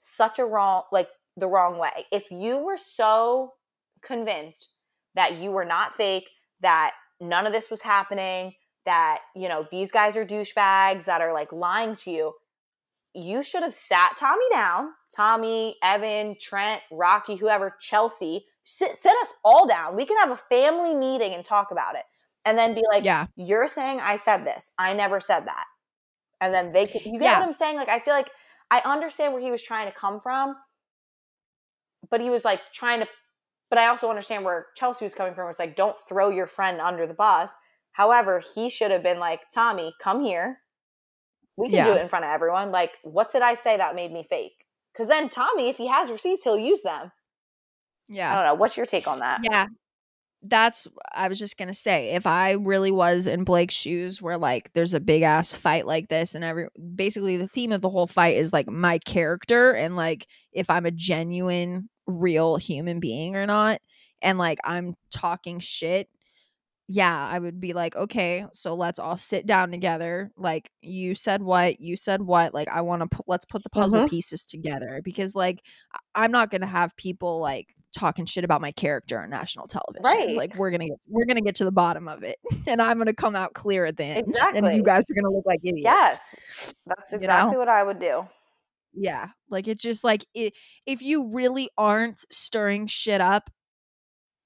[0.00, 2.06] such a wrong, like the wrong way.
[2.10, 3.54] If you were so
[4.02, 4.70] convinced
[5.14, 6.28] that you were not fake,
[6.60, 8.54] that none of this was happening,
[8.84, 12.32] that, you know, these guys are douchebags that are like lying to you,
[13.14, 19.34] you should have sat Tommy down, Tommy, Evan, Trent, Rocky, whoever, Chelsea, sit, sit us
[19.44, 19.96] all down.
[19.96, 22.04] We can have a family meeting and talk about it.
[22.44, 23.26] And then be like, yeah.
[23.36, 24.72] you're saying I said this.
[24.78, 25.64] I never said that.
[26.42, 27.38] And then they could, you get Yeah.
[27.38, 27.76] what I'm saying?
[27.76, 28.28] Like, I feel like
[28.68, 30.56] I understand where he was trying to come from,
[32.10, 33.06] but he was like trying to,
[33.70, 35.48] but I also understand where Chelsea was coming from.
[35.48, 37.54] It's like, don't throw your friend under the bus.
[37.92, 40.58] However, he should have been like, Tommy, come here.
[41.56, 42.72] We can do it in front of everyone.
[42.72, 44.64] Like, what did I say that made me fake?
[44.92, 47.12] Because then Tommy, if he has receipts, he'll use them.
[48.08, 48.32] Yeah.
[48.32, 48.54] I don't know.
[48.54, 49.40] What's your take on that?
[49.44, 49.66] Yeah.
[50.42, 54.72] That's I was just gonna say, if I really was in Blake's shoes where like
[54.72, 56.66] there's a big ass fight like this and every
[56.96, 60.86] basically the theme of the whole fight is like my character and like if I'm
[60.86, 63.80] a genuine real human being or not
[64.20, 66.08] and like I'm talking shit
[66.88, 70.30] yeah, I would be like, okay, so let's all sit down together.
[70.36, 72.52] Like, you said what, you said what.
[72.52, 74.08] Like, I want to put, let's put the puzzle Mhm.
[74.10, 75.62] pieces together because, like,
[76.14, 80.02] I'm not gonna have people like talking shit about my character on national television.
[80.04, 80.36] Right.
[80.36, 82.36] Like, we're gonna get, we're gonna get to the bottom of it,
[82.66, 84.76] and I'm gonna come out clear at the end, and Exactly.
[84.76, 85.84] you guys are gonna look like idiots.
[85.84, 86.74] Yes.
[86.86, 87.58] That's You exactly know?
[87.58, 88.26] what I would do.
[88.94, 90.50] Yeah, like it's just like i
[90.84, 93.50] if you really aren't stirring shit up,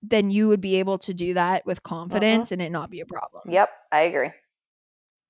[0.02, 1.94] then you would be able to do that with mm-hmm.
[1.94, 3.42] confidence and it not be a problem.
[3.48, 3.68] Yep.
[3.92, 4.30] I agree.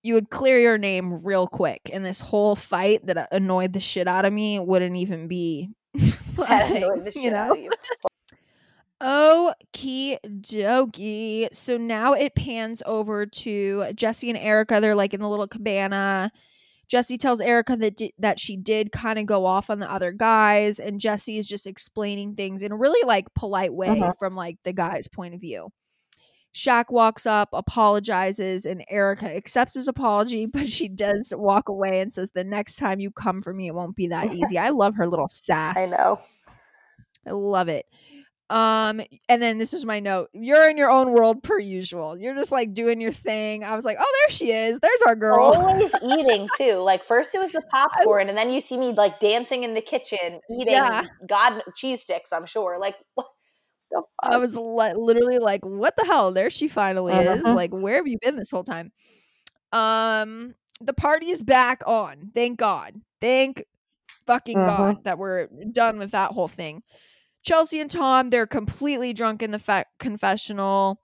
[0.03, 3.81] You would clear your name real quick, and this whole fight that uh, annoyed the
[3.81, 5.71] shit out of me wouldn't even be.
[6.45, 7.37] a That thing, the shit you know?
[7.37, 7.71] out of you.
[9.03, 11.49] Okie dokie.
[11.55, 14.79] So now it pans over to Jesse and Erica.
[14.81, 16.31] They're like in the little cabana.
[16.89, 20.13] Jesse tells Erica that di- that she did kind of go off on the other
[20.13, 24.17] guys, and Jesse is just explaining things in a really like polite way Mhm.
[24.19, 25.69] from like the guy's point of view.
[26.57, 32.13] Shaq walks up, apologizes, and Erica accepts his apology, but she does walk away and
[32.13, 34.95] says, "The next time you come for me, it won't be that easy." I love
[34.97, 35.77] her little sass.
[35.77, 36.19] I know.
[37.27, 37.85] I love it.
[38.49, 40.31] Um, and then this is my note.
[40.33, 42.17] You're in your own world per usual.
[42.17, 43.65] You're just like doing your thing.
[43.65, 44.79] I was like, oh, there she is.
[44.79, 45.41] There's our girl.
[45.41, 46.77] Always eating too.
[46.77, 49.83] Like first it was the popcorn, and then you see me like dancing in the
[49.83, 51.03] kitchen eating Yeah.
[51.29, 52.33] God cheese sticks.
[52.33, 52.79] I'm sure.
[52.79, 53.27] Like what?
[54.23, 56.33] I was li- literally like, what the hell?
[56.33, 57.45] There she finally is.
[57.45, 57.55] Mhm.
[57.55, 58.93] Like, where have you been this whole time?
[59.73, 62.31] Um, the party is back on.
[62.35, 62.95] Thank God.
[63.21, 63.65] Thank
[64.27, 64.67] fucking Mhm.
[64.77, 66.83] God that we're done with that whole thing.
[67.45, 71.01] Chelsea and Tom, they're completely drunk in the fa- confessional.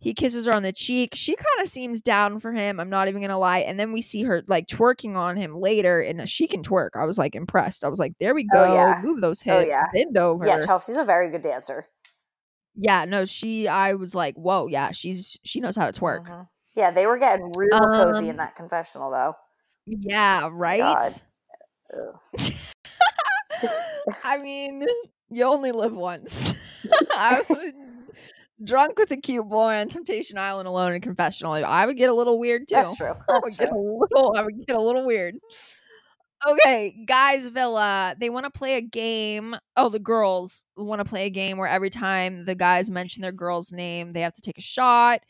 [0.00, 1.14] He kisses her on the cheek.
[1.14, 2.78] She kind of seems down for him.
[2.78, 3.60] I'm not even gonna lie.
[3.60, 6.90] And then we see her like twerking on him later, and she can twerk.
[6.94, 7.84] I was like impressed.
[7.84, 8.74] I was like, there we Oh, go.
[8.74, 9.00] yeah.
[9.02, 9.56] Move those hips.
[9.56, 9.84] Oh, yeah.
[9.94, 10.46] Bend over.
[10.46, 11.86] yeah, Chelsea's a very good dancer.
[12.76, 16.26] Yeah, no, she I was like, whoa, yeah, she's she knows how to twerk.
[16.26, 16.48] Mhm.
[16.74, 19.34] Yeah, they were getting real cozy in Um, that confessional though.
[19.86, 20.80] Yeah, right?
[20.80, 21.12] God.
[23.60, 23.84] Just
[24.24, 24.84] I mean,
[25.30, 26.52] you only live once.
[27.16, 27.72] I was
[28.62, 31.52] drunk with a cute boy on Temptation Island alone in confessional.
[31.52, 32.74] I would get a little weird too.
[32.76, 33.14] that's true.
[33.14, 34.00] That's I would get a true.
[34.10, 35.36] little I would get a little weird.
[36.46, 38.14] Okay, guys villa.
[38.18, 39.56] They want to play a game.
[39.76, 43.32] Oh, the girls want to play a game where every time the guys mention their
[43.32, 45.20] girl's name, they have to take a shot.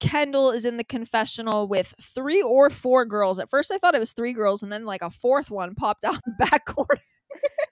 [0.00, 3.38] Kendall is in the confessional with three or four girls.
[3.38, 6.04] At first, I thought it was three girls, and then like a fourth one popped
[6.04, 7.00] out the back corner.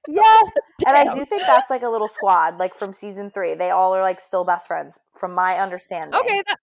[0.08, 0.50] Yes.
[0.86, 3.54] And I do think that's like a little squad, like from season three.
[3.54, 6.18] They all are like still best friends, from my understanding.
[6.18, 6.58] Okay, that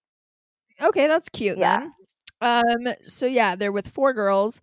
[0.82, 1.80] Okay, that's cute Yeah.
[1.80, 1.94] then.
[2.88, 4.62] Um, so yeah, they're with four girls.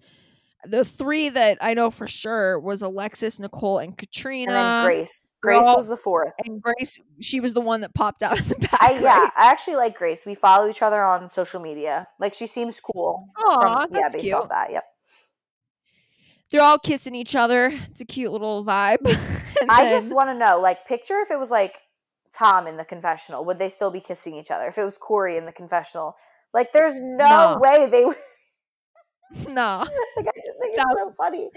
[0.64, 4.50] The three that I know for sure was Alexis, Nicole, and Katrina.
[4.52, 5.28] And then Grace.
[5.40, 6.32] Grace was the fourth.
[6.44, 8.76] And Grace, she was the one that popped out of the back.
[8.82, 9.30] I yeah.
[9.36, 10.26] I actually like Grace.
[10.26, 12.08] We follow each other on social media.
[12.18, 13.28] Like she seems cool.
[13.44, 14.34] Aw, from- yeah, based cute.
[14.34, 14.72] off that.
[14.72, 14.84] Yep.
[16.50, 17.72] They're all kissing each other.
[17.90, 18.98] It's a cute little vibe.
[19.68, 21.78] I just want to know, like, picture if it was like
[22.32, 24.66] Tom in the confessional, would they still be kissing each other?
[24.68, 26.14] If it was Corey in the confessional,
[26.54, 27.58] like, there's no, No.
[27.60, 28.16] way they would.
[29.48, 29.84] no.
[30.16, 31.50] Like, I just think That it's so funny.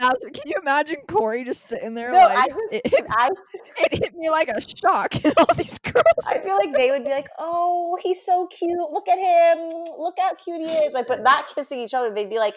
[0.00, 3.30] Was- can you imagine Corey just sitting there No, like I was- it, hit, I
[3.90, 7.02] it hit me like a shock and all these girls I feel like they would
[7.04, 8.70] be like, "Oh, he's so cute.
[8.92, 9.68] Look at him.
[9.98, 12.14] Look how cute he is." Like, but not kissing each other.
[12.14, 12.54] They'd be like,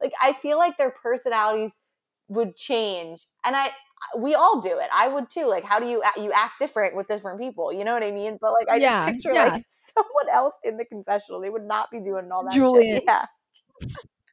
[0.00, 1.80] like I feel like their personalities
[2.28, 3.70] would change, and I
[4.16, 4.88] we all do it.
[4.94, 5.46] I would too.
[5.48, 7.72] Like, how do you act- you act different with different people?
[7.72, 8.38] You know what I mean?
[8.40, 9.46] But like, I Yeah, just picture yeah.
[9.54, 11.40] like someone else in the confessional.
[11.40, 12.52] They would not be doing all that.
[12.52, 12.96] Julian.
[12.98, 13.04] Shit.
[13.06, 13.26] Yeah.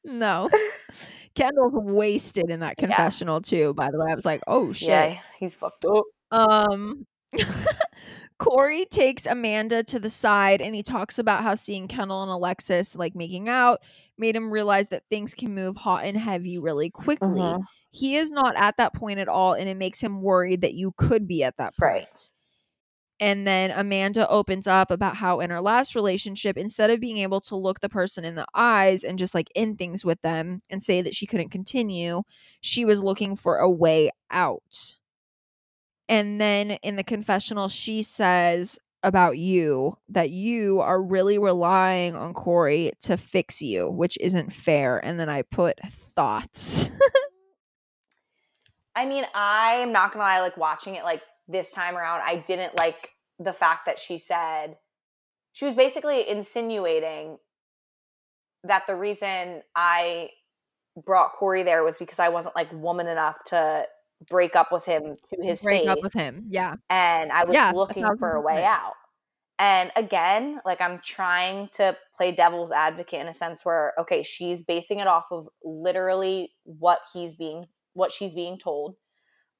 [0.03, 0.49] No
[1.35, 5.17] kendall's wasted in that confessional too by the way i was like oh shit Yeah,
[5.37, 6.03] he's fucked up.
[6.31, 7.05] Um,
[8.37, 12.95] Corey takes Amanda to the side and he talks about how seeing Kendall and Alexis
[12.95, 13.79] like making out
[14.17, 17.39] made him realize that things can move hot and heavy really quickly.
[17.39, 17.61] Mhm.
[17.91, 20.93] He is not at that point at all, and it makes him worried that you
[20.97, 22.05] could be at that point.
[22.05, 22.31] Right.
[23.21, 27.39] And then Amanda opens up about how in her last relationship, instead of being able
[27.41, 30.81] to look the person in the eyes and just like end things with them and
[30.81, 32.23] say that she couldn't continue,
[32.61, 34.97] she was looking for a way out.
[36.09, 42.33] And then in the confessional, she says about you that you are really relying on
[42.33, 44.97] Corey to fix you, which isn't fair.
[44.97, 46.89] And then I put thoughts.
[48.95, 52.75] I mean, I'm not gonna lie, like watching it like this time around, I didn't
[52.77, 53.10] like
[53.41, 54.77] the fact that she said
[55.53, 57.37] she was basically insinuating
[58.63, 60.29] that the reason I
[61.05, 63.85] brought Corey there was because I wasn't like woman enough to
[64.29, 65.89] break up with him to his break face.
[65.89, 66.45] up with him.
[66.49, 66.75] Yeah.
[66.89, 68.93] And I was Yeah, looking thousand for a way out.
[69.57, 74.63] And again, like I'm trying to play devil's advocate in a sense where, okay, she's
[74.63, 78.95] basing it off of literally what he's being what she's being told.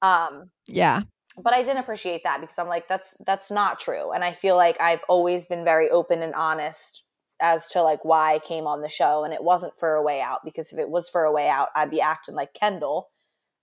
[0.00, 1.02] Um, Yeah.
[1.36, 4.12] But I didn't appreciate that because I'm like, that's that's not true.
[4.12, 7.04] And I feel like I've always been very open and honest
[7.40, 10.20] as to like why I came on the show, and it wasn't for a way
[10.20, 10.40] out.
[10.44, 13.08] Because if it was for a way out, I'd be acting like Kendall,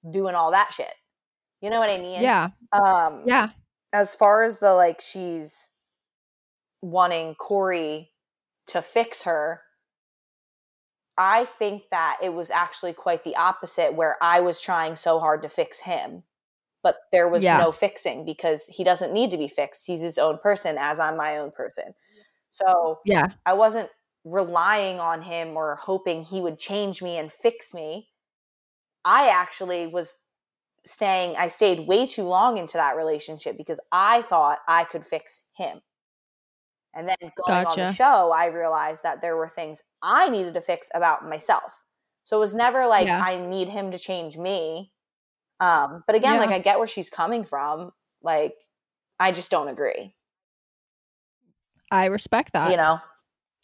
[0.09, 0.93] doing all that shit.
[1.61, 2.21] You know what I mean?
[2.21, 2.49] Yeah.
[2.71, 3.49] Um, Yeah.
[3.93, 5.71] As far as the like, she's
[6.81, 8.11] wanting Corey
[8.67, 9.61] to fix her.
[11.17, 15.41] I think that it was actually quite the opposite, where I was trying so hard
[15.41, 16.23] to fix him
[16.83, 17.57] but there was Yeah.
[17.57, 19.85] no fixing because he doesn't need to be fixed.
[19.87, 21.93] He's his own person, as I'm my own person.
[22.49, 23.27] So Yeah.
[23.45, 23.89] I wasn't
[24.25, 28.09] relying on him or hoping he would change me and fix me.
[29.05, 30.17] I actually was
[30.85, 35.47] staying, I stayed way too long into that relationship because I thought I could fix
[35.55, 35.81] him.
[36.93, 40.61] And then going on the show, I realized that there were things I needed to
[40.61, 41.83] fix about myself.
[42.23, 43.21] So it was never like Yeah.
[43.21, 44.91] I need him to change me.
[45.59, 46.39] Um, but again, Yeah.
[46.39, 47.91] like I get where she's coming from.
[48.21, 48.53] Like
[49.19, 50.13] I just don't agree.
[51.91, 52.71] I respect that.
[52.71, 52.99] you know,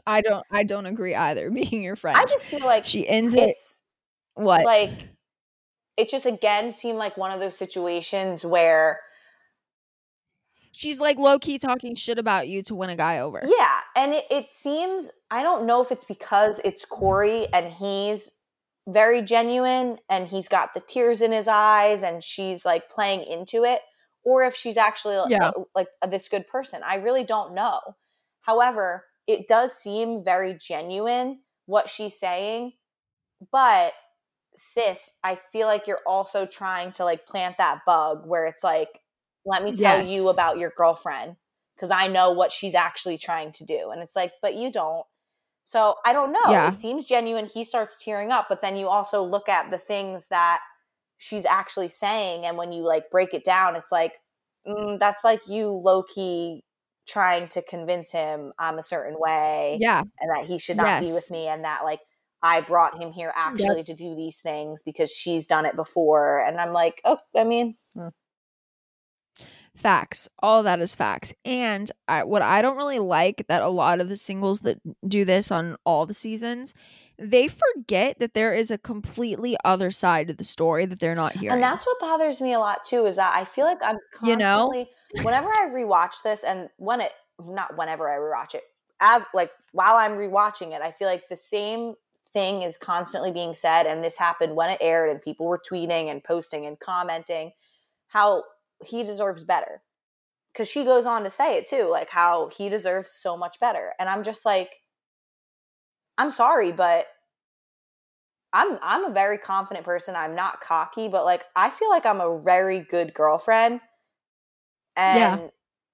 [0.07, 2.17] I don't I don't agree either being your friend.
[2.17, 3.55] I just feel like she ends it
[4.33, 4.65] what?
[4.65, 5.09] like
[5.97, 8.99] it just again seemed like one of those situations where
[10.73, 13.41] She's like low key talking shit about you to win a guy over.
[13.45, 18.33] yeah and it, it seems i don't know if it's because it's corey and he's
[18.87, 23.63] very genuine and he's got the tears in his eyes and she's like playing into
[23.63, 23.81] it
[24.23, 25.51] or if she's actually uh, Yeah.
[25.73, 26.81] like this good person.
[26.85, 27.79] I really don't know.
[28.41, 32.73] However it does seem very genuine what she's saying.
[33.51, 33.93] But
[34.57, 39.01] sis i feel like you're also trying to like plant that bug where it's like
[39.45, 41.35] let me tell you about your girlfriend
[41.75, 43.89] because i know what she's actually trying to do.
[43.91, 45.05] And it's like but you don't
[45.65, 46.71] so i don't know Yeah.
[46.71, 50.29] it seems genuine he starts tearing up but then you also look at the things
[50.29, 50.59] that
[51.17, 54.13] she's actually saying and when you like break it down it's like
[54.67, 56.63] mm, that's like you low-key
[57.07, 60.01] trying to convince him i'm a certain way Yeah.
[60.19, 61.99] and that he should not be with me and that like
[62.43, 66.59] I brought him here actually to do these things because she's done it before and
[66.59, 68.09] I'm like, "Oh, I mean, hmm.
[69.75, 70.29] Facts.
[70.39, 71.33] All that is facts.
[71.43, 75.25] And I, what I don't really like that a lot of the singles that do
[75.25, 76.73] this on all the seasons,
[77.17, 81.33] they forget that there is a completely other side to the story that they're not
[81.33, 81.53] hearing.
[81.53, 84.37] And that's what bothers me a lot too is that I feel like I'm You
[84.37, 84.85] know?
[85.23, 88.63] whenever I rewatch this and when it not whenever I rewatch it,
[89.01, 91.95] as like while I'm rewatching it, I feel like the same
[92.31, 96.09] thing is constantly being said and this happened when it aired and people were tweeting
[96.09, 97.51] and posting and commenting
[98.07, 98.43] how
[98.83, 99.83] he deserves better.
[100.55, 103.93] Cuz she goes on to say it too, like how he deserves so much better.
[103.99, 104.81] And I'm just like
[106.17, 107.07] I'm sorry, but
[108.53, 110.15] I'm I'm a very confident person.
[110.15, 113.81] I'm not cocky, but like I feel like I'm a very good girlfriend.
[114.95, 115.47] And yeah.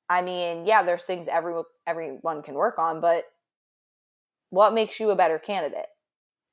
[0.10, 3.24] I mean, yeah, there's things every everyone can work on, but
[4.52, 5.88] what makes you a better candidate?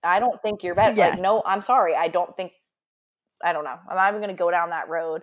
[0.03, 0.95] I don't think you're better.
[0.97, 1.15] Yes.
[1.15, 1.95] Like, no, I'm sorry.
[1.95, 2.53] I don't think
[3.45, 3.79] I don't know.
[3.89, 5.23] I'm not even gonna go down that road.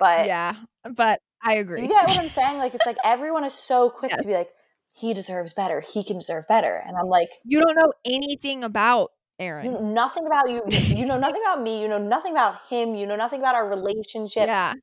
[0.00, 0.56] But Yeah,
[0.96, 1.82] but I agree.
[1.82, 2.58] You get what I'm saying?
[2.58, 4.22] Like it's like everyone is so quick yes.
[4.22, 4.50] to be like,
[4.96, 5.80] he deserves better.
[5.80, 6.82] He can deserve better.
[6.84, 9.64] And I'm like, you don't know anything about Erin.
[9.64, 10.62] You nothing about you.
[10.68, 11.80] You know nothing about me.
[11.80, 12.94] You know nothing about him.
[12.94, 14.46] You know nothing about our relationship.
[14.46, 14.74] Yeah.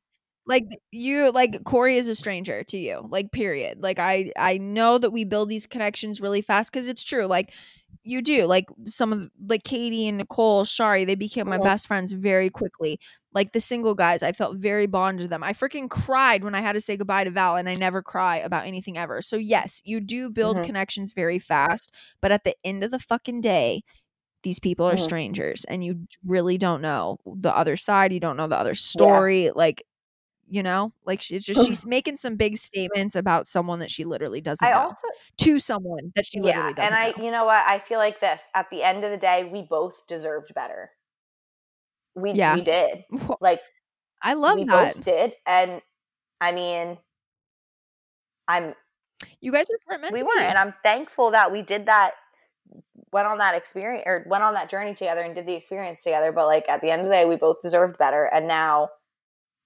[0.46, 3.06] Like you like Corey is a stranger to you.
[3.08, 3.82] Like period.
[3.82, 7.26] Like I I know that we build these connections really fast cuz it's true.
[7.26, 7.52] Like
[8.02, 8.46] you do.
[8.46, 11.64] Like some of like Katie and Nicole, Shari, they became my mm-hmm.
[11.64, 12.98] best friends very quickly.
[13.32, 15.42] Like the single guys, I felt very bonded to them.
[15.42, 18.38] I freaking cried when I had to say goodbye to Val, and I never cry
[18.38, 19.20] about anything ever.
[19.20, 20.64] So yes, you do build mm-hmm.
[20.64, 21.92] connections very fast,
[22.22, 23.82] but at the end of the fucking day,
[24.42, 25.04] these people are mm-hmm.
[25.04, 29.46] strangers and you really don't know the other side you don't know the other story
[29.46, 29.50] yeah.
[29.54, 29.82] like
[30.48, 34.40] you know like she's just she's making some big statements about someone that she literally
[34.40, 37.24] doesn't I know also, to someone that she literally yeah, doesn't and i know.
[37.24, 40.06] you know what i feel like this at the end of the day we both
[40.06, 40.90] deserved better
[42.20, 42.54] we yeah.
[42.54, 43.04] we did
[43.40, 43.60] like
[44.22, 44.94] i love we that.
[44.94, 45.80] both did and
[46.40, 46.98] i mean
[48.46, 48.74] i'm
[49.40, 50.44] you guys were meant we to weren't be.
[50.44, 52.12] and i'm thankful that we did that
[53.12, 56.32] went on that experience or went on that journey together and did the experience together.
[56.32, 58.24] But like at the end of the day, we both deserved better.
[58.24, 58.90] And now,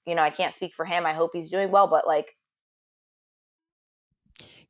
[0.06, 1.06] you know, I can't speak for him.
[1.06, 2.36] I hope he's doing well, but like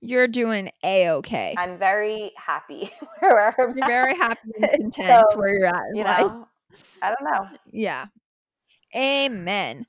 [0.01, 1.55] you're doing a okay.
[1.57, 2.91] I'm very happy
[3.21, 5.83] where I'm You're very happy and content so, where you're at.
[5.95, 6.49] You know,
[7.01, 7.49] I don't know.
[7.71, 8.07] Yeah.
[8.95, 9.87] Amen.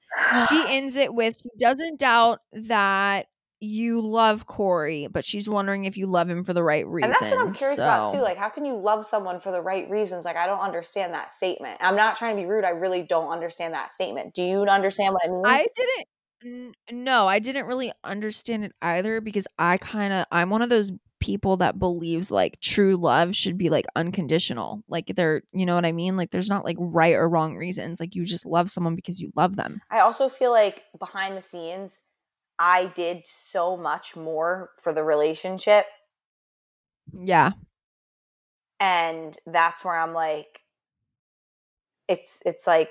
[0.49, 3.27] she ends it with she doesn't doubt that
[3.63, 7.15] you love Corey, but she's wondering if you love him for the right reasons.
[7.21, 7.83] And that's what I'm curious so.
[7.83, 8.21] about too.
[8.21, 10.25] Like, how can you love someone for the right reasons?
[10.25, 11.77] Like, I don't understand that statement.
[11.79, 12.65] I'm not trying to be rude.
[12.65, 14.33] I really don't understand that statement.
[14.33, 15.45] Do you understand what it means?
[15.45, 15.65] I
[16.43, 16.75] didn't.
[16.91, 20.91] no, I didn't really understand it either because I kind of I'm one of those
[21.23, 24.83] people that believes like true love should be like unconditional.
[24.89, 26.17] Like they're, you know what I mean?
[26.17, 28.01] Like there's not like right or wrong reasons.
[28.01, 29.79] Like you just love someone because you love them.
[29.89, 32.01] I also feel like behind the scenes
[32.59, 35.85] I did so much more for the relationship.
[37.17, 37.51] Yeah.
[38.81, 40.59] And that's where I'm like
[42.09, 42.89] it's it's like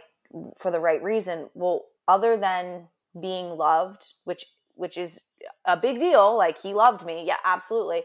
[0.58, 1.50] for the right reason.
[1.52, 2.88] Well, other than
[3.20, 5.20] being loved, which which is
[5.66, 7.26] a big deal, like he loved me.
[7.26, 8.04] Yeah, absolutely.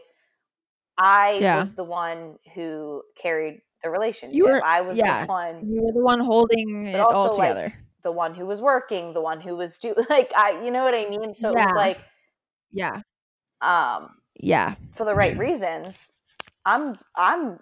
[0.98, 1.58] I yeah.
[1.58, 4.34] was the one who carried the relationship.
[4.34, 5.70] You were, I was yeah, the one.
[5.70, 7.64] You were the one holding it all together.
[7.64, 10.84] Like, the one who was working, the one who was do like I you know
[10.84, 11.34] what I mean?
[11.34, 11.62] So yeah.
[11.62, 12.00] it was like
[12.72, 13.02] yeah.
[13.60, 14.74] Um yeah.
[14.94, 16.12] For the right reasons.
[16.64, 17.58] I'm I'm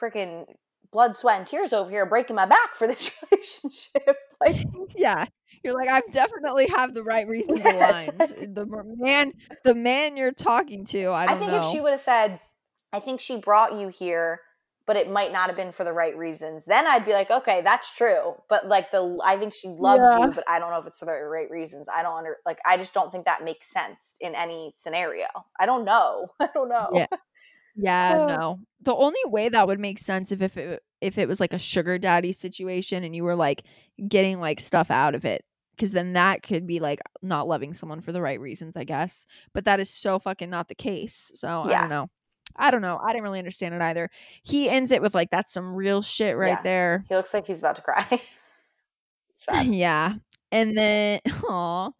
[0.00, 0.46] freaking
[0.92, 4.16] blood, sweat, and tears over here breaking my back for this relationship.
[4.40, 4.56] like
[4.96, 5.26] yeah.
[5.64, 8.08] You're like, I definitely have the right reasons yes.
[8.08, 8.54] aligned.
[8.54, 8.66] The
[8.98, 9.32] man
[9.64, 11.60] the man you're talking to, I, I think know.
[11.60, 12.40] if she would have said,
[12.92, 14.40] I think she brought you here
[14.86, 16.64] but it might not have been for the right reasons.
[16.64, 18.34] Then I'd be like, okay, that's true.
[18.48, 20.26] But like the, I think she loves yeah.
[20.26, 21.88] you, but I don't know if it's for the right reasons.
[21.88, 25.26] I don't under, like, I just don't think that makes sense in any scenario.
[25.58, 26.28] I don't know.
[26.40, 26.90] I don't know.
[26.92, 27.06] Yeah.
[27.74, 28.60] Yeah, no.
[28.80, 31.58] The only way that would make sense if, if it if it was like a
[31.58, 33.62] sugar daddy situation and you were like
[34.08, 35.44] getting like stuff out of it
[35.76, 39.26] because then that could be like not loving someone for the right reasons, I guess.
[39.52, 41.32] But that is so fucking not the case.
[41.34, 41.78] So yeah.
[41.78, 42.08] I don't know.
[42.56, 43.00] I don't know.
[43.02, 44.10] I didn't really understand it either.
[44.42, 46.62] He ends it with like that's some real shit right yeah.
[46.62, 47.04] there.
[47.08, 48.22] He looks like he's about to cry.
[49.62, 50.14] yeah.
[50.50, 51.90] And then aw.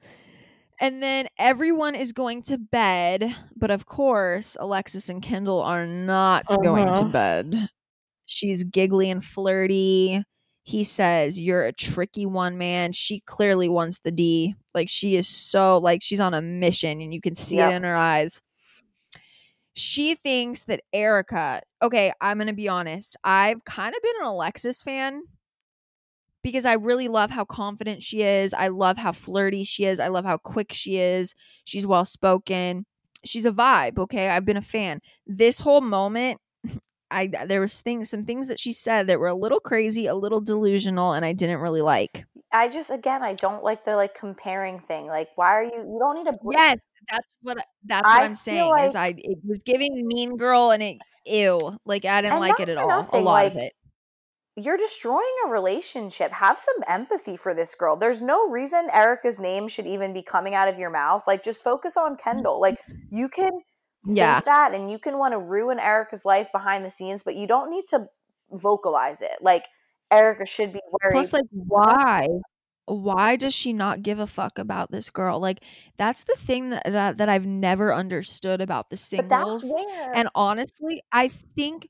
[0.82, 6.46] And then everyone is going to bed, but of course, Alexis and Kendall are not
[6.48, 6.60] uh-huh.
[6.60, 7.12] going to uh-huh.
[7.12, 7.68] bed.
[8.26, 10.24] She's giggly and flirty.
[10.64, 12.92] He says, You're a tricky one, man.
[12.92, 14.56] She clearly wants the D.
[14.74, 17.70] Like, she is so, like, she's on a mission, and you can see yep.
[17.70, 18.42] it in her eyes
[19.74, 23.16] she thinks that Erica, okay, I'm going to be honest.
[23.24, 25.22] I've kind of been an Alexis fan
[26.42, 28.52] because I really love how confident she is.
[28.52, 30.00] I love how flirty she is.
[30.00, 31.34] I love how quick she is.
[31.64, 32.86] She's well spoken.
[33.24, 34.28] She's a vibe, okay?
[34.28, 35.00] I've been a fan.
[35.26, 36.40] This whole moment
[37.10, 40.14] I there was things some things that she said that were a little crazy, a
[40.14, 42.24] little delusional and I didn't really like.
[42.52, 45.06] I just again I don't like the like comparing thing.
[45.06, 46.78] Like why are you you don't need to Yes,
[47.10, 50.70] that's what that's what I I'm feel saying is I it was giving Mean Girl
[50.70, 50.96] and it
[51.26, 53.08] ew like I didn't like it at all.
[53.12, 53.72] A lot of it.
[54.56, 56.32] You're destroying a relationship.
[56.32, 57.96] Have some empathy for this girl.
[57.96, 61.24] There's no reason Erica's name should even be coming out of your mouth.
[61.26, 62.22] Like, just focus on mm-hmm.
[62.22, 62.60] Kendall.
[62.60, 62.78] Like,
[63.10, 63.50] you can
[64.04, 64.40] think Yeah.
[64.40, 67.70] that and you can want to ruin Erica's life behind the scenes, but you don't
[67.70, 68.08] need to
[68.50, 69.38] vocalize it.
[69.40, 69.66] Like,
[70.10, 71.14] Erica should be worried.
[71.14, 72.26] Plus, like, why?
[72.84, 75.40] Why does she not give a fuck about this girl?
[75.40, 75.62] Like,
[75.96, 79.74] that's the thing that that, that I've never understood about the but that's singles.
[80.14, 81.88] And honestly, I think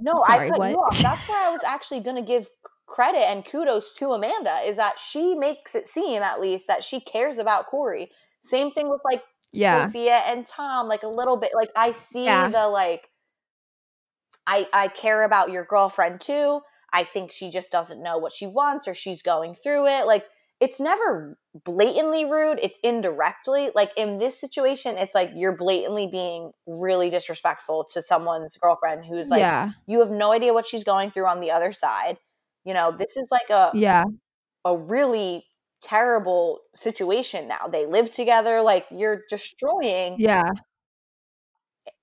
[0.00, 0.70] no, sorry, I cut what?
[0.70, 0.98] you off.
[0.98, 2.48] That's why I was actually going to give
[2.86, 7.00] credit and kudos to Amanda is that she makes it seem, at least, that she
[7.00, 8.10] cares about Corey.
[8.42, 9.22] Same thing with like
[9.52, 9.86] Yeah.
[9.86, 11.50] Sophia and Tom, like a little bit.
[11.54, 12.48] Like I see Yeah.
[12.48, 13.08] the like,
[14.46, 16.60] I I care about your girlfriend too.
[16.92, 20.06] I think she just doesn't know what she wants or she's going through it.
[20.06, 20.24] Like
[20.60, 22.58] it's never blatantly rude.
[22.60, 23.70] It's indirectly.
[23.74, 29.28] Like in this situation, it's like you're blatantly being really disrespectful to someone's girlfriend who's
[29.28, 32.18] like yeah, you have no idea what she's going through on the other side.
[32.64, 34.04] You know, this is like a yeah,
[34.64, 35.44] a really
[35.80, 37.66] terrible situation now.
[37.68, 40.50] They live together like you're destroying yeah.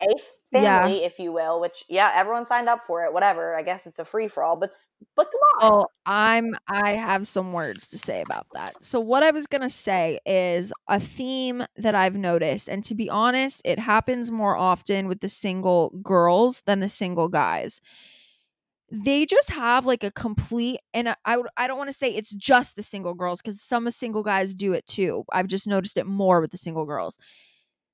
[0.01, 0.07] A
[0.51, 0.91] Yeah.
[0.91, 3.55] family, if you will, which yeah, everyone signed up for it, whatever.
[3.55, 4.71] I guess it's a free for all, but
[5.15, 5.73] but come on.
[5.73, 8.75] Oh, I'm I have some words to say about that.
[8.81, 12.93] So what I was going to say is a theme that I've noticed and to
[12.95, 17.79] be honest, it happens more often with the single girls than the single guys.
[18.91, 22.29] They just have like a complete and I- I I don't want to say it's
[22.31, 25.25] just the single girls cuz some of single guys do it too.
[25.31, 27.17] I've just noticed it more with the single girls.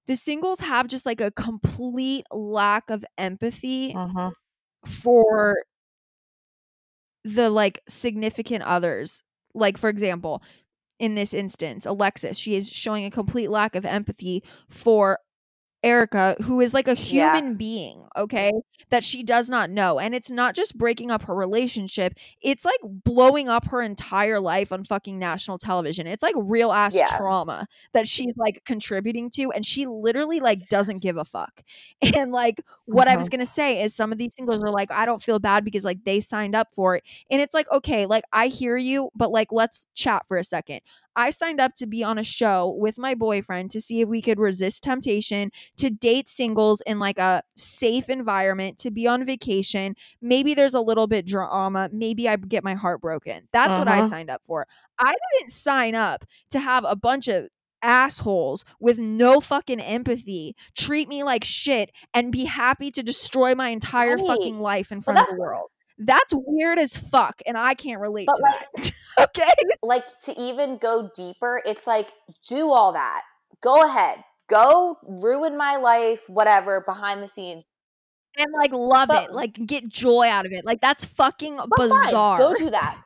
[0.08, 4.34] The singles have just like a complete lack of empathy Mhm.
[4.86, 5.58] for
[7.24, 9.24] the like significant others.
[9.54, 10.42] Like for example,
[11.00, 15.20] in this instance, Alexis, she is showing a complete lack of empathy for
[15.84, 17.34] Erica, who is like a Yeah.
[17.36, 18.52] human being, okay,
[18.90, 19.98] that she does not know.
[20.00, 24.72] And it's not just breaking up her relationship, it's like blowing up her entire life
[24.72, 26.06] on fucking national television.
[26.08, 27.08] It's like real ass Yeah.
[27.18, 31.64] trauma that she's like contributing to, and she literally like doesn't give a fuck.
[32.22, 33.32] And like, what I was Mhm.
[33.32, 36.04] gonna say is some of these singles are like, I don't feel bad because like
[36.04, 37.04] they signed up for it.
[37.32, 40.82] And it's like, okay, like I hear you, but like let's chat for a second.
[41.16, 44.22] I signed up to be on a show with my boyfriend to see if we
[44.22, 49.96] could resist temptation, to date singles in like a safe environment, to be on vacation.
[50.22, 51.90] Maybe there's a little bit drama.
[51.92, 53.48] Maybe I get my heart broken.
[53.52, 54.10] That's what I Uh-huh.
[54.10, 54.68] signed up for.
[55.00, 57.50] I didn't sign up to have a bunch of
[57.84, 63.70] assholes with no fucking empathy treat me like shit and be happy to destroy my
[63.70, 64.28] entire Right.
[64.28, 65.72] fucking life in front of the world.
[65.98, 68.92] That's weird as fuck, and I can't relate But, to like- that.
[69.38, 69.52] okay?
[69.84, 72.10] like to even go deeper, it's like
[72.48, 73.22] do all that.
[73.62, 74.24] Go ahead.
[74.50, 77.64] Go ruin my life, whatever, behind the scenes.
[78.38, 80.66] And like love But- it, like get joy out of it.
[80.66, 82.38] Like that's fucking But fine, bizarre.
[82.38, 83.02] go do that.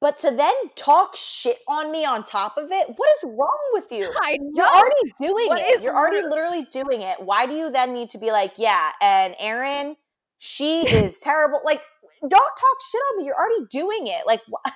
[0.00, 3.90] But to then talk shit on me on top of it, what is wrong with
[3.90, 4.12] you?
[4.20, 5.82] I You're already doing What it.
[5.82, 7.16] You're already literally doing it.
[7.20, 9.96] Why do you then need to be like, yeah, and Erin,
[10.38, 11.60] she is terrible?
[11.64, 11.80] Like,
[12.20, 13.24] don't talk shit on me.
[13.26, 14.26] You're already doing it.
[14.26, 14.70] Like, wh-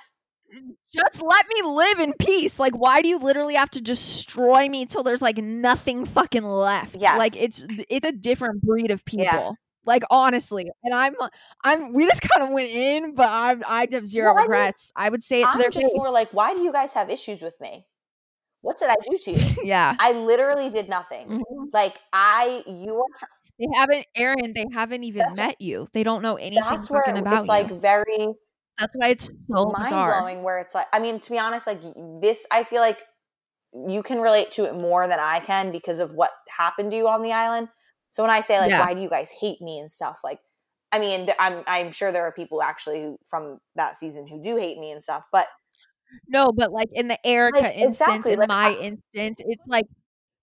[0.93, 2.59] Just let me live in peace.
[2.59, 6.97] Like, why do you literally have to destroy me till there's like nothing fucking left?
[6.99, 7.17] Yes.
[7.17, 9.23] Like it's it's a different breed of people.
[9.23, 9.51] Yeah.
[9.85, 11.15] Like honestly, and I'm
[11.63, 14.51] I'm we just kind of went in, but I'm I have zero Well, I mean,
[14.51, 14.91] regrets.
[14.93, 15.91] I would say it to I'm their just face.
[15.95, 17.87] more like, why do you guys have issues with me?
[18.59, 19.55] What did I do to you?
[19.63, 21.29] yeah, I literally did nothing.
[21.29, 21.43] Mhm.
[21.73, 23.27] Like, I, you are,
[23.61, 24.53] they haven't, Erin.
[24.53, 25.87] They haven't even That's- met you.
[25.93, 28.27] They don't know anything that's where fucking about it's like very
[28.79, 30.43] That's why it's so mind blowing.
[30.43, 31.81] where it's like i mean to be honest like
[32.21, 32.97] this i feel like
[33.87, 37.07] you can relate to it more than i can because of what happened to you
[37.07, 37.67] on the island
[38.09, 38.85] so when i say like Yeah.
[38.85, 40.39] why do you guys hate me and stuff like
[40.91, 44.57] i mean i'm i'm sure there are people actually who from that season who do
[44.57, 45.47] hate me and stuff but
[46.27, 49.63] No, but like in the Erica Like, instance, exactly, in like, my I- instance, it's
[49.67, 49.85] like,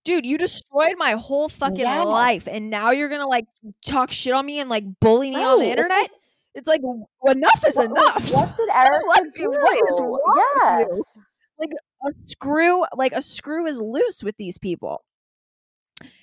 [0.09, 2.05] dude, you destroyed my whole fucking Yes.
[2.05, 3.45] life, and now you're gonna like
[3.85, 5.97] talk shit on me and like bully me on the it's internet.
[6.01, 6.11] like-
[6.55, 6.81] It's like
[7.27, 8.33] enough is what, enough.
[8.33, 11.17] what did erica Like, do what is wrong yes
[11.61, 15.03] a screw, like a screw, is loose with these people.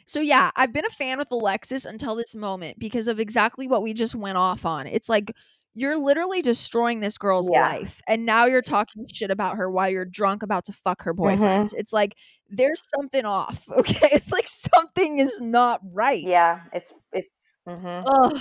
[0.06, 3.82] So yeah, I've been a fan with Alexis until this moment because of exactly what
[3.82, 4.86] we just went off on.
[4.86, 5.30] It's like
[5.76, 7.68] you're literally destroying this girl's Yeah.
[7.68, 11.14] life, and now you're talking shit about her while you're drunk about to fuck her
[11.14, 11.70] boyfriend.
[11.76, 12.16] It's like
[12.50, 13.64] there's something off.
[13.76, 16.22] Okay, it's like something is not right.
[16.24, 18.04] yeah it's it's mhm.
[18.06, 18.40] Ugh.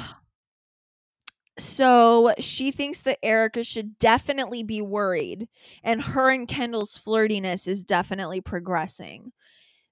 [1.57, 5.47] So she thinks that Erica should definitely be worried,
[5.83, 9.31] and her and Kendall's flirtiness is definitely progressing.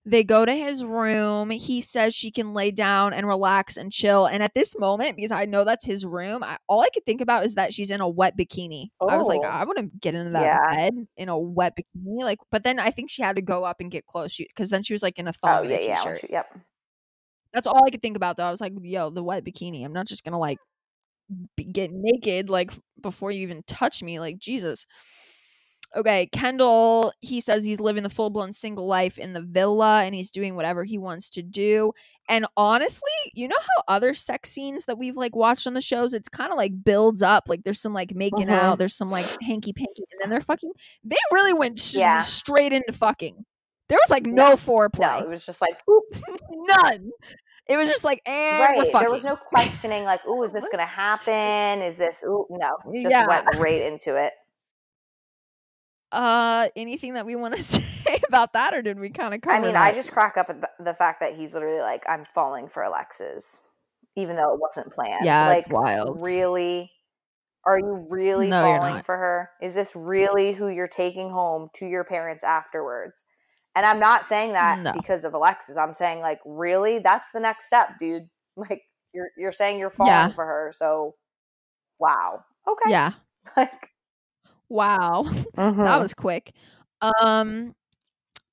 [0.06, 1.50] They go to his room.
[1.50, 4.26] He says she can lay down and relax and chill.
[4.26, 7.22] And at this moment, because I know that's his room, I, all I could think
[7.22, 8.90] about is that she's in a wet bikini.
[9.00, 9.48] I was like, Oh.
[9.48, 10.76] I wouldn't get into that Yeah.
[10.76, 12.22] bed in a wet bikini.
[12.22, 14.84] Like, but then I think she had to go up and get close because then
[14.84, 16.16] she was like in a Oh thong and yeah, yeah.
[16.30, 16.60] Yep.
[17.54, 18.44] That's all I could think about though.
[18.44, 19.86] I was like, yo, the wet bikini.
[19.86, 20.58] I'm not just gonna like
[21.56, 22.72] be, get naked like
[23.02, 24.20] before you even touch me.
[24.20, 24.86] Like Jesus.
[25.96, 30.16] Okay, Kendall, he says he's living the full blown single life in the villa and
[30.16, 31.92] he's doing whatever he wants to do.
[32.28, 36.14] And honestly, you know how other sex scenes that we've like watched on the shows,
[36.14, 37.44] it's kind of like builds up.
[37.48, 38.54] Like there's some like making Mhm.
[38.54, 40.72] out, there's some like hanky panky, and then they're fucking.
[41.04, 42.20] They really went Yeah.
[42.20, 43.46] straight into fucking.
[43.90, 45.78] There was like no No, foreplay, No, it was just like
[46.50, 47.12] none.
[47.68, 48.92] It was just like, and we're right.
[49.00, 50.04] There was no questioning.
[50.06, 51.82] Like, ooh, is this gonna happen?
[51.82, 52.24] Is this?
[52.26, 52.78] Ooh, no.
[52.94, 53.28] Just Yeah.
[53.28, 54.34] went right into it.
[56.14, 59.42] Uh, anything that we want to say about that, or did we kind of?
[59.50, 62.24] I mean, I just crack up at the, the fact that he's literally like, I'm
[62.24, 63.68] falling for Alexis,
[64.16, 65.26] even though it wasn't planned.
[65.26, 66.20] Yeah, like, wild.
[66.22, 66.92] really?
[67.66, 69.50] Are you really No, falling for her?
[69.62, 73.26] Is this really who you're taking home to your parents afterwards?
[73.76, 74.92] And I'm not saying that No.
[74.92, 75.78] because of Alexis.
[75.78, 77.00] I'm saying like, really?
[77.00, 78.24] That's the next step, dude.
[78.56, 78.84] Like,
[79.16, 80.32] you're you're saying you're falling Yeah.
[80.34, 80.72] for her.
[80.76, 81.16] So,
[82.00, 82.44] wow.
[82.68, 82.92] Okay.
[82.92, 83.14] yeah.
[83.58, 83.90] Like,
[84.74, 85.24] Wow.
[85.54, 86.02] that mhm.
[86.02, 86.52] was quick.
[87.22, 87.76] Um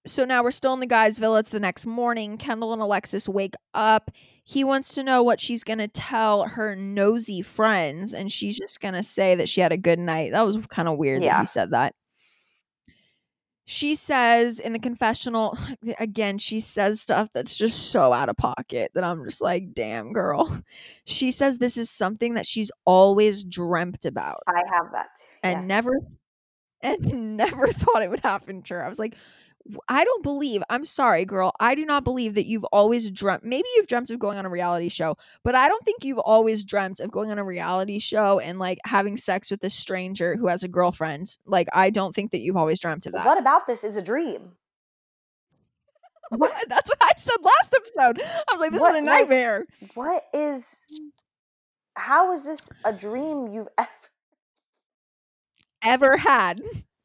[0.07, 1.41] so now we're still in the guy's villa.
[1.41, 2.37] It's the next morning.
[2.37, 4.11] Kendall and Alexis wake up.
[4.45, 9.03] He wants to know what she's gonna tell her nosy friends, and she's just gonna
[9.03, 10.33] say that she had a good night.
[10.33, 11.95] That was kind of weird that he said that.
[13.73, 15.57] She says in the confessional
[16.01, 20.13] again, she says stuff that's just so out of pocket that I'm just like, damn,
[20.13, 20.61] girl.
[21.05, 25.27] She says this is something that she's always dreamt about I have that too.
[25.45, 25.67] and yeah.
[25.67, 25.93] never
[26.83, 28.85] and never thought it would happen to her.
[28.85, 29.50] I was like, "W-
[29.89, 30.63] I don't believe.
[30.71, 31.53] I'm sorry, girl.
[31.61, 33.45] I do not believe that you've always dreamt.
[33.45, 36.65] Maybe you've dreamt of going on a reality show, but I don't think you've always
[36.65, 40.47] dreamt of going on a reality show and like having sex with a stranger who
[40.49, 41.37] has a girlfriend.
[41.47, 43.27] Like, I don't think that you've always dreamt of that.
[43.27, 44.53] What about this is a dream?
[46.31, 46.53] What?
[46.69, 48.23] That's what I said last episode.
[48.23, 49.67] I was like, this What, is a like- nightmare.
[49.95, 50.87] What is?
[50.93, 51.09] Mm.
[51.97, 53.89] How is this a dream you've ever?
[55.85, 56.61] Ever had.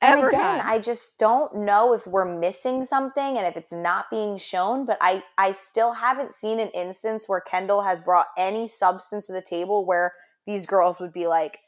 [0.05, 0.65] And Ever again, had.
[0.65, 4.85] I just don't know if we're missing something and if it's not being shown.
[4.85, 9.33] But I, I still haven't seen an instance where Kendall has brought any substance to
[9.33, 10.13] the table where
[10.45, 11.59] these girls would be like,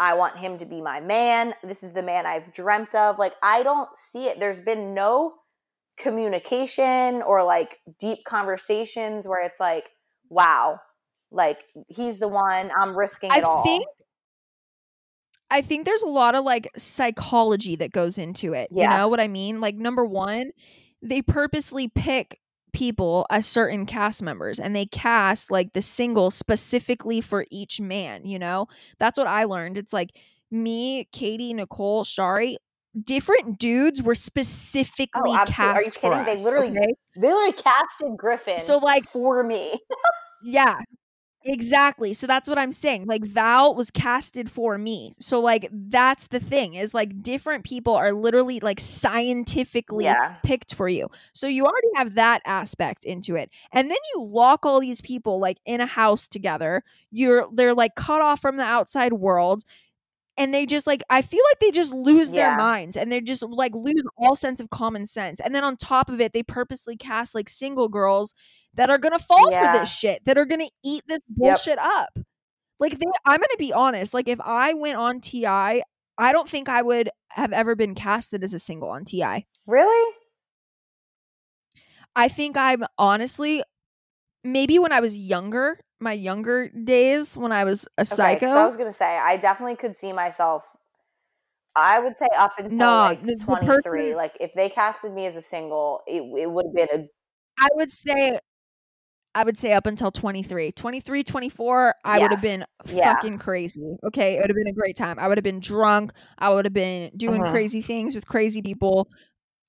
[0.00, 1.54] "I want him to be my man.
[1.62, 4.40] This is the man I've dreamt of." Like I don't see it.
[4.40, 5.34] There's been no
[5.98, 9.90] communication or like deep conversations where it's like,
[10.30, 10.80] "Wow,
[11.30, 12.70] like he's the one.
[12.80, 13.84] I'm risking I it all." think
[15.50, 18.68] I think there's a lot of like psychology that goes into it.
[18.70, 18.90] Yeah.
[18.90, 19.60] You know what I mean?
[19.60, 20.50] Like number 1,
[21.02, 22.40] they purposely pick
[22.72, 28.26] people as certain cast members and they cast like the single specifically for each man,
[28.26, 28.66] you know?
[28.98, 29.78] That's what I learned.
[29.78, 30.10] It's like
[30.50, 32.58] me, Katie, Nicole, Shari,
[33.00, 36.24] different dudes were oh, specifically Oh, cast Are you kidding?
[36.24, 36.94] They literally okay?
[37.16, 39.78] They literally casted Griffin So, like- for me.
[40.40, 40.76] Yeah.
[41.50, 42.12] Exactly.
[42.12, 43.06] So that's what I'm saying.
[43.06, 45.14] Like Val was casted for me.
[45.18, 50.36] So like that's the thing is like different people are literally like scientifically Yeah.
[50.42, 51.08] picked for you.
[51.32, 53.48] So you already have that aspect into it.
[53.72, 56.84] And then you lock all these people like in a house together.
[57.10, 59.64] You're they're like cut off from the outside world
[60.36, 63.42] and they just like I feel like they just lose their minds and they just
[63.42, 65.40] like lose all sense of common sense.
[65.40, 68.34] And then on top of it, they purposely cast like single girls
[68.78, 69.72] that are gonna fall Yeah.
[69.72, 72.18] for this shit, that are gonna eat this bullshit up.
[72.80, 76.68] Like they I'm gonna be honest, like if I went on TI, I don't think
[76.68, 79.46] I would have ever been casted as a single on TI.
[79.66, 80.14] Really?
[82.16, 83.62] I think I'm honestly
[84.44, 88.46] maybe when I was younger, my younger days when I was a Okay, psycho.
[88.46, 90.76] I was gonna say I definitely could see myself.
[91.76, 94.02] I would say up until No, like the- the twenty three.
[94.10, 97.08] person- Like if they casted me as a single, it, it would have been a
[97.60, 98.38] I would say
[99.34, 100.72] I would say up until 23.
[100.72, 103.14] 23, 24, I would have been Yeah.
[103.14, 103.96] fucking crazy.
[104.04, 105.18] Okay, it would have been a great time.
[105.18, 106.12] I would have been drunk.
[106.38, 107.50] I would have been doing Mhm.
[107.50, 109.08] crazy things with crazy people.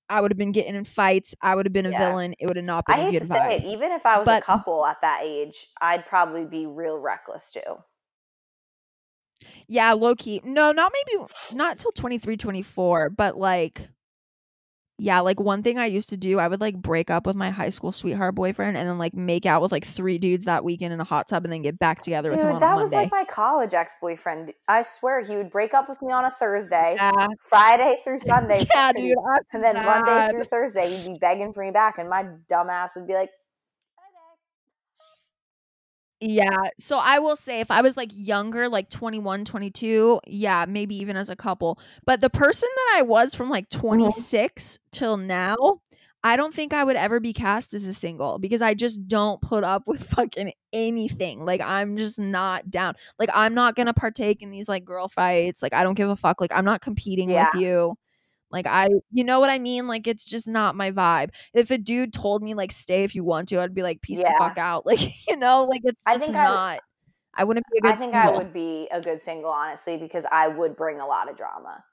[0.08, 1.36] I would have been getting in fights.
[1.42, 2.10] I would have been a Yeah.
[2.10, 2.34] villain.
[2.40, 3.60] It would have not been I a hate good to say vibe.
[3.60, 7.52] it, even if I was a couple at that age, I'd probably be real reckless
[7.52, 7.84] too.
[9.68, 10.42] Yeah, low key.
[10.44, 11.24] No, not maybe
[11.54, 13.88] not till 23, 24, but like
[15.00, 17.50] Yeah, like one thing I used to do, I would like break up with my
[17.50, 20.94] high school sweetheart boyfriend and then like make out with like three dudes that weekend
[20.94, 22.92] in a hot tub and then get back together with him Dude, on that was
[22.92, 23.06] Monday.
[23.06, 24.54] like my college ex boyfriend.
[24.68, 28.64] I swear he would break up with me on a Thursday, yeah, Friday through Sunday,
[28.76, 29.16] yeah, dude.
[29.54, 32.96] And then Monday through Thursday he'd be begging for me back, and my dumb ass
[32.98, 33.30] would be like,
[36.22, 36.70] Yeah.
[36.78, 41.16] So I will say if I was like younger, like 21, 22, yeah, maybe even
[41.16, 41.80] as a couple.
[42.06, 43.88] But the person that I was from like mm-hmm.
[43.88, 45.56] 26 till now,
[46.22, 49.42] I don't think I would ever be cast as a single because I just don't
[49.42, 51.46] put up with fucking anything.
[51.46, 52.96] Like I'm just not down.
[53.18, 55.64] Like I'm not going to partake in these like girl fights.
[55.64, 56.42] Like I don't give a fuck.
[56.42, 57.50] Like I'm not competing Yeah.
[57.54, 57.96] with you.
[58.52, 59.88] Like I you know what I mean?
[59.88, 61.30] Like it's just not my vibe.
[61.54, 64.24] If a dude told me like stay if you want to, I'd be like peace
[64.24, 64.86] the fuck out.
[64.90, 66.82] Like, you know, like it's I think I- not
[67.36, 68.38] I, wouldn't be a good I think I single.
[68.38, 71.84] would be a good single, honestly, because I would bring a lot of drama.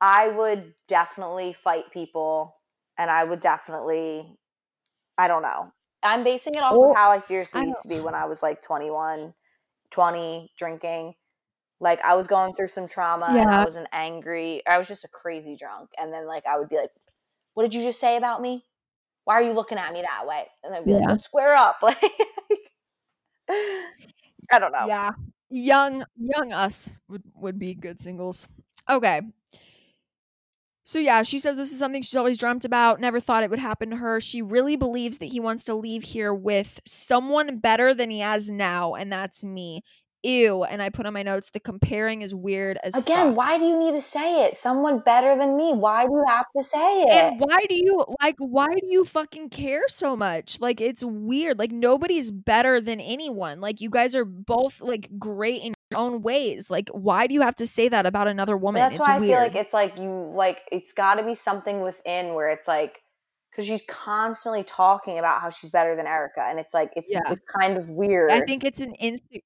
[0.00, 2.56] I would definitely fight people,
[2.98, 4.38] and I would definitely,
[5.18, 5.72] I don't know.
[6.02, 8.42] I'm basing it off of how I seriously I used to be when I was
[8.42, 9.34] like 21,
[9.90, 11.14] 20, drinking.
[11.80, 15.04] Like I was going through some trauma and I was an angry, I was just
[15.04, 15.90] a crazy drunk.
[15.98, 16.90] And then like I would be like,
[17.54, 18.64] What did you just say about me?
[19.24, 20.44] Why are you looking at me that way?
[20.62, 21.10] And I'd be like, Yeah.
[21.10, 21.82] Let's square up.
[21.82, 21.96] Like
[24.52, 24.86] I don't know.
[24.86, 25.10] Yeah.
[25.48, 28.46] Young young us would would be good singles.
[28.88, 29.22] Okay.
[30.90, 33.60] So yeah, she says this is something she's always dreamt about, never thought it would
[33.60, 34.20] happen to her.
[34.20, 38.50] She really believes that he wants to leave here with someone better than he has
[38.50, 39.82] now, and that's me.
[40.22, 40.64] Ew.
[40.64, 43.36] And I put on my notes, the comparing is weird as Again, fuck.
[43.36, 44.56] why do you need to say it?
[44.56, 45.72] Someone better than me.
[45.72, 47.08] Why do you have to say it?
[47.10, 50.60] And why do you like why do you fucking care so much?
[50.60, 51.58] Like it's weird.
[51.58, 53.60] Like nobody's better than anyone.
[53.60, 56.70] Like you guys are both like great in your own ways.
[56.70, 58.80] Like why do you have to say that about another woman?
[58.80, 59.30] that's it's why I weird.
[59.30, 63.00] feel like it's like you like it's got to be something within where it's like
[63.50, 67.18] because she's constantly talking about how she's better than Erica, and it's like it's Yeah.
[67.30, 68.30] it's kind of weird.
[68.30, 69.42] I think it's an inse-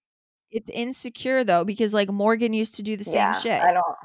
[0.54, 3.60] it's insecure though because like Morgan used to do the same yeah, shit.
[3.60, 3.96] I don't.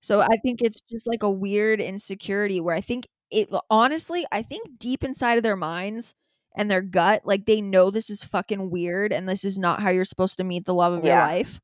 [0.00, 4.42] So I think it's just like a weird insecurity where I think it honestly, I
[4.42, 6.14] think deep inside of their minds
[6.56, 9.90] and their gut, like they know this is fucking weird and this is not how
[9.90, 11.60] you're supposed to meet the love of your life.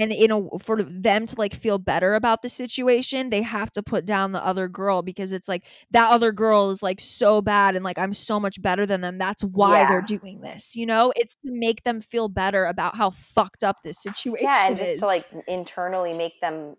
[0.00, 3.82] And in a for them to like feel better about the situation, they have to
[3.82, 7.76] put down the other girl because it's like that other girl is like so bad
[7.76, 9.18] and like I'm so much better than them.
[9.18, 10.74] That's why they're doing this.
[10.74, 14.50] You know, it's to make them feel better about how fucked up this situation is.
[14.50, 15.00] Yeah, and just is.
[15.00, 16.76] to like internally make them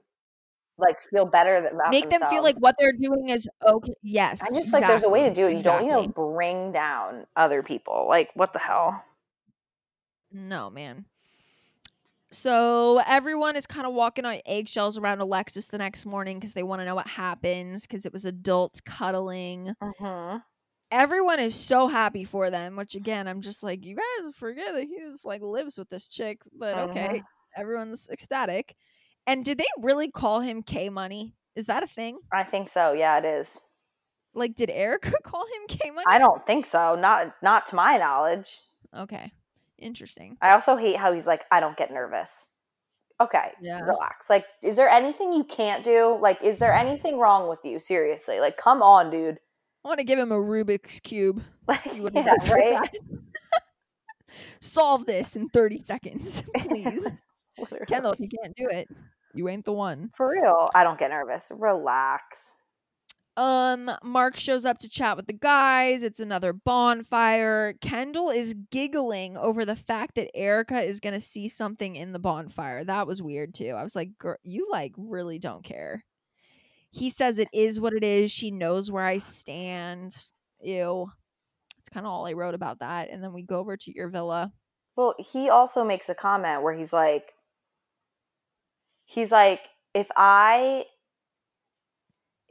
[0.80, 3.94] like feel better about make them feel like what they're doing is okay.
[4.02, 5.56] Yes, I just like there's a way to do it.
[5.56, 6.08] You don't need exactly.
[6.08, 8.08] to bring down other people.
[8.08, 9.04] Like what the hell?
[10.32, 11.06] No, man.
[12.32, 16.64] So everyone is kind of walking on eggshells around Alexis the next morning because they
[16.64, 19.76] want to know what happens because it was adults cuddling.
[19.84, 20.38] Mm-hmm.
[20.92, 24.84] Everyone is so happy for them, which again, I'm just like, you guys forget that
[24.84, 27.24] he just like lives with this chick, but okay, Mhm.
[27.56, 28.76] everyone's ecstatic.
[29.28, 31.36] And did they really call him K Money?
[31.56, 32.20] Is that a thing?
[32.34, 32.94] I think so.
[32.94, 33.62] Yeah, it is.
[34.34, 36.06] Like, did Erica call him K Money?
[36.08, 36.96] I don't think so.
[36.96, 38.50] Not not to my knowledge.
[38.98, 39.32] Okay,
[39.82, 40.38] interesting.
[40.42, 42.50] I also hate how he's like, I don't get nervous.
[43.20, 43.82] Okay, Yeah.
[43.82, 44.30] relax.
[44.30, 46.18] Like, is there anything you can't do?
[46.20, 47.78] Like, is there anything wrong with you?
[47.80, 49.38] Seriously, like, come on, dude.
[49.84, 51.42] I want to give him a Rubik's cube.
[51.68, 52.90] Like, See what he yeah, right.
[54.60, 57.08] Solve this in 30 seconds, please.
[57.88, 58.88] Kendall, if you can't do it,
[59.34, 60.10] you ain't the one.
[60.16, 61.52] For real, I don't get nervous.
[61.58, 62.56] Relax.
[63.38, 66.04] Um, Mark shows up to chat with the guys.
[66.04, 67.74] It's another bonfire.
[67.82, 72.84] Kendall is giggling over the fact that Erica is gonna see something in the bonfire.
[72.84, 73.72] That was weird too.
[73.72, 76.04] I was like, Girl, you like really don't care.
[76.92, 78.32] He says it is what it is.
[78.32, 80.14] She knows where I stand.
[80.62, 81.10] Ew.
[81.80, 83.10] It's kind of all I wrote about that.
[83.10, 84.52] And then we go over to your villa.
[84.96, 87.32] Well, he also makes a comment where he's like,
[89.06, 89.62] he's like,
[89.94, 90.84] if I,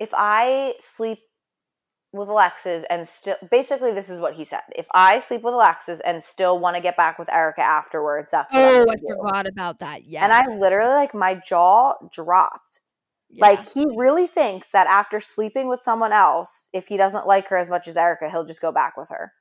[0.00, 1.20] if I sleep
[2.12, 4.62] with Alexis and still, basically, this is what he said.
[4.74, 8.52] If I sleep with Alexis and still want to get back with Erica afterwards, that's
[8.52, 9.06] Oh, I do.
[9.16, 10.04] forgot about that.
[10.06, 10.24] Yeah.
[10.24, 12.80] And I literally like my jaw dropped.
[13.28, 13.46] yeah.
[13.46, 17.56] Like he really thinks that after sleeping with someone else, if he doesn't like her
[17.56, 19.32] as much as Erica, he'll just go back with her.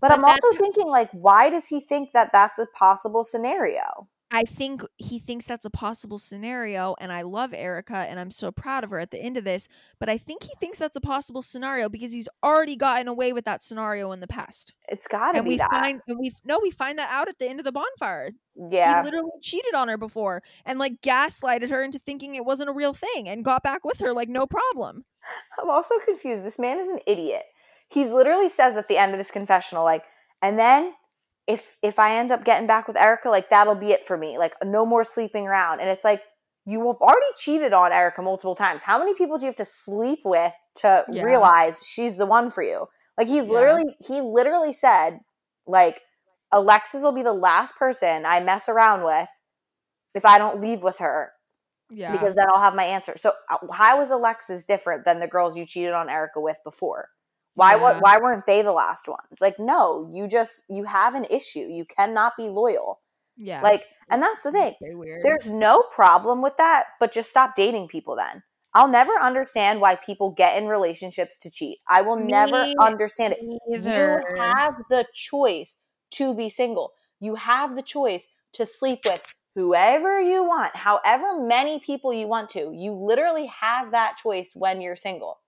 [0.00, 4.08] But, But I'm also thinking like why does he think that that's a possible scenario?
[4.30, 8.50] I think he thinks that's a possible scenario, and I love Erica, and I'm so
[8.50, 9.68] proud of her at the end of this.
[10.00, 13.44] But I think he thinks that's a possible scenario because he's already gotten away with
[13.44, 15.70] that scenario in the past, It's got to and be we that.
[15.70, 18.32] find and we no, we find that out at the end of the bonfire.
[18.68, 19.00] yeah.
[19.00, 22.72] He literally cheated on her before and like gaslighted her into thinking it wasn't a
[22.72, 25.04] real thing, and got back with her like no problem.
[25.62, 26.44] I'm also confused.
[26.44, 27.44] This man is an idiot.
[27.88, 30.02] He's literally says at the end of this confessional, like,
[30.42, 30.94] and then
[31.46, 34.38] if if I end up getting back with Erica, like that'll be it for me.
[34.38, 35.80] Like no more sleeping around.
[35.80, 36.22] And it's like
[36.64, 38.82] you have already cheated on Erica multiple times.
[38.82, 41.22] How many people do you have to sleep with to Yeah.
[41.22, 42.86] realize she's the one for you?
[43.16, 43.54] Like he's Yeah.
[43.54, 45.20] literally he literally said
[45.66, 46.02] like
[46.52, 49.28] Alexis will be the last person I mess around with
[50.14, 51.32] if I don't leave with her
[51.90, 52.10] Yeah.
[52.12, 53.14] because then I'll have my answer.
[53.16, 57.10] So uh, how is Alexis different than the girls you cheated on Erica with before?
[57.56, 57.82] Why Yeah.
[57.82, 59.40] what why weren't they the last ones?
[59.40, 61.66] Like no, you just you have an issue.
[61.78, 63.00] You cannot be loyal.
[63.36, 63.60] yeah.
[63.62, 64.74] Like and that's the thing.
[65.24, 68.44] There's no problem with that, but just stop dating people then.
[68.74, 71.78] I'll never understand why people get in relationships to cheat.
[71.88, 73.40] I will never Me understand it.
[73.74, 74.22] Either.
[74.28, 75.78] You have the choice
[76.12, 76.92] to be single.
[77.18, 82.50] You have the choice to sleep with whoever you want, however many people you want
[82.50, 82.70] to.
[82.74, 85.38] You literally have that choice when you're single.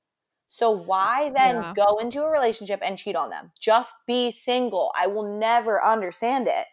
[0.48, 1.72] So why then Yeah.
[1.74, 3.52] go into a relationship and cheat on them?
[3.60, 4.90] Just be single.
[4.96, 6.66] I will never understand it.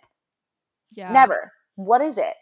[0.91, 1.11] yeah.
[1.11, 1.52] Never.
[1.76, 2.35] What is it?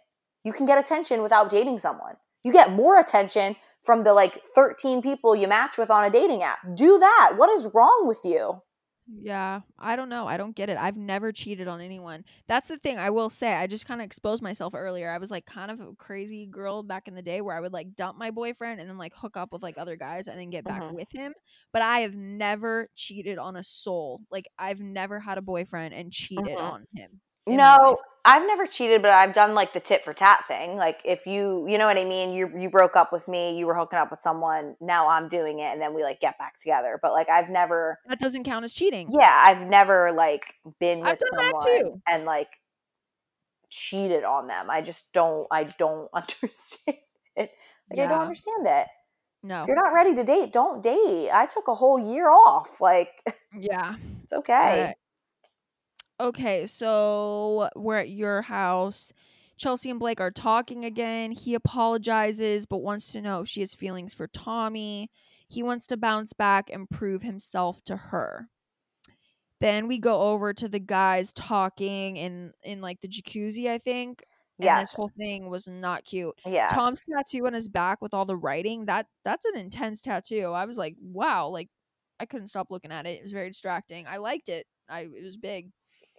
[0.44, 2.18] You can get attention without dating someone.
[2.44, 6.44] You get more attention from the like 13 people you match with on a dating
[6.44, 6.60] app.
[6.76, 7.34] Do that.
[7.36, 8.62] What is wrong with you?
[9.06, 10.28] Yeah, I don't know.
[10.28, 10.78] I don't get it.
[10.78, 12.24] I've never cheated on anyone.
[12.48, 12.98] That's the thing.
[12.98, 13.54] I will say.
[13.54, 15.10] I just kind of exposed myself earlier.
[15.10, 17.74] I was like kind of a crazy girl back in the day where I would
[17.74, 20.50] like dump my boyfriend and then like hook up with like other guys and then
[20.50, 20.94] get back Mhm.
[20.94, 21.34] with him.
[21.74, 24.22] But I have never cheated on a soul.
[24.32, 26.62] Like I've never had a boyfriend and cheated Mhm.
[26.62, 27.20] on him.
[27.46, 27.80] In my life.
[27.82, 30.78] No, I've never cheated, but I've done like the tit for tat thing.
[30.78, 32.32] Like if you, you know what I mean.
[32.34, 34.76] You you broke up with me, you were hooking up with someone.
[34.80, 37.00] Now I'm doing it, and then we like get back together.
[37.02, 39.10] But like I've never, That doesn't count as cheating.
[39.12, 42.48] yeah, I've never like been with I've done that someone and like
[43.70, 44.70] cheated on them.
[44.70, 45.48] I just don't.
[45.52, 46.98] I don't understand
[47.36, 47.50] it.
[47.90, 48.88] Like I don't understand it.
[49.46, 49.62] No.
[49.64, 51.30] If you're not ready to date, don't date.
[51.34, 52.80] I took a whole year off.
[52.80, 53.10] Like
[53.60, 53.96] Yeah.
[54.24, 54.96] it's okay.
[56.20, 59.14] Okay, so we're at your house.
[59.58, 61.32] Chelsea and Blake are talking again.
[61.32, 65.10] He apologizes but wants to know if she has feelings for Tommy.
[65.48, 68.50] He wants to bounce back and prove himself to her.
[69.60, 74.24] Then we go over to the guys talking in in like the jacuzzi, I think.
[74.60, 74.82] Yeah.
[74.82, 76.36] this whole thing was not cute.
[76.46, 76.72] Yes.
[76.74, 80.52] Tom's tattoo on his back with all the writing, that that's an intense tattoo.
[80.52, 81.70] I was like, wow, like
[82.20, 83.20] I couldn't stop looking at it.
[83.20, 84.06] It was very distracting.
[84.08, 84.66] I liked it.
[84.90, 85.72] I it was big.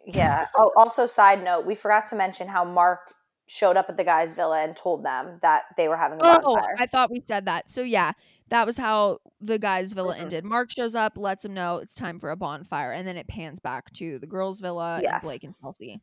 [0.07, 0.47] Yeah.
[0.57, 3.15] Oh, also, side note, we forgot to mention how Mark
[3.47, 6.41] showed up at the guy's villa and told them that they were having a Oh,
[6.55, 6.75] bonfire.
[6.79, 7.69] I thought we said that.
[7.71, 8.13] So yeah,
[8.49, 10.21] that was how the guy's villa Mhm.
[10.21, 10.45] ended.
[10.45, 13.61] Mark shows up, lets him know it's time for a bonfire, and then it pans
[13.61, 15.25] back to the girls' villa and Yes.
[15.25, 16.01] Blake and Chelsea.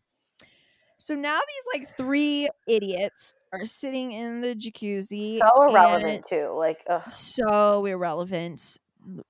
[0.98, 5.40] So now these like three idiots are sitting in the jacuzzi.
[5.40, 6.49] so irrelevant too.
[6.56, 7.02] Like, ugh.
[7.10, 8.78] So irrelevant.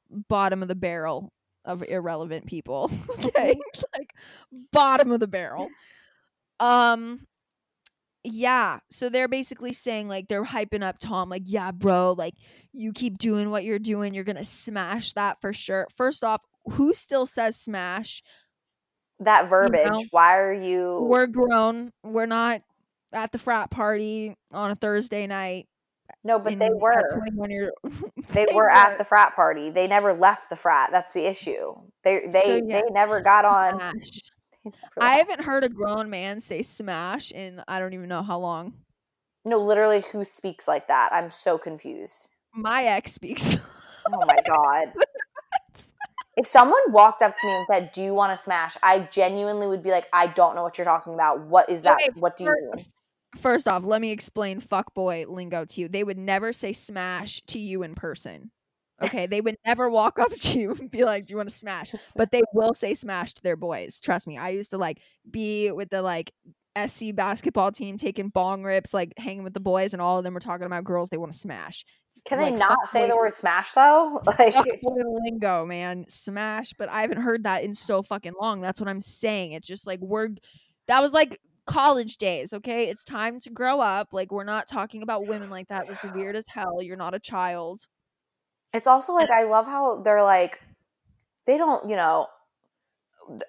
[0.10, 1.31] Bottom of the barrel
[1.65, 2.91] of irrelevant people.
[3.25, 3.55] okay.
[3.97, 4.13] like
[4.71, 5.69] bottom of the barrel.
[6.59, 7.27] Um
[8.23, 12.35] yeah, so they're basically saying like they're hyping up Tom like, "Yeah, bro, like
[12.71, 16.43] you keep doing what you're doing, you're going to smash that for sure." First off,
[16.65, 18.21] who still says smash?
[19.21, 19.91] that verbiage.
[19.91, 21.05] know, why are you?
[21.09, 21.91] We're grown.
[22.03, 22.61] We're not
[23.13, 25.67] at the frat party on a Thursday night.
[26.23, 27.17] No, but in- they were.
[27.17, 27.73] 21 year
[28.29, 29.69] They were at the frat party.
[29.69, 30.89] They never left the frat.
[30.91, 31.75] That's the issue.
[32.03, 33.75] They they So, yeah, they never got on.
[33.75, 34.21] Smash.
[34.65, 38.39] never I haven't heard a grown man say smash in I don't even know how
[38.39, 38.73] long.
[39.43, 41.09] No, literally, who speaks like that?
[41.11, 42.29] I'm so confused.
[42.53, 43.57] My ex speaks.
[44.11, 44.93] Oh my god.
[46.38, 49.67] If someone walked up to me and said, "Do you want to smash?" I genuinely
[49.67, 51.41] would be like, "I don't know what you're talking about.
[51.41, 51.99] What is that?
[52.01, 52.85] Okay, what do you mean?"
[53.37, 55.87] First off, let me explain fuckboy lingo to you.
[55.87, 58.51] They would never say smash to you in person.
[59.01, 61.55] Okay, they would never walk up to you and be like, "Do you want to
[61.55, 63.99] smash?" But they will say smash to their boys.
[63.99, 64.37] Trust me.
[64.37, 66.33] I used to like be with the like
[66.85, 70.33] SC basketball team taking bong rips, like hanging with the boys, and all of them
[70.33, 71.85] were talking about girls they want to smash.
[72.25, 74.21] Can like they not say the word smash though?
[74.39, 76.05] Like, lingo, man.
[76.07, 78.61] Smash, but I haven't heard that in so fucking long.
[78.61, 79.53] That's what I'm saying.
[79.53, 80.29] It's just like we're
[80.87, 81.39] that was like
[81.72, 82.89] college days, okay?
[82.89, 84.10] It's time to grow up.
[84.11, 85.88] Like we're not talking about women like that.
[85.88, 86.81] That's weird as hell.
[86.81, 87.88] You're not a child.
[88.73, 90.61] it's also like I love how they're like,
[91.45, 92.27] they don't, you know,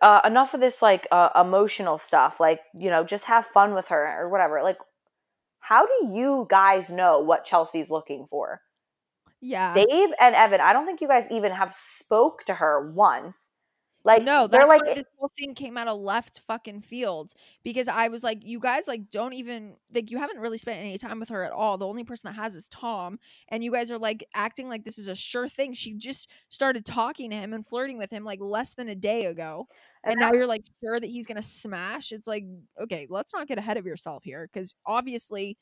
[0.01, 2.40] uh, enough of this like uh, emotional stuff.
[2.40, 4.62] Like, you know, just have fun with her or whatever.
[4.62, 4.78] Like,
[5.61, 8.61] how do you guys know what Chelsea's looking for?
[9.40, 9.73] Yeah.
[9.74, 13.57] Dave and Evan, I don't think you guys even have spoke to her once.
[14.05, 18.09] Like no, they're like this whole thing came out of left fucking field because I
[18.09, 21.29] was like, you guys like don't even like you haven't really spent any time with
[21.29, 21.79] her at all.
[21.79, 24.99] The only person that has is Tom, and you guys are like acting like this
[24.99, 25.73] is a sure thing.
[25.73, 29.27] She just started talking to him and flirting with him like less than a day
[29.27, 29.69] ago,
[30.03, 32.11] and, And now you're like sure that he's gonna smash.
[32.11, 32.45] It's like
[32.81, 35.57] okay, let's not get ahead of yourself here because obviously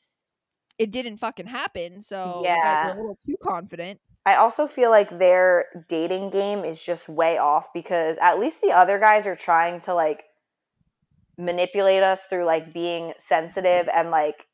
[0.79, 2.01] it didn't fucking happen.
[2.01, 2.85] So you guys Yeah.
[2.85, 3.99] are a little too confident.
[4.25, 8.71] I also feel like their dating game is just way off because at least the
[8.71, 10.23] other guys are trying to like
[11.37, 14.45] manipulate us through like being sensitive and like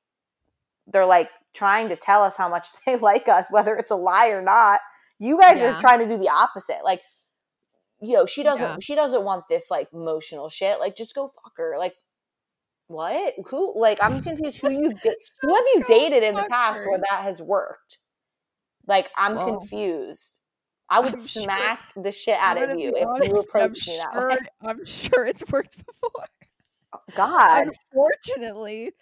[0.86, 4.30] they're like trying to tell us how much they like us, whether it's a lie
[4.30, 4.80] or not.
[5.20, 5.76] You guys Yeah.
[5.76, 6.80] are trying to do the opposite.
[6.84, 7.02] Like,
[8.02, 8.78] yo, she doesn't Yeah.
[8.80, 10.80] she doesn't want this like emotional shit.
[10.80, 11.76] Like, just go fuck her.
[11.78, 11.96] Like,
[12.88, 13.34] what?
[13.50, 13.78] Who?
[13.78, 14.62] Like, I'm confused.
[14.62, 16.90] Who you da- who have you dated in the past her.
[16.90, 17.98] where that has worked?
[18.88, 20.40] Like, I'm Well, confused.
[20.90, 24.00] I would I'm sure- smack the shit out of you be if you approached me
[24.00, 24.38] I'm that sure, way.
[24.64, 26.26] I'm sure it's worked before.
[26.94, 27.68] Oh, God.
[27.94, 28.94] Unfortunately,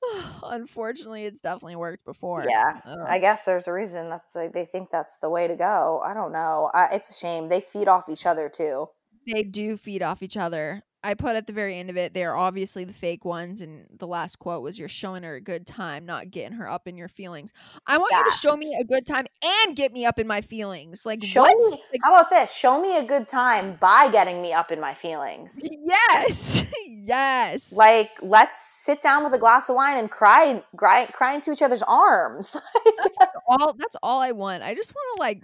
[0.42, 2.44] unfortunately, it's definitely worked before.
[2.48, 2.80] Yeah.
[2.84, 2.98] Ugh.
[3.06, 6.00] I guess there's a reason that's like they think that's the way to go.
[6.04, 6.70] I don't know.
[6.72, 7.48] I, it's a shame.
[7.48, 8.88] They feed off each other too.
[9.26, 10.82] they do feed off each other.
[11.06, 13.86] I put at the very end of it, they are obviously the fake ones, and
[13.96, 16.96] the last quote was, "You're showing her a good time, not getting her up in
[16.96, 17.52] your feelings."
[17.86, 20.40] I want you to show me a good time and get me up in my
[20.40, 21.06] feelings.
[21.06, 21.56] Like Show what?
[21.56, 21.82] me.
[21.92, 22.52] Like, How about this?
[22.52, 25.60] Show me a good time by getting me up in my feelings.
[25.84, 27.72] yes, yes.
[27.72, 31.62] Like, let's sit down with a glass of wine and cry, cry, cry into each
[31.62, 32.56] other's arms.
[32.98, 33.18] that's,
[33.48, 34.64] all that's all I want.
[34.64, 35.42] I just want to like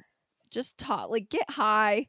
[0.50, 2.08] just talk, like get high,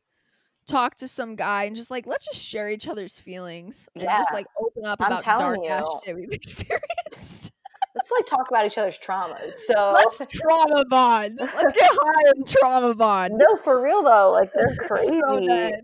[0.68, 4.34] talk to some guy, and just like let's just share each other's feelings and just
[4.34, 6.00] like open up I'm about telling dark ass you.
[6.06, 7.52] shit we've experienced.
[7.96, 9.54] let's like talk about each other's traumas.
[9.54, 11.38] So, let's trauma bond.
[11.40, 13.34] Let's get high and trauma bond.
[13.38, 15.48] no, for real though, like they're crazy.
[15.48, 15.82] dead.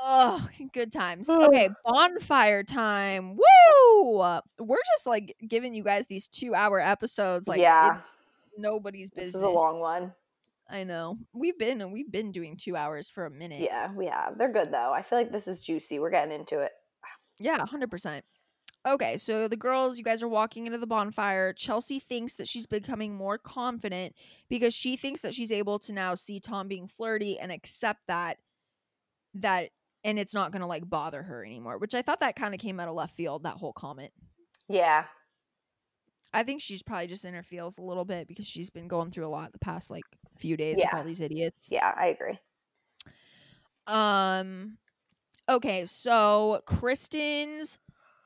[0.00, 1.28] Oh, good times.
[1.48, 3.36] Okay, bonfire time.
[3.36, 4.18] Woo!
[4.58, 7.48] We're just like giving you guys these two hour episodes.
[7.48, 7.98] Like, Yeah.
[8.56, 9.34] nobody's this business.
[9.36, 10.14] is a long one.
[10.68, 11.18] I know.
[11.32, 13.60] We've been we've been doing two hours for a minute.
[13.62, 14.36] Yeah, we have.
[14.36, 14.92] They're good though.
[14.92, 15.98] I feel like this is juicy.
[15.98, 16.72] We're getting into it.
[17.38, 18.24] Yeah, hundred percent.
[18.86, 21.52] Okay, so the girls, you guys are walking into the bonfire.
[21.52, 24.14] Chelsea thinks that she's becoming more confident
[24.48, 28.38] because she thinks that she's able to now see Tom being flirty and accept that
[29.34, 29.70] that
[30.04, 31.78] and it's not gonna like bother her anymore.
[31.78, 34.12] Which I thought that kind of came out of left field, that whole comment.
[34.68, 35.04] Yeah.
[36.32, 39.10] I think she's probably just in her feels a little bit because she's been going
[39.10, 40.04] through a lot the past like
[40.36, 41.68] few days with all these idiots.
[41.70, 42.38] Yeah, I agree.
[43.86, 44.76] Um
[45.48, 47.78] okay, so Kristen's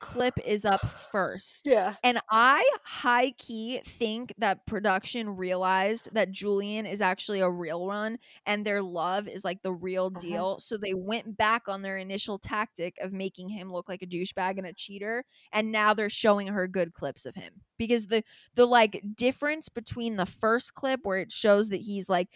[0.03, 1.65] clip is up first.
[1.65, 1.97] Yeah.
[2.03, 8.19] And I high key think that production realized that Julian is actually a real one
[8.45, 10.21] and their love is like the real Mhm.
[10.21, 10.59] deal.
[10.59, 14.59] So they went back on their initial tactic of making him look like a douchebag
[14.59, 15.25] and a cheater.
[15.53, 17.63] And now they're showing her good clips of him.
[17.79, 18.25] Because the
[18.55, 22.29] the like difference between the first clip where it shows that he's like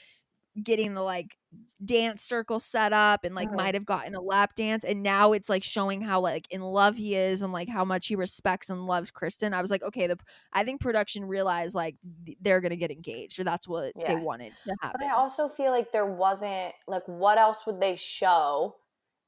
[0.62, 1.36] getting the like
[1.84, 3.78] dance circle set up and like might oh.
[3.78, 7.14] have gotten a lap dance and now it's like showing how like in love he
[7.14, 9.54] is and like how much he respects and loves Kristen.
[9.54, 10.18] I was like, okay, the
[10.52, 14.08] I think production realized like th- they're gonna get engaged or that's what Yeah.
[14.08, 15.00] they wanted to happen.
[15.00, 18.76] But I also feel like there wasn't like what else would they show?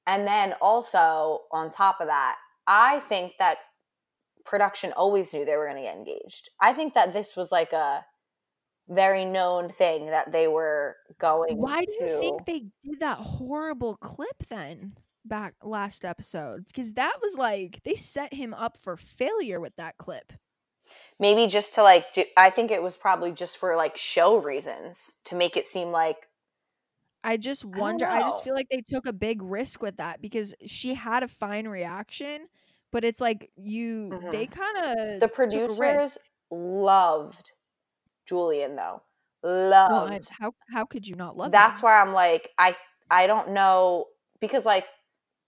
[0.06, 2.36] And then also on top of that,
[2.66, 3.58] I think that
[4.44, 6.48] production always knew they were going to get engaged.
[6.60, 8.04] I think that this was like a
[8.88, 12.04] very known thing that they were going Why do to.
[12.06, 14.94] you think they did that horrible clip then
[15.24, 16.66] back last episode?
[16.66, 20.32] Because that was like they set him up for failure with that clip.
[21.20, 25.16] Maybe just to like do, I think it was probably just for like show reasons
[25.24, 26.28] to make it seem like
[27.24, 28.06] I just wonder.
[28.06, 31.28] I, just feel like they took a big risk with that because she had a
[31.28, 32.46] fine reaction,
[32.92, 34.30] but it's like you Mhm.
[34.30, 36.16] they kind of the producers
[36.50, 37.52] loved
[38.28, 39.02] Julian though.
[39.42, 40.28] Loved.
[40.38, 41.52] how how could you not love?
[41.52, 41.86] that's him?
[41.86, 42.76] where I'm like, I
[43.10, 44.06] I don't know
[44.40, 44.86] because like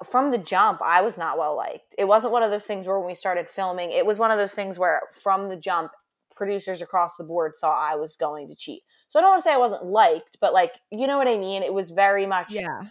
[0.05, 1.94] from the jump, I was not well liked.
[1.98, 4.39] It wasn't one of those things where when we started filming, it was one of
[4.39, 5.93] those things where from the jump,
[6.35, 8.82] producers across the board thought I was going to cheat.
[9.09, 11.36] So I don't want to say I wasn't liked, but like you know what I
[11.36, 11.62] mean.
[11.62, 12.82] It was very much yeah.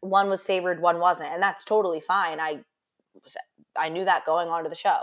[0.00, 2.40] one was favored, one wasn't, and that's totally fine.
[2.40, 2.60] I
[3.22, 3.36] was
[3.76, 4.98] I knew that going on to the show.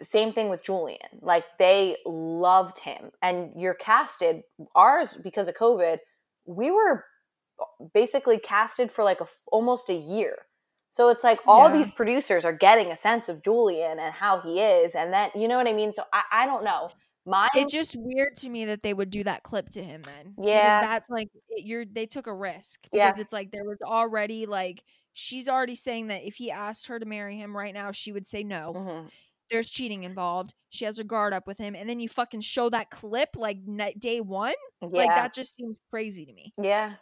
[0.00, 0.98] Same thing with Julian.
[1.20, 4.42] Like they loved him, and you're casted.
[4.74, 5.98] Ours because of COVID,
[6.46, 7.04] we were
[7.94, 10.36] basically casted for like a almost a year.
[10.90, 11.72] So it's like all Yeah.
[11.72, 15.48] these producers are getting a sense of Julian and how he is, and then you
[15.48, 15.92] know what I mean.
[15.92, 16.90] So I, I don't know.
[17.26, 20.34] My It's just weird to me that they would do that clip to him then.
[20.42, 20.78] Yeah.
[20.80, 22.86] Because that's like you're they took a risk.
[22.92, 23.08] Yeah.
[23.08, 24.82] Because it's like there was already like
[25.12, 28.26] she's already saying that if he asked her to marry him right now, she would
[28.26, 28.72] say no.
[28.74, 29.10] Mhm.
[29.50, 30.54] There's cheating involved.
[30.70, 33.58] She has her guard up with him, and then you fucking show that clip like
[33.98, 34.54] day one.
[34.82, 36.52] yeah, Like that just seems crazy to me.
[36.62, 36.94] yeah,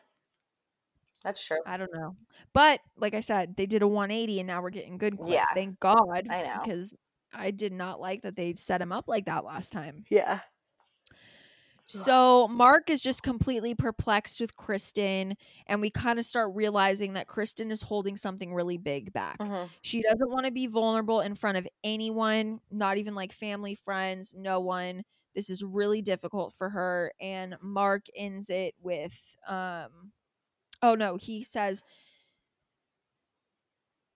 [1.25, 1.59] that's true.
[1.67, 2.17] I don't know.
[2.55, 5.33] But like I said, they did a 180 and now we're getting good clips.
[5.33, 5.45] Yeah.
[5.55, 6.27] Thank God.
[6.31, 6.61] I know.
[6.63, 6.95] Because
[7.35, 10.05] I did not like that they set him up like that last time.
[10.09, 10.41] Yeah.
[11.91, 15.37] So Mark is just completely perplexed with Kristen,
[15.67, 19.41] and we kind of start realizing that Kristen is holding something really big back.
[19.41, 19.71] Mhm.
[19.81, 24.35] She doesn't want to be vulnerable in front of anyone, not even like family, friends,
[24.37, 25.03] no one.
[25.35, 27.13] This is really difficult for her.
[27.21, 30.13] And Mark ends it with, um,
[30.83, 31.85] oh no, he says,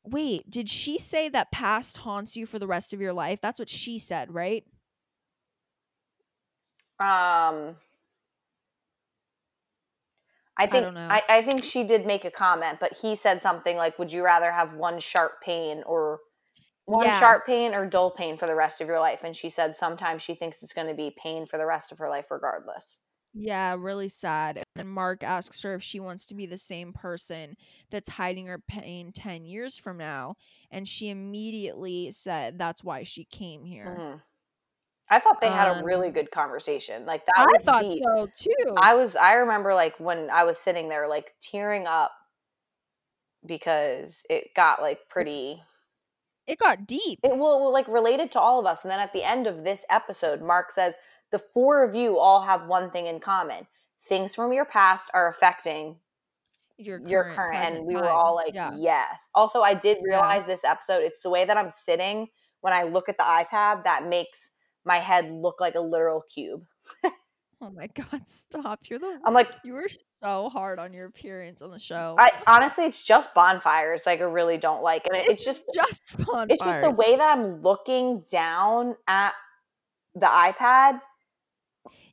[0.04, 3.40] wait, did she say that past haunts you for the rest of your life?
[3.40, 4.64] That's what she said, right?
[7.02, 7.76] Um,
[10.58, 11.10] I think know.
[11.10, 14.24] I, I think she did make a comment, but he said something like, "Would you
[14.24, 16.20] rather have one sharp pain or
[16.86, 17.12] one Yeah.
[17.12, 20.22] sharp pain or dull pain for the rest of your life?" And she said sometimes
[20.22, 23.00] she thinks it's going to be pain for the rest of her life, regardless.
[23.34, 24.62] Yeah, really sad.
[24.76, 27.56] And Mark asks her if she wants to be the same person
[27.90, 30.36] that's hiding her pain 10 years from now.
[30.70, 34.02] And she immediately said that's why she came here.
[34.02, 34.22] Mhm.
[35.12, 37.04] I thought they had a Um, really good conversation.
[37.06, 38.02] Like that I thought deep.
[38.02, 38.74] so too.
[38.78, 42.12] I was I remember like when I was sitting there like tearing up
[43.46, 45.62] because it got like pretty
[46.46, 47.20] it got deep.
[47.22, 49.84] it will like related to all of us and then at the end of this
[49.90, 50.98] episode Mark says
[51.30, 53.66] the four of you all have one thing in common.
[54.02, 55.96] Things from your past are affecting
[56.78, 58.72] your current, your current and we were all like yeah.
[58.76, 59.30] yes.
[59.34, 60.14] Also I did Yeah.
[60.16, 62.28] realize this episode it's the way that I'm sitting
[62.60, 64.52] when I look at the iPad that makes
[64.84, 66.64] my head look like a literal cube.
[67.62, 68.80] Oh my God, stop.
[68.90, 69.20] You're the.
[69.24, 69.88] I'm like you were
[70.20, 72.16] so hard on your appearance on the show.
[72.18, 74.02] I honestly, it's just bonfires.
[74.04, 76.46] Like I really don't like, and it, it's just just fun.
[76.50, 79.34] it's just the way that I'm looking down at
[80.16, 81.00] the iPad.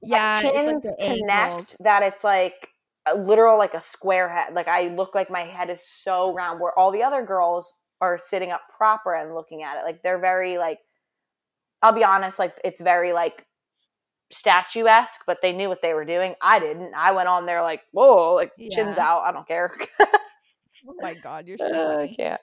[0.03, 1.31] Yeah, my it's like chins the connect.
[1.31, 1.77] angles.
[1.79, 2.69] That it's like
[3.07, 4.53] a literal like a square head.
[4.53, 6.59] Like I look like my head is so round.
[6.59, 9.83] Where all the other girls are sitting up proper and looking at it.
[9.83, 10.77] Like they're very like.
[11.81, 12.39] I'll be honest.
[12.39, 13.45] Like it's very like
[14.31, 16.35] statuesque, but they knew what they were doing.
[16.41, 16.93] I didn't.
[16.95, 19.23] I went on there like whoa, like chins out.
[19.23, 19.71] I don't care.
[20.87, 22.15] Oh my God, you're so Uh, funny.
[22.15, 22.41] can't.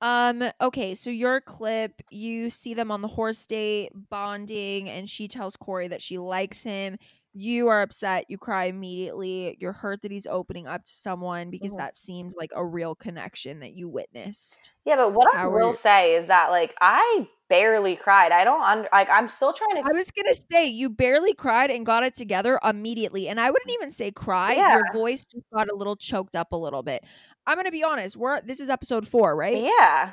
[0.00, 5.28] Um, okay, so your clip, you see them on the horse date, bonding, and she
[5.28, 6.98] tells Corey that she likes him.
[7.36, 9.56] You are upset, you cry immediately.
[9.60, 11.78] You're hurt that he's opening up to someone because Mhm.
[11.78, 14.70] that seems like a real connection that you witnessed.
[14.84, 18.30] Yeah, but what I How were will say is that like I barely cried.
[18.30, 21.72] I don't under like I'm still trying to I was gonna say you barely cried
[21.72, 24.54] and got it together immediately, and I wouldn't even say cry.
[24.54, 24.76] Yeah.
[24.76, 27.02] Your voice just got a little choked up a little bit.
[27.48, 28.16] I'm gonna be honest.
[28.16, 29.60] We're this is episode four, right?
[29.60, 30.12] Yeah.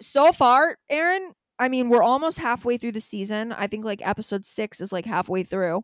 [0.00, 3.52] so far, Erin, I mean, we're almost halfway through the season.
[3.52, 5.82] I think like episode six is like halfway through.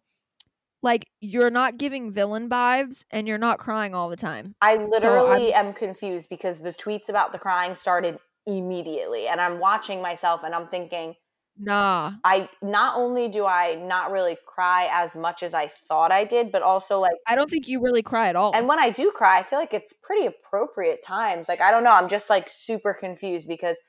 [0.85, 4.55] Like, you're not giving villain vibes and you're not crying all the time.
[4.61, 10.03] I literally am confused because the tweets about the crying started immediately and I'm watching
[10.03, 11.17] myself and I'm thinking
[11.57, 12.15] Nah.
[12.25, 16.51] I not only do I not really cry as much as I thought I did,
[16.51, 18.53] but also like I don't think you really cry at all.
[18.55, 21.49] and when I do cry, I feel like it's pretty appropriate times.
[21.49, 23.81] Like I don't know, I'm just like super confused because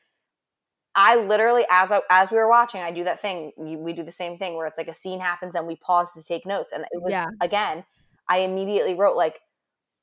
[0.96, 3.52] I literally, as I, as we were watching, I do that thing.
[3.58, 6.14] You, we do the same thing where it's like a scene happens and we pause
[6.14, 6.72] to take notes.
[6.72, 7.28] And it was Yeah.
[7.42, 7.86] again,
[8.30, 9.42] I immediately wrote like,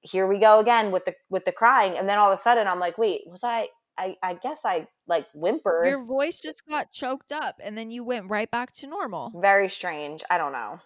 [0.02, 2.69] "Here we go again with the with the crying." And then all of a sudden,
[2.69, 3.69] I'm like, "Wait, was I?
[3.98, 8.05] I, I guess I like whimpered." Your voice just got choked up and then you
[8.05, 9.32] went right back to normal.
[9.40, 10.23] Very strange.
[10.31, 10.81] I don't know.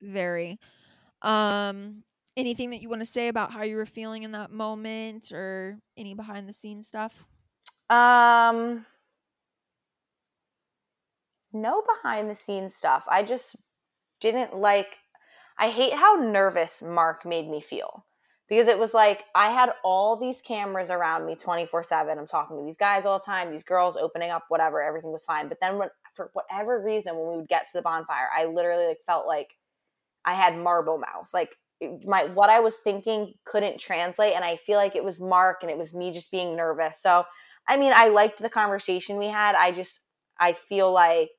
[0.00, 0.58] Very.
[1.22, 2.04] Um,
[2.36, 5.78] anything that you want to say about how you were feeling in that moment or
[5.96, 7.24] any behind the scenes stuff?
[7.90, 8.86] Um,
[11.52, 13.06] no behind the scenes stuff.
[13.08, 13.56] I just
[14.20, 14.98] didn't like.
[15.58, 18.06] I hate how nervous Mark made me feel
[18.48, 22.18] because it was like I had all these cameras around me 24 7.
[22.18, 25.24] I'm talking to these guys all the time, these girls opening up, whatever, everything was
[25.24, 25.48] fine.
[25.48, 28.86] But then, when, for whatever reason, when we would get to the bonfire, I literally
[28.86, 29.54] like felt like
[30.24, 31.28] I had marble mouth.
[31.34, 31.56] Like,
[32.04, 35.70] my what I was thinking couldn't translate, and I feel like it was Mark and
[35.70, 37.00] it was me just being nervous.
[37.02, 37.24] So
[37.68, 39.54] I mean, I liked the conversation we had.
[39.54, 40.00] I just,
[40.38, 41.30] I feel like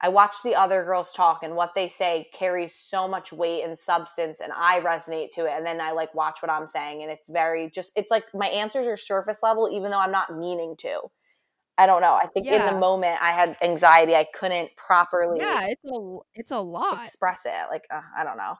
[0.00, 3.78] I watch the other girls talk and what they say carries so much weight and
[3.78, 5.52] substance, and I resonate to it.
[5.52, 8.48] And then I like watch what I'm saying, and it's very just, it's like my
[8.48, 11.00] answers are surface level, even though I'm not meaning to.
[11.78, 12.14] I don't know.
[12.14, 14.14] I think in the moment I had anxiety.
[14.14, 17.02] I couldn't properly Yeah, it's a it's a lot.
[17.02, 17.52] express it.
[17.70, 18.54] Like uh, I don't know.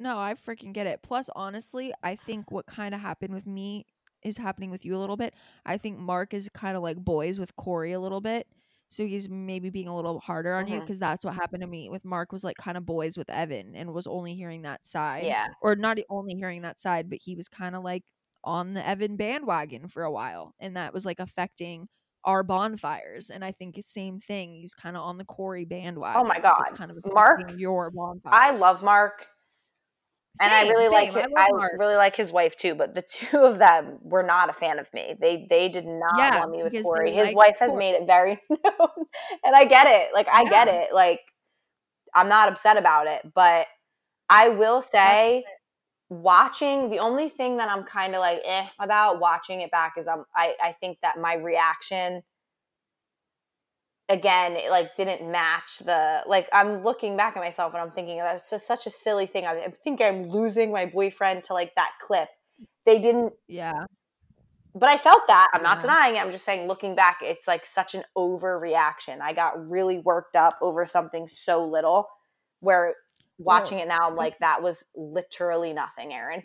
[0.00, 1.02] No, I freaking get it.
[1.02, 3.84] Plus, honestly, I think what kind of happened with me
[4.24, 5.34] is happening with you a little bit.
[5.64, 8.46] I think Mark is kind of like boys with Corey a little bit.
[8.88, 10.80] So he's maybe being a little harder on you Mhm.
[10.80, 13.74] because that's what happened to me with Mark was like kind of boys with Evan
[13.74, 15.24] and was only hearing that side.
[15.24, 15.48] Yeah.
[15.62, 18.04] Or not only hearing that side, but he was kind of like
[18.44, 20.54] on the Evan bandwagon for a while.
[20.60, 21.88] And that was like affecting
[22.24, 23.30] our bonfires.
[23.30, 24.54] And I think it's same thing.
[24.54, 26.20] He's kind of on the Corey bandwagon.
[26.20, 26.78] Oh my so it's God.
[26.78, 28.32] kind of Mark, your bonfires.
[28.32, 29.28] I love Mark.
[30.40, 31.12] And I really like same.
[31.12, 32.74] hi- I I, really like his wife too.
[32.74, 35.14] But the two of them were not a fan of me.
[35.20, 37.12] They they did not Yeah, want me with Corey.
[37.12, 37.78] His like wife has Corey.
[37.78, 39.06] made it very known,
[39.44, 40.14] and I get it.
[40.14, 40.92] Like I get it.
[40.94, 41.20] Like
[42.14, 43.66] I'm not upset about it, but
[44.28, 45.44] I will say.
[46.10, 50.06] Watching the only thing that I'm kind of like eh about watching it back is
[50.06, 52.22] I'm I, I think that my reaction
[54.08, 58.20] again it like didn't match the like i'm looking back at myself and i'm thinking
[58.20, 59.46] oh, that's just such a silly thing.
[59.46, 62.28] I, think i'm losing my boyfriend to like that clip.
[62.84, 63.86] They didn't Yeah.
[64.74, 65.48] but i felt that.
[65.54, 65.82] I'm not Yeah.
[65.82, 66.20] denying it.
[66.20, 69.20] I'm just saying looking back it's like such an overreaction.
[69.22, 72.08] I got really worked up over something so little
[72.60, 72.94] where
[73.38, 76.42] watching it now i'm like that was literally nothing erin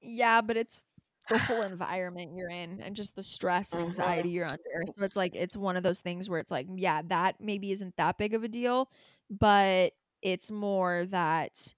[0.00, 0.84] Yeah, but it's
[1.30, 3.86] the whole environment you're in and just the stress and Mhm.
[3.86, 4.60] anxiety you're under.
[4.86, 7.96] So it's like it's one of those things where it's like, yeah, that maybe isn't
[7.96, 8.90] that big of a deal,
[9.30, 11.74] but it's more that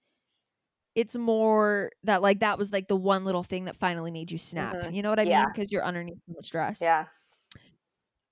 [0.95, 4.37] it's more that like that was like the one little thing that finally made you
[4.37, 4.75] snap.
[4.75, 4.93] Mhm.
[4.93, 5.45] You know what I mean?
[5.53, 6.81] Because you're underneath so much stress.
[6.81, 7.05] yeah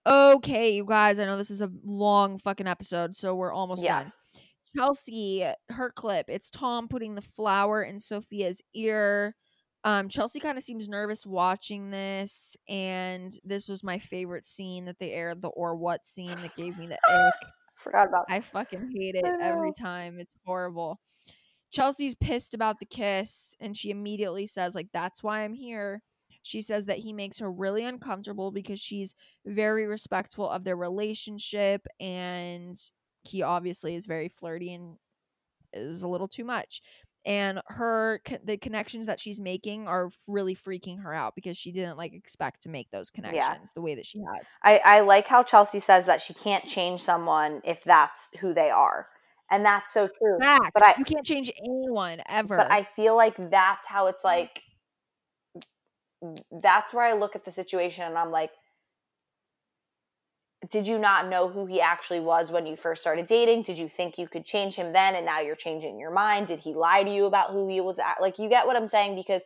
[0.05, 4.03] Okay, you guys, I know this is a long fucking episode, so we're almost Yeah.
[4.03, 4.13] done.
[4.75, 9.35] Chelsea, her clip, it's Tom putting the flower in Sophia's ear.
[9.83, 14.99] Um, Chelsea kind of seems nervous watching this, and this was my favorite scene that
[14.99, 17.33] they aired, the or what scene that gave me the ick.
[17.81, 20.19] forgot about I fucking hate it every time.
[20.19, 20.99] It's horrible.
[21.71, 26.01] Chelsea's pissed about the kiss and she immediately says like that's why I'm here.
[26.43, 31.85] She says that he makes her really uncomfortable because she's very respectful of their relationship
[31.99, 32.77] and
[33.23, 34.97] he obviously is very flirty and
[35.73, 36.81] is a little too much.
[37.23, 41.97] And her the connections that she's making are really freaking her out because she didn't
[41.97, 44.57] like expect to make those connections the way that she has.
[44.63, 48.71] I, I like how Chelsea says that she can't change someone if that's who they
[48.71, 49.07] are.
[49.51, 50.39] And that's so true.
[50.39, 50.69] Facts.
[50.73, 52.57] But I you can't change anyone ever.
[52.57, 54.29] but I feel like that's how it's mm.
[54.29, 54.63] like
[56.51, 58.51] that's where I look at the situation and I'm like
[60.69, 63.63] did you not know who he actually was when you first started dating?
[63.63, 66.47] Did you think you could change him then and now you're changing your mind?
[66.47, 68.21] Did he lie to you about who he was at?
[68.21, 69.45] Like you get what I'm saying because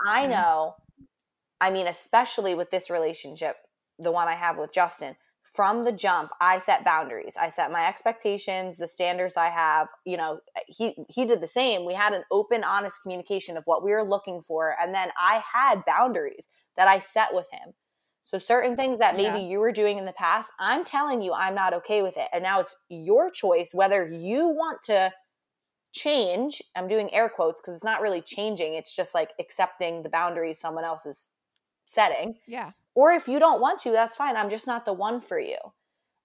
[0.00, 0.30] I Mhm.
[0.30, 0.76] know
[1.60, 3.56] I mean especially with this relationship,
[3.98, 7.36] the one I have with Justin, from the jump I set boundaries.
[7.40, 11.86] I set my expectations, the standards I have, you know, he he did the same.
[11.86, 15.42] We had an open honest communication of what we were looking for and then I
[15.54, 17.74] had boundaries that I set with him.
[18.30, 19.48] So certain things that maybe Yeah.
[19.48, 22.28] you were doing in the past, I'm telling you I'm not okay with it.
[22.32, 25.12] And now it's your choice whether you want to
[25.92, 26.62] change.
[26.76, 28.74] I'm doing air quotes because it's not really changing.
[28.74, 31.30] It's just like accepting the boundaries someone else is
[31.86, 32.38] setting.
[32.46, 32.70] yeah.
[32.94, 34.36] Or if you don't want to, that's fine.
[34.36, 35.58] I'm just not the one for you.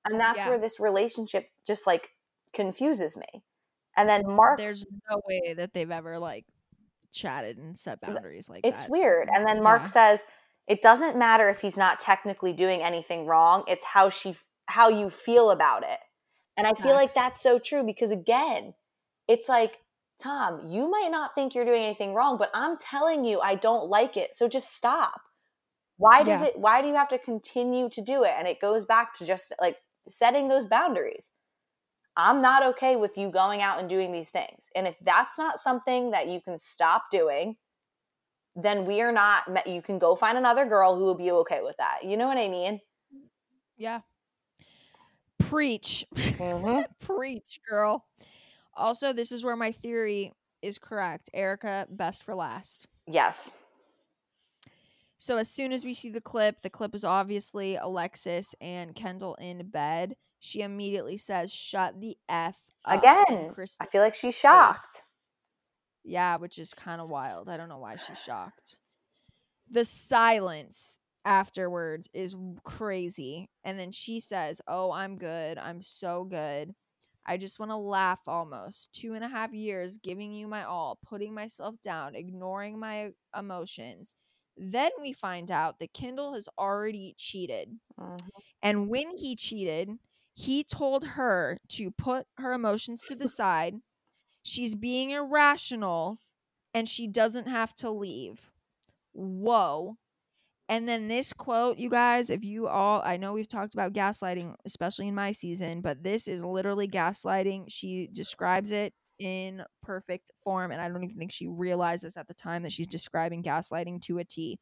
[0.07, 0.49] And that's Yeah.
[0.49, 2.11] where this relationship just like
[2.53, 3.41] confuses me.
[3.97, 6.45] And then Mark There's no way that they've ever like
[7.11, 8.73] chatted and set boundaries like that.
[8.73, 8.91] it's that.
[8.91, 9.27] weird.
[9.33, 9.87] And then Mark Yeah.
[9.87, 10.25] says
[10.67, 13.63] it doesn't matter if he's not technically doing anything wrong.
[13.67, 14.35] It's how she
[14.67, 15.99] how you feel about it.
[16.57, 18.73] And I feel like that's so true because again,
[19.27, 19.79] it's like
[20.21, 23.89] Tom, you might not think you're doing anything wrong, but I'm telling you I don't
[23.89, 24.33] like it.
[24.33, 25.21] So just stop.
[25.97, 26.47] Why does Yeah.
[26.47, 28.33] it why do you have to continue to do it?
[28.37, 29.77] And it goes back to just like
[30.07, 31.31] setting those boundaries.
[32.17, 34.69] I'm not okay with you going out and doing these things.
[34.75, 37.57] And if that's not something that you can stop doing,
[38.55, 41.77] then we are not you can go find another girl who will be okay with
[41.77, 41.99] that.
[42.03, 42.79] You know what I mean?
[43.77, 44.01] Yeah.
[45.39, 46.05] Preach.
[46.15, 46.81] Mm-hmm.
[47.05, 48.05] Preach, girl.
[48.73, 51.29] Also, this is where my theory is correct.
[51.33, 52.87] Erica, best for last.
[53.07, 53.51] Yes.
[55.17, 59.35] So as soon as we see the clip, the clip is obviously Alexis and Kendall
[59.35, 60.15] in bed.
[60.39, 65.01] She immediately says, "Shut the f up." Again, I feel like she's shocked.
[66.05, 67.49] Yeah, which is kind of wild.
[67.49, 68.77] I don't know why she's shocked.
[69.69, 75.57] The silence afterwards is crazy, and then she says, "Oh, I'm good.
[75.57, 76.75] I'm so good."
[77.25, 78.93] I just want to laugh almost.
[78.93, 84.15] Two and a half years giving you my all, putting myself down, ignoring my emotions.
[84.57, 87.79] Then we find out that Kendall has already cheated.
[87.99, 88.17] Mhm.
[88.61, 89.89] And when he cheated,
[90.33, 93.81] he told her to put her emotions to the side.
[94.45, 96.19] She's being irrational
[96.71, 98.51] and she doesn't have to leave.
[99.11, 99.97] Whoa.
[100.69, 104.53] And then this quote, you guys, if you all, I know we've talked about gaslighting,
[104.63, 107.65] especially in my season, but this is literally gaslighting.
[107.69, 110.71] She describes it in perfect form.
[110.71, 114.19] And I don't even think she realizes at the time that she's describing gaslighting to
[114.19, 114.59] a T.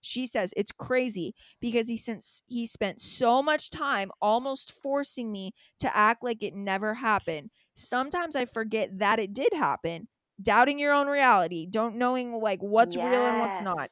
[0.00, 5.52] She says it's crazy because he since he spent so much time almost forcing me
[5.80, 7.50] to act like it never happened.
[7.76, 10.08] Sometimes I forget that it did happen.
[10.42, 13.88] Doubting your own reality, don't knowing like what's real and what's not.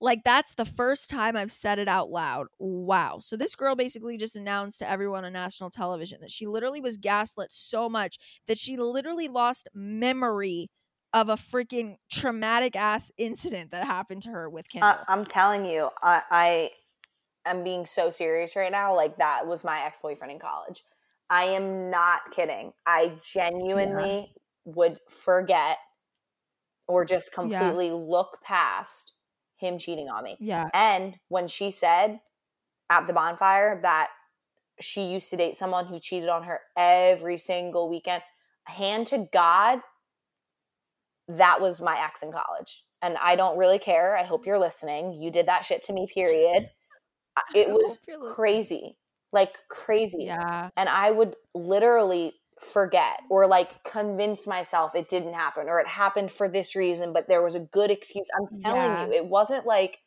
[0.00, 2.48] Like that's the first time I've said it out loud.
[2.58, 3.18] Wow.
[3.20, 6.98] So this girl basically just announced to everyone on national television that she literally was
[6.98, 10.70] gaslit so much that she literally lost memory
[11.12, 14.90] of a freaking traumatic ass incident that happened to her with Kendall.
[15.08, 16.70] I, I'm telling you, I, I
[17.46, 18.94] am being so serious right now.
[18.94, 20.82] Like that was my ex boyfriend in college.
[21.30, 22.72] I am not kidding.
[22.86, 25.78] I genuinely would forget
[26.86, 27.34] or just Yeah.
[27.34, 29.12] completely look past
[29.56, 30.36] him cheating on me.
[30.40, 30.68] yeah.
[30.74, 32.20] And when she said
[32.90, 34.10] at the bonfire that
[34.80, 38.22] she used to date someone who cheated on her every single weekend,
[38.66, 39.80] hand to God,
[41.28, 42.84] that was my ex in college.
[43.00, 44.16] And I don't really care.
[44.16, 45.14] I hope you're listening.
[45.14, 46.70] You did that shit to me, period.
[47.52, 47.98] It was
[48.34, 48.96] crazy.
[49.34, 50.24] Like crazy.
[50.24, 50.70] Yeah.
[50.76, 52.34] And I would literally
[52.72, 57.28] forget or like convince myself it didn't happen or it happened for this reason, but
[57.28, 58.28] there was a good excuse.
[58.34, 59.06] I'm telling Yeah.
[59.06, 59.98] you, it wasn't like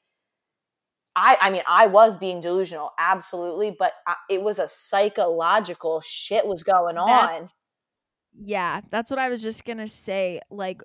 [1.16, 6.46] I I mean, I was being delusional, absolutely, but I, it was a psychological shit
[6.48, 7.08] was going on.
[7.10, 7.52] That's-
[8.40, 10.40] Yeah, that's what I was just gonna say.
[10.50, 10.82] Like,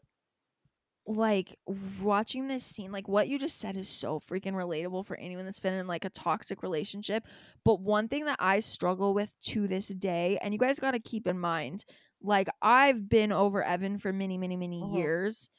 [1.07, 1.59] like
[2.01, 5.59] watching this scene, like what you just said is so freaking relatable for anyone that's
[5.61, 7.27] been in like a toxic relationship.
[7.65, 11.01] But one thing that I struggle with to this day, and you guys got to
[11.01, 11.85] keep in mind,
[12.23, 14.93] like I've been over Evan for many, many, many Mhm.
[14.93, 15.51] years,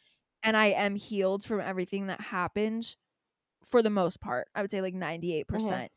[0.43, 2.95] and I am healed from everything that happened
[3.65, 4.47] for the most part.
[4.55, 5.47] I would say like 98%.
[5.47, 5.91] percent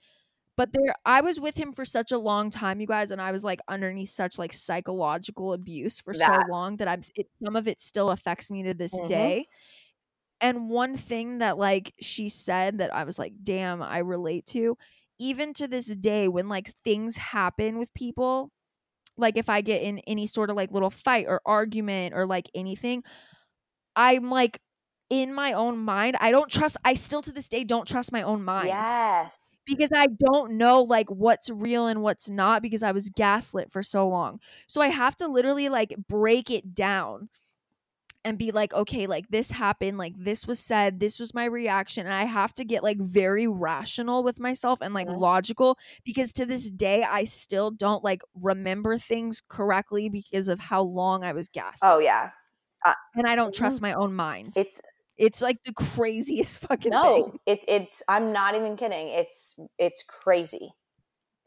[0.57, 3.31] But there I was with him for such a long time, you guys, and I
[3.31, 7.57] was like underneath such like psychological abuse for That- so long that I'm it some
[7.57, 9.07] of it still affects me to this Mhm.
[9.07, 9.47] day.
[10.41, 14.79] And one thing that like she said that I was like, damn, I relate to,
[15.19, 18.51] even to this day when like things happen with people,
[19.19, 22.51] like if I get in any sort of like little fight or argument or like
[22.55, 23.05] anything,
[23.97, 24.61] I'm like
[25.11, 28.23] in my own mind, I don't trust I still to this day don't trust my
[28.23, 29.56] own mind Yes.
[29.67, 33.83] Because I don't know like what's real and what's not because I was gaslit for
[33.83, 34.41] so long.
[34.69, 37.29] So I have to literally like break it down
[38.25, 42.07] and be like, okay, like this happened, like this was said, this was my reaction.
[42.07, 45.21] And I have to get like very rational with myself and like Mhm.
[45.21, 50.83] logical because to this day, I still don't like remember things correctly because of how
[50.83, 51.83] long I was gaslit.
[51.83, 52.33] Oh yeah.
[53.15, 54.53] and I don't trust my own mind.
[54.57, 54.81] It's
[55.19, 57.39] It's like the craziest fucking no, thing.
[57.47, 59.09] it, it's I'm not even kidding.
[59.09, 60.73] It's it's crazy.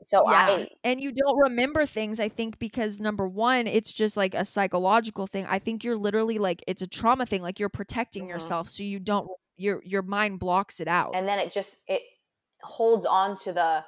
[0.07, 0.45] So yeah.
[0.47, 4.45] I and you don't remember things, I think, because number one, it's just like a
[4.45, 5.45] psychological thing.
[5.47, 8.29] I think you're literally like it's a trauma thing, like you're protecting Mhm.
[8.29, 11.15] yourself, so you don't your your mind blocks it out.
[11.15, 12.01] and then it just it
[12.63, 13.83] holds on to the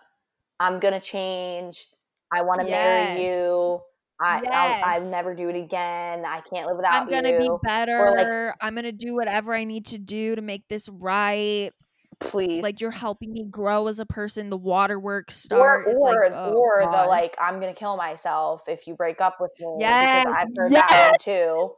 [0.59, 1.87] I'm gonna change.
[2.31, 2.81] I want to Yes.
[3.17, 3.81] marry you.
[4.23, 6.25] I I'll, I'll never do it again.
[6.25, 7.15] I can't live without you.
[7.17, 7.39] I'm gonna you.
[7.39, 7.99] be better.
[8.15, 11.71] Like, I'm gonna do whatever I need to do to make this right.
[12.19, 14.49] Please, Like you're helping me grow as a person.
[14.49, 15.87] The waterworks or start.
[15.87, 19.37] It's or like, oh, or the like I'm gonna kill myself if you break up
[19.41, 19.67] with me.
[19.79, 21.75] Yes, because I've heard that one too.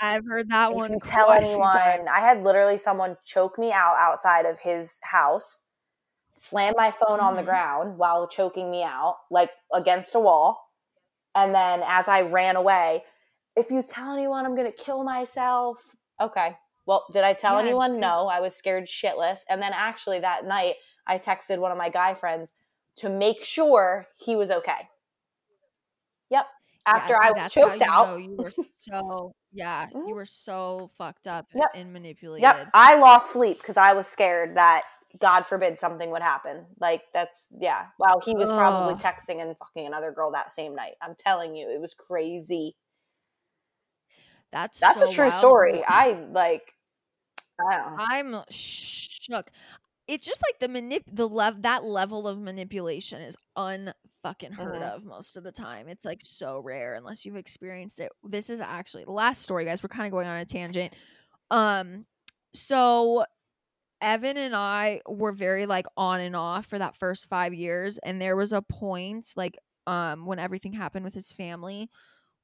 [0.00, 0.90] I've heard that If one.
[0.90, 2.08] you tell quite a few anyone.
[2.08, 5.60] I had literally someone choke me out outside of his house,
[6.36, 7.46] slam my phone on the Mhm.
[7.46, 10.61] ground while choking me out, like against a wall.
[11.34, 13.04] And then as I ran away,
[13.56, 16.56] if you tell anyone I'm going to kill myself, okay.
[16.86, 18.00] Well, did I tell Yeah, anyone?
[18.00, 19.40] No, I was scared shitless.
[19.48, 20.74] And then actually that night,
[21.06, 22.54] I texted one of my guy friends
[22.96, 24.88] to make sure he was okay.
[26.30, 26.46] Yep.
[26.86, 28.20] Yeah, After I was choked you out.
[28.20, 31.70] you were so yeah, you were so fucked up Yep.
[31.74, 32.42] and manipulated.
[32.42, 32.68] Yep.
[32.74, 34.82] I lost sleep because I was scared that
[35.20, 36.66] God forbid something would happen.
[36.80, 37.86] Like that's yeah.
[37.98, 39.00] Wow, he was probably Ugh.
[39.00, 40.94] texting and fucking another girl that same night.
[41.02, 42.76] I'm telling you, it was crazy.
[44.52, 45.38] That's That's so a true wild.
[45.38, 45.84] story.
[45.86, 46.74] I like
[47.60, 48.04] I don't know.
[48.36, 49.50] I'm shook.
[50.08, 54.96] It's just like the manip the lev that level of manipulation is unfucking heard Mhm.
[54.96, 55.88] of most of the time.
[55.88, 58.10] It's like so rare unless you've experienced it.
[58.24, 59.82] This is actually the last story, guys.
[59.82, 60.92] We're kind of going on a tangent.
[61.50, 62.06] Um,
[62.52, 63.24] so
[64.02, 68.20] Evan and I were very like on and off for that first 5 years and
[68.20, 71.90] there was a point like um when everything happened with his family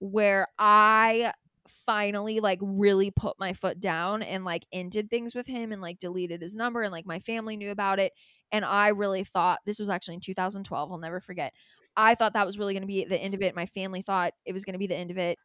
[0.01, 1.33] where I
[1.69, 5.99] finally like really put my foot down and like ended things with him and like
[5.99, 8.13] deleted his number and like my family knew about it
[8.53, 11.53] and I really thought this was actually in 2012 I'll never forget
[11.97, 14.33] I thought that was really going to be the end of it my family thought
[14.47, 15.39] it was going to be the end of it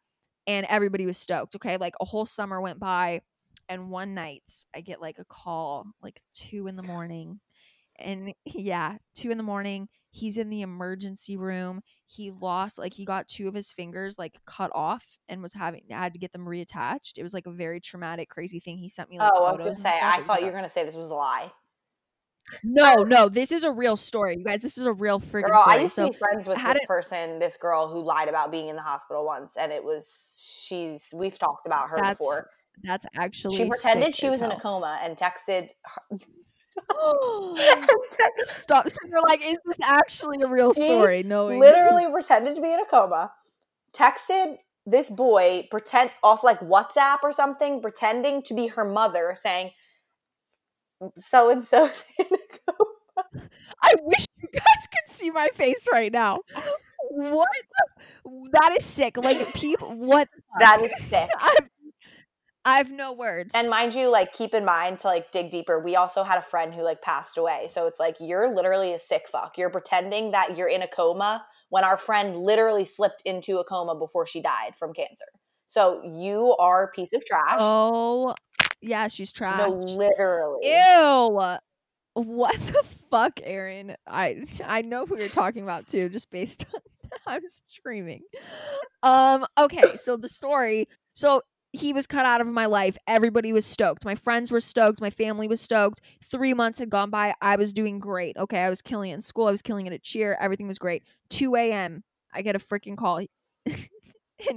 [0.46, 1.76] and everybody was stoked okay?
[1.76, 3.20] Like a whole summer went by
[3.68, 4.42] and one night
[4.74, 7.40] I get like a call like 2 in the morning
[7.98, 13.04] and yeah 2 in the morning he's in the emergency room he lost like he
[13.04, 16.46] got two of his fingers like cut off and was having had to get them
[16.46, 17.18] reattached.
[17.18, 18.78] It was like a very traumatic crazy thing.
[18.78, 20.84] He sent me like oh i was gonna say i thought you were gonna say
[20.84, 21.50] this was a lie.
[22.62, 24.60] No no this is a real story you guys.
[24.60, 25.78] This is a real freaking girl story.
[25.78, 28.52] i used so to be friends with this it- person this girl who lied about
[28.52, 32.50] being in the hospital once and it was she's we've talked about her That's before
[32.82, 36.02] that's actually she pretended she as was in a coma and texted her
[38.38, 38.88] Stop.
[38.88, 41.22] So you're like, is this actually a real She story?
[41.22, 43.32] No, literally pretended to be in a coma,
[43.96, 49.70] texted this boy pretend off like WhatsApp or something, pretending to be her mother, saying
[51.18, 52.90] so and so's in a coma.
[53.82, 56.38] I wish you guys could see my face right now.
[57.10, 57.48] What?
[58.24, 59.16] the- That is sick.
[59.16, 59.94] Like people.
[59.94, 60.28] What?
[60.58, 61.28] That is sick.
[61.40, 61.68] I've,
[62.64, 63.52] I have no words.
[63.54, 65.78] And mind you, like keep in mind to like dig deeper.
[65.78, 67.66] We also had a friend who like passed away.
[67.68, 69.58] So it's like you're literally a sick fuck.
[69.58, 73.94] You're pretending that you're in a coma when our friend literally slipped into a coma
[73.94, 75.26] before she died from cancer.
[75.68, 77.56] So you are a piece of trash.
[77.58, 78.34] oh,
[78.80, 79.58] yeah, she's trash.
[79.58, 80.66] no, literally.
[80.68, 81.58] Ew.
[82.14, 83.96] What the fuck, Erin?
[84.06, 86.80] I I know who you're talking about too, just based on
[87.26, 88.22] I'm screaming.
[89.02, 90.88] Um, okay, so the story.
[91.12, 91.42] So
[91.74, 92.96] he was cut out of my life.
[93.06, 94.04] Everybody was stoked.
[94.04, 95.00] My friends were stoked.
[95.00, 96.00] My family was stoked.
[96.22, 97.34] Three months had gone by.
[97.40, 98.36] I was doing great.
[98.36, 99.48] Okay, I was killing it in school.
[99.48, 100.36] I was killing it at cheer.
[100.40, 101.02] Everything was great.
[101.30, 102.04] 2 a.m.
[102.32, 103.18] I get a freaking call.
[103.66, 103.78] and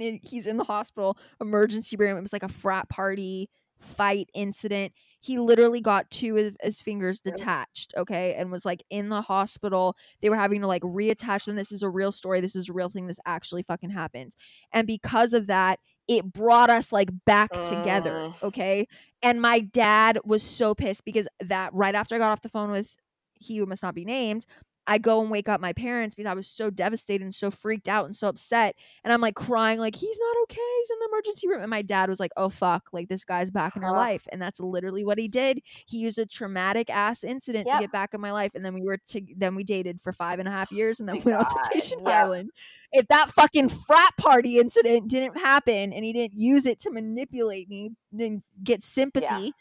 [0.02, 2.16] it, he's in the hospital, emergency room.
[2.16, 4.92] It was like a frat party fight incident.
[5.20, 9.96] He literally got two of his fingers detached, okay, and was like in the hospital.
[10.20, 11.56] They were having to like reattach them.
[11.56, 12.40] This is a real story.
[12.40, 13.08] This is a real thing.
[13.08, 14.36] This actually fucking happened.
[14.72, 18.34] And because of that, it brought us like back together, Mm.
[18.42, 18.86] okay?
[19.22, 22.70] And my dad was so pissed because that right after I got off the phone
[22.72, 22.90] with
[23.34, 24.46] he who must not be named,
[24.88, 27.88] I go and wake up my parents because I was so devastated and so freaked
[27.88, 28.74] out and so upset.
[29.04, 30.60] And I'm like crying, like, he's not okay.
[30.78, 31.60] He's in the emergency room.
[31.60, 32.88] And my dad was like, oh, fuck.
[32.92, 34.26] Like, this guy's back in our life.
[34.32, 35.60] And that's literally what he did.
[35.86, 37.76] He used a traumatic ass incident Yep.
[37.76, 38.52] to get back in my life.
[38.54, 41.08] And then we were, to- then we dated for five and a half years and
[41.08, 42.22] then My went out God, to Station yeah.
[42.24, 42.50] Island.
[42.90, 47.68] If that fucking frat party incident didn't happen and he didn't use it to manipulate
[47.68, 49.52] me and get sympathy,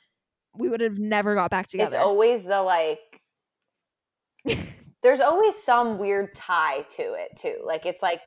[0.56, 1.88] we would have never got back together.
[1.88, 2.99] It's always the like
[5.03, 7.61] there's always some weird tie to it too.
[7.66, 8.22] Like it's like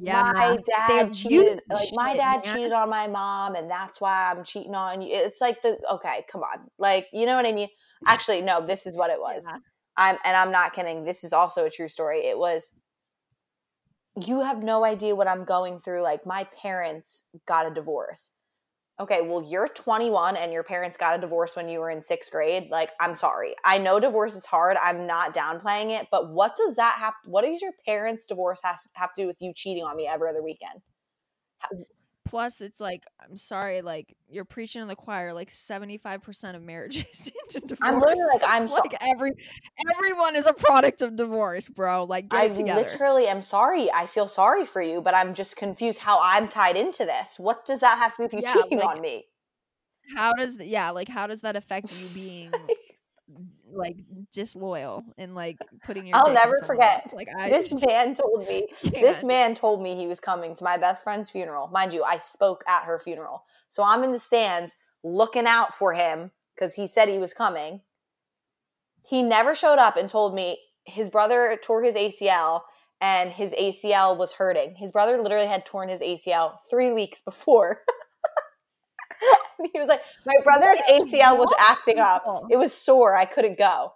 [0.00, 0.58] yeah, my.
[0.66, 2.54] Dad cheated like my dad man.
[2.54, 5.10] cheated on my mom and that's why I'm cheating on you.
[5.12, 6.68] It's like the okay, come on.
[6.78, 7.68] Like, you know what I mean?
[8.06, 9.46] Actually, no, this is what it was.
[9.48, 9.58] Yeah.
[9.96, 11.04] I'm and I'm not kidding.
[11.04, 12.26] This is also a true story.
[12.26, 12.76] It was
[14.24, 16.02] you have no idea what I'm going through.
[16.02, 18.32] Like my parents got a divorce.
[19.00, 22.30] Okay, well, you're 21 and your parents got a divorce when you were in sixth
[22.30, 22.68] grade.
[22.70, 23.54] Like, I'm sorry.
[23.64, 24.76] I know divorce is hard.
[24.80, 27.14] I'm not downplaying it, but what does that have?
[27.24, 30.28] What does your parents' divorce has have to do with you cheating on me every
[30.30, 30.80] other weekend?
[32.24, 35.32] Plus, it's like I'm sorry, like you're preaching in the choir.
[35.34, 37.78] Like seventy five percent of marriages into divorce.
[37.82, 39.32] I'm literally like, I'm so- like every
[39.96, 42.04] everyone is a product of divorce, bro.
[42.04, 43.90] Like I literally am sorry.
[43.92, 47.38] I feel sorry for you, but I'm just confused how I'm tied into this.
[47.38, 49.26] What does that have to do with you Yeah, cheating like- on me?
[50.14, 52.52] how does yeah, like how does that affect you being
[53.74, 53.96] like
[54.32, 56.16] disloyal and like putting your?
[56.16, 57.04] I'll never forget.
[57.04, 57.14] else?
[57.14, 60.64] Like I this just man told me this man told me he was coming to
[60.64, 61.68] my best friend's funeral.
[61.68, 63.44] Mind you, I spoke at her funeral.
[63.68, 67.80] So I'm in the stands looking out for him because he said he was coming.
[69.06, 72.62] He never showed up and told me his brother tore his ACL
[73.00, 74.76] and his ACL was hurting.
[74.76, 77.82] His brother literally had torn his ACL three weeks before.
[79.72, 82.24] he was like, My brother's ACL was acting up.
[82.50, 83.16] It was sore.
[83.16, 83.92] I couldn't go.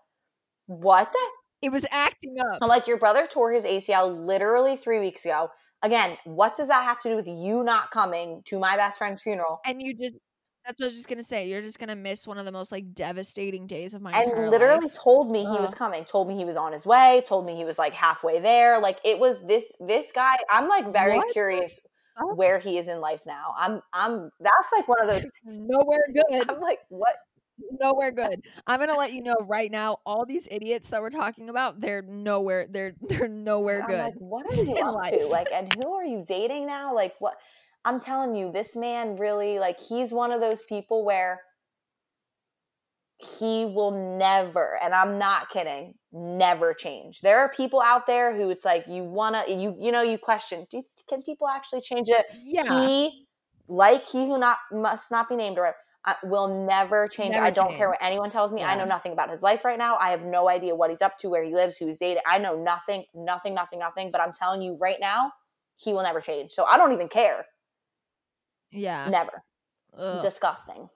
[0.67, 1.19] What the
[1.63, 2.59] It was acting up.
[2.63, 5.51] I'm like, your brother tore his ACL literally three weeks ago.
[5.83, 9.23] Again, what does that have to do with you not coming to my best friend's
[9.23, 9.61] funeral?
[9.65, 10.15] and you just
[10.69, 11.49] that's what I was just gonna say.
[11.49, 14.27] You're just gonna miss one of the most like devastating days of my life.
[14.27, 14.93] And literally life.
[14.93, 17.65] told me he was coming, told me he was on his way, told me he
[17.65, 18.79] was like halfway there.
[18.79, 20.37] Like it was this this guy.
[20.51, 21.81] I'm like very What curious?
[22.27, 23.55] Where he is in life now.
[23.57, 26.51] I'm I'm that's like one of those Nowhere good.
[26.51, 27.15] I'm like, what
[27.81, 28.43] nowhere good.
[28.67, 29.99] I'm gonna let you know right now.
[30.07, 32.67] All these idiots that we're talking about, they're nowhere.
[32.71, 33.99] They're they're nowhere I'm good.
[33.99, 35.19] like, what are you up life.
[35.19, 35.27] to?
[35.27, 36.95] Like, and who are you dating now?
[36.95, 37.35] Like, what?
[37.85, 41.41] I'm telling you, this man really, like, he's one of those people where
[43.19, 47.21] he will never, and I'm not kidding, never change.
[47.21, 50.67] There are people out there who it's like you wanna, you you know, you question,
[50.71, 52.27] do you, can people actually change it?
[52.43, 53.27] yeah, He,
[53.67, 55.75] like he who not must not be named, or
[56.05, 57.35] uh, will never change.
[57.35, 58.63] Never I don't care what anyone tells me.
[58.63, 59.97] I know nothing about his life right now.
[59.99, 62.23] I have no idea what he's up to, where he lives, who he's dating.
[62.25, 64.11] I know nothing, nothing, nothing, nothing.
[64.13, 65.33] But I'm telling you right now,
[65.75, 66.51] he will never change.
[66.51, 67.47] So I don't even care.
[68.71, 69.09] yeah.
[69.11, 69.43] Never.
[69.99, 70.23] Ugh.
[70.23, 70.89] Disgusting.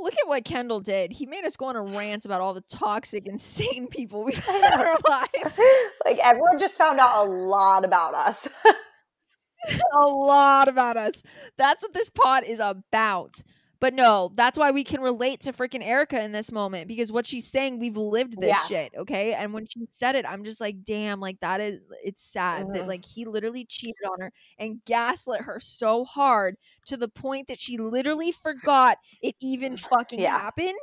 [0.00, 1.12] Look at what Kendall did.
[1.12, 4.72] He made us go on a rant about all the toxic, insane people we've had
[4.72, 5.60] in our lives.
[6.04, 8.48] like everyone just found out a lot about us.
[9.94, 11.22] a lot about us.
[11.58, 13.42] That's what this pod is about.
[13.80, 17.26] But no, that's why we can relate to freaking Erica in this moment because what
[17.26, 18.66] she's saying, we've lived this Yeah.
[18.66, 19.32] shit, okay?
[19.32, 22.86] And when she said it, I'm just like, damn, like that is it's sad that
[22.86, 27.58] like he literally cheated on her and gaslit her so hard to the point that
[27.58, 30.38] she literally forgot it even fucking Yeah.
[30.38, 30.76] happened.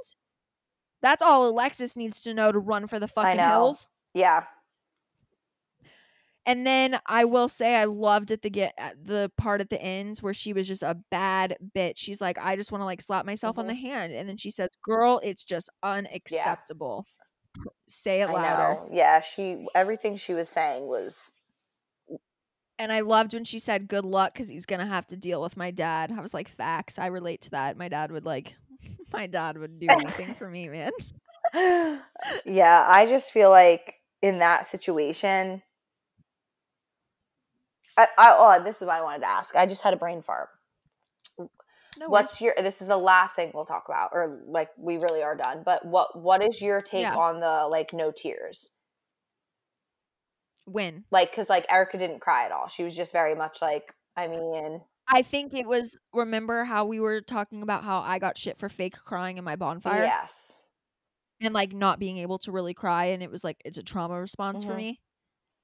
[1.04, 3.90] That's all Alexis needs to know to run for the fucking hills.
[4.16, 4.46] yeah.
[6.48, 9.82] And then I will say I loved at the get at the part at the
[9.82, 11.98] ends where she was just a bad bitch.
[11.98, 13.68] She's like, I just want to like slap myself on Mhm.
[13.68, 17.06] the hand, and then she says, "Girl, it's just unacceptable."
[17.88, 18.88] Say it louder.
[18.92, 19.20] Yeah.
[19.20, 21.34] She, everything she was saying was,
[22.80, 25.58] And I loved when she said, "Good luck," because he's gonna have to deal with
[25.58, 26.12] my dad.
[26.16, 27.76] I was like, "Facts." I relate to that.
[27.76, 28.56] My dad would like,
[29.12, 30.92] my dad would do anything for me, man.
[32.46, 32.86] yeah.
[32.88, 35.64] I just feel like in that situation,
[37.98, 39.56] I, I, oh, this is what I wanted to ask.
[39.56, 40.50] I just had a brain fart.
[42.00, 42.10] No.
[42.10, 42.54] What's your?
[42.56, 45.64] This is the last thing we'll talk about, or like we really are done.
[45.66, 47.16] But what what is your take Yeah.
[47.16, 48.70] on the like no tears?
[50.66, 51.06] when?
[51.12, 52.68] Like, because like Erica didn't cry at all.
[52.68, 55.98] She was just very much like, I mean, I think it was.
[56.14, 59.56] Remember how we were talking about how I got shit for fake crying in my
[59.56, 60.04] bonfire?
[60.04, 60.66] yes,
[61.40, 64.20] and like not being able to really cry and it was like it's a trauma
[64.20, 64.78] response for Mhm.
[64.78, 65.02] me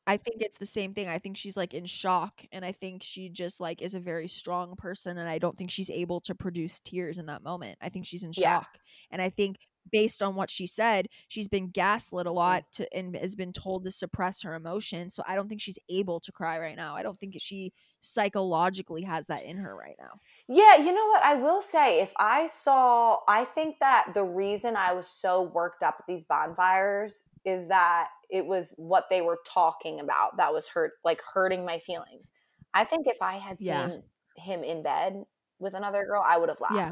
[0.07, 3.01] i think it's the same thing i think she's like in shock and i think
[3.03, 6.35] she just like is a very strong person and i don't think she's able to
[6.35, 8.61] produce tears in that moment i think she's in Yeah.
[8.61, 8.77] shock
[9.11, 9.57] and i think
[9.91, 12.61] based on what she said she's been gaslit a Mm.
[12.61, 15.79] lot to and has been told to suppress her emotions so i don't think she's
[15.89, 19.95] able to cry right now i don't think she psychologically has that in her right
[19.99, 21.23] now Yeah, you know what?
[21.23, 25.83] I will say, if I saw, I think that the reason I was so worked
[25.83, 30.69] up at these bonfires is that it was what they were talking about that was
[30.69, 32.31] hurt, like hurting my feelings.
[32.73, 33.87] I think if I had Yeah.
[33.89, 34.03] seen
[34.37, 35.23] him in bed
[35.59, 36.75] with another girl, I would have laughed.
[36.75, 36.89] Yeah.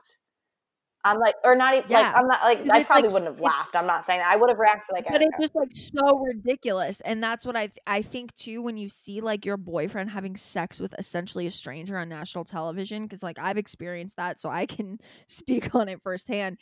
[1.04, 3.42] I'm like, or not even Yeah, like, I'm not like I probably like, wouldn't have
[3.42, 3.76] laughed.
[3.76, 4.32] I'm not saying that.
[4.32, 7.66] I would have reacted like, but it's just like so ridiculous and that's what i
[7.66, 11.52] th- i think too when you see like your boyfriend having sex with essentially a
[11.52, 16.00] stranger on national television because like i've experienced that so i can speak on it
[16.04, 16.58] firsthand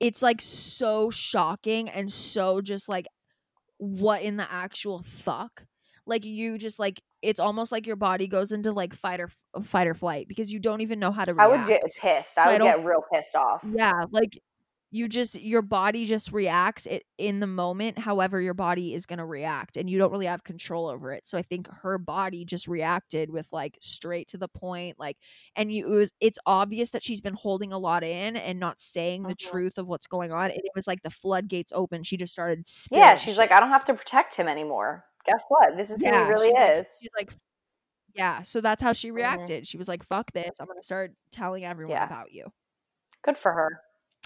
[0.00, 3.06] it's like so shocking and so just like
[3.78, 5.66] what in the actual fuck
[6.06, 9.64] like you just like it's almost like your body goes into like fight or f-
[9.64, 12.34] fight or flight because you don't even know how to I would get pissed.
[12.34, 13.64] So I I would don't- get real pissed off.
[13.64, 14.38] Yeah, like
[14.94, 19.18] you just your body just reacts it in the moment however your body is going
[19.18, 21.26] to react and you don't really have control over it.
[21.26, 25.16] So I think her body just reacted with like straight to the point like
[25.56, 28.80] and you it was it's obvious that she's been holding a lot in and not
[28.80, 29.50] saying the Mhm.
[29.50, 30.50] truth of what's going on.
[30.52, 32.04] And it was like the floodgates open.
[32.04, 33.38] She just started Yeah, she's shit.
[33.38, 35.06] like, I don't have to protect him anymore.
[35.26, 35.76] Guess what?
[35.76, 36.98] This is who he really like- is.
[37.00, 37.32] she's like,
[38.14, 38.42] yeah.
[38.42, 39.14] So that's how she Mhm.
[39.16, 39.66] reacted.
[39.66, 40.60] She was like, "Fuck this!
[40.60, 42.06] I'm gonna start telling everyone Yeah.
[42.06, 42.52] about you."
[43.22, 43.80] Good for her.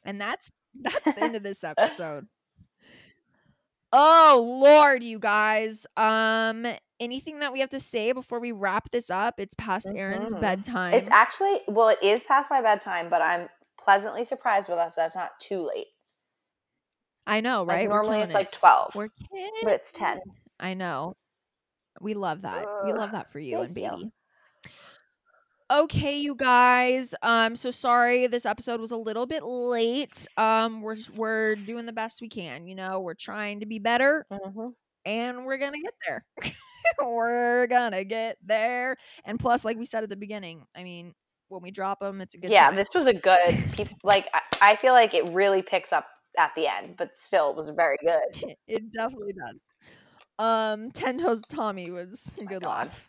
[0.05, 2.27] And that's that's the end of this episode.
[3.93, 5.87] Oh Lord, you guys.
[5.97, 6.67] Um,
[7.01, 9.41] anything that we have to say before we wrap this up?
[9.41, 10.41] It's past Erin's Mhm.
[10.41, 10.95] bedtime.
[10.95, 13.49] It's actually well, it is past my bedtime, but I'm
[13.83, 15.87] pleasantly surprised with us that's not too late.
[17.27, 17.89] I know, right?
[17.89, 19.09] We're normally it's like twelve, we're
[19.63, 20.21] but it's ten.
[20.61, 21.15] I know.
[22.01, 22.65] We love that.
[22.85, 23.87] we love that for you and baby.
[23.97, 24.13] you.
[25.71, 27.15] Okay, you guys.
[27.23, 30.27] Um, so sorry this episode was a little bit late.
[30.39, 32.67] Um, we're we're doing the best we can.
[32.67, 34.73] You know, we're trying to be better, Mhm.
[35.05, 36.25] and we're gonna get there.
[37.07, 38.97] we're gonna get there.
[39.27, 41.13] And plus, like we said at the beginning, I mean,
[41.49, 42.51] when we drop them, it's a good.
[42.51, 42.77] Yeah, time.
[42.77, 43.59] this was a good.
[44.03, 46.07] Like I, I feel like it really picks up
[46.39, 48.55] at the end, but still, it was very good.
[48.69, 49.57] it definitely does.
[50.39, 52.87] Um, Ten Toes Tommy was a good God.
[52.89, 53.08] laugh.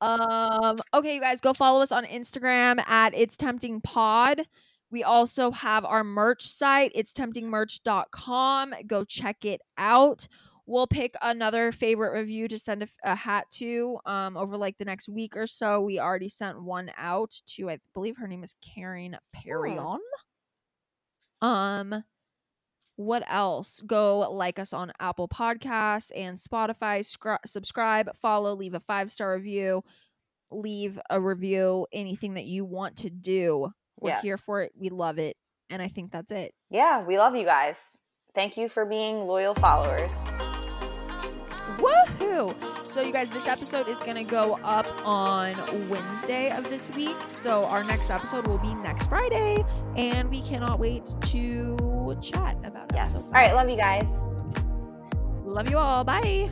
[0.00, 4.42] Um, okay, you guys, go follow us on Instagram at It's Tempting Pod.
[4.90, 6.92] We also have our merch site.
[6.94, 8.74] It's temptingmerch.com.
[8.86, 10.26] Go check it out.
[10.66, 14.84] We'll pick another favorite review to send a, a hat to um, over like the
[14.84, 15.80] next week or so.
[15.80, 19.98] We already sent one out to, I believe her name is Karen Perrion.
[21.40, 22.04] Um,
[22.98, 23.80] what else?
[23.86, 26.98] Go like us on Apple Podcasts and Spotify.
[26.98, 29.84] Scri- subscribe, follow, leave a five star review,
[30.50, 33.72] leave a review, anything that you want to do.
[34.00, 34.72] We're here for it.
[34.76, 35.36] We love it.
[35.70, 36.52] And I think that's it.
[36.72, 37.88] Yeah, we love you guys.
[38.34, 40.26] Thank you for being loyal followers.
[42.38, 42.86] Woohoo!
[42.86, 47.16] So, you guys, this episode is going to go up on Wednesday of this week.
[47.32, 49.64] So, our next episode will be next Friday.
[49.96, 52.94] And we cannot wait to chat about it.
[52.94, 53.26] Yes.
[53.26, 54.22] All right, love you guys.
[55.44, 56.04] Love you all.
[56.04, 56.50] Bye.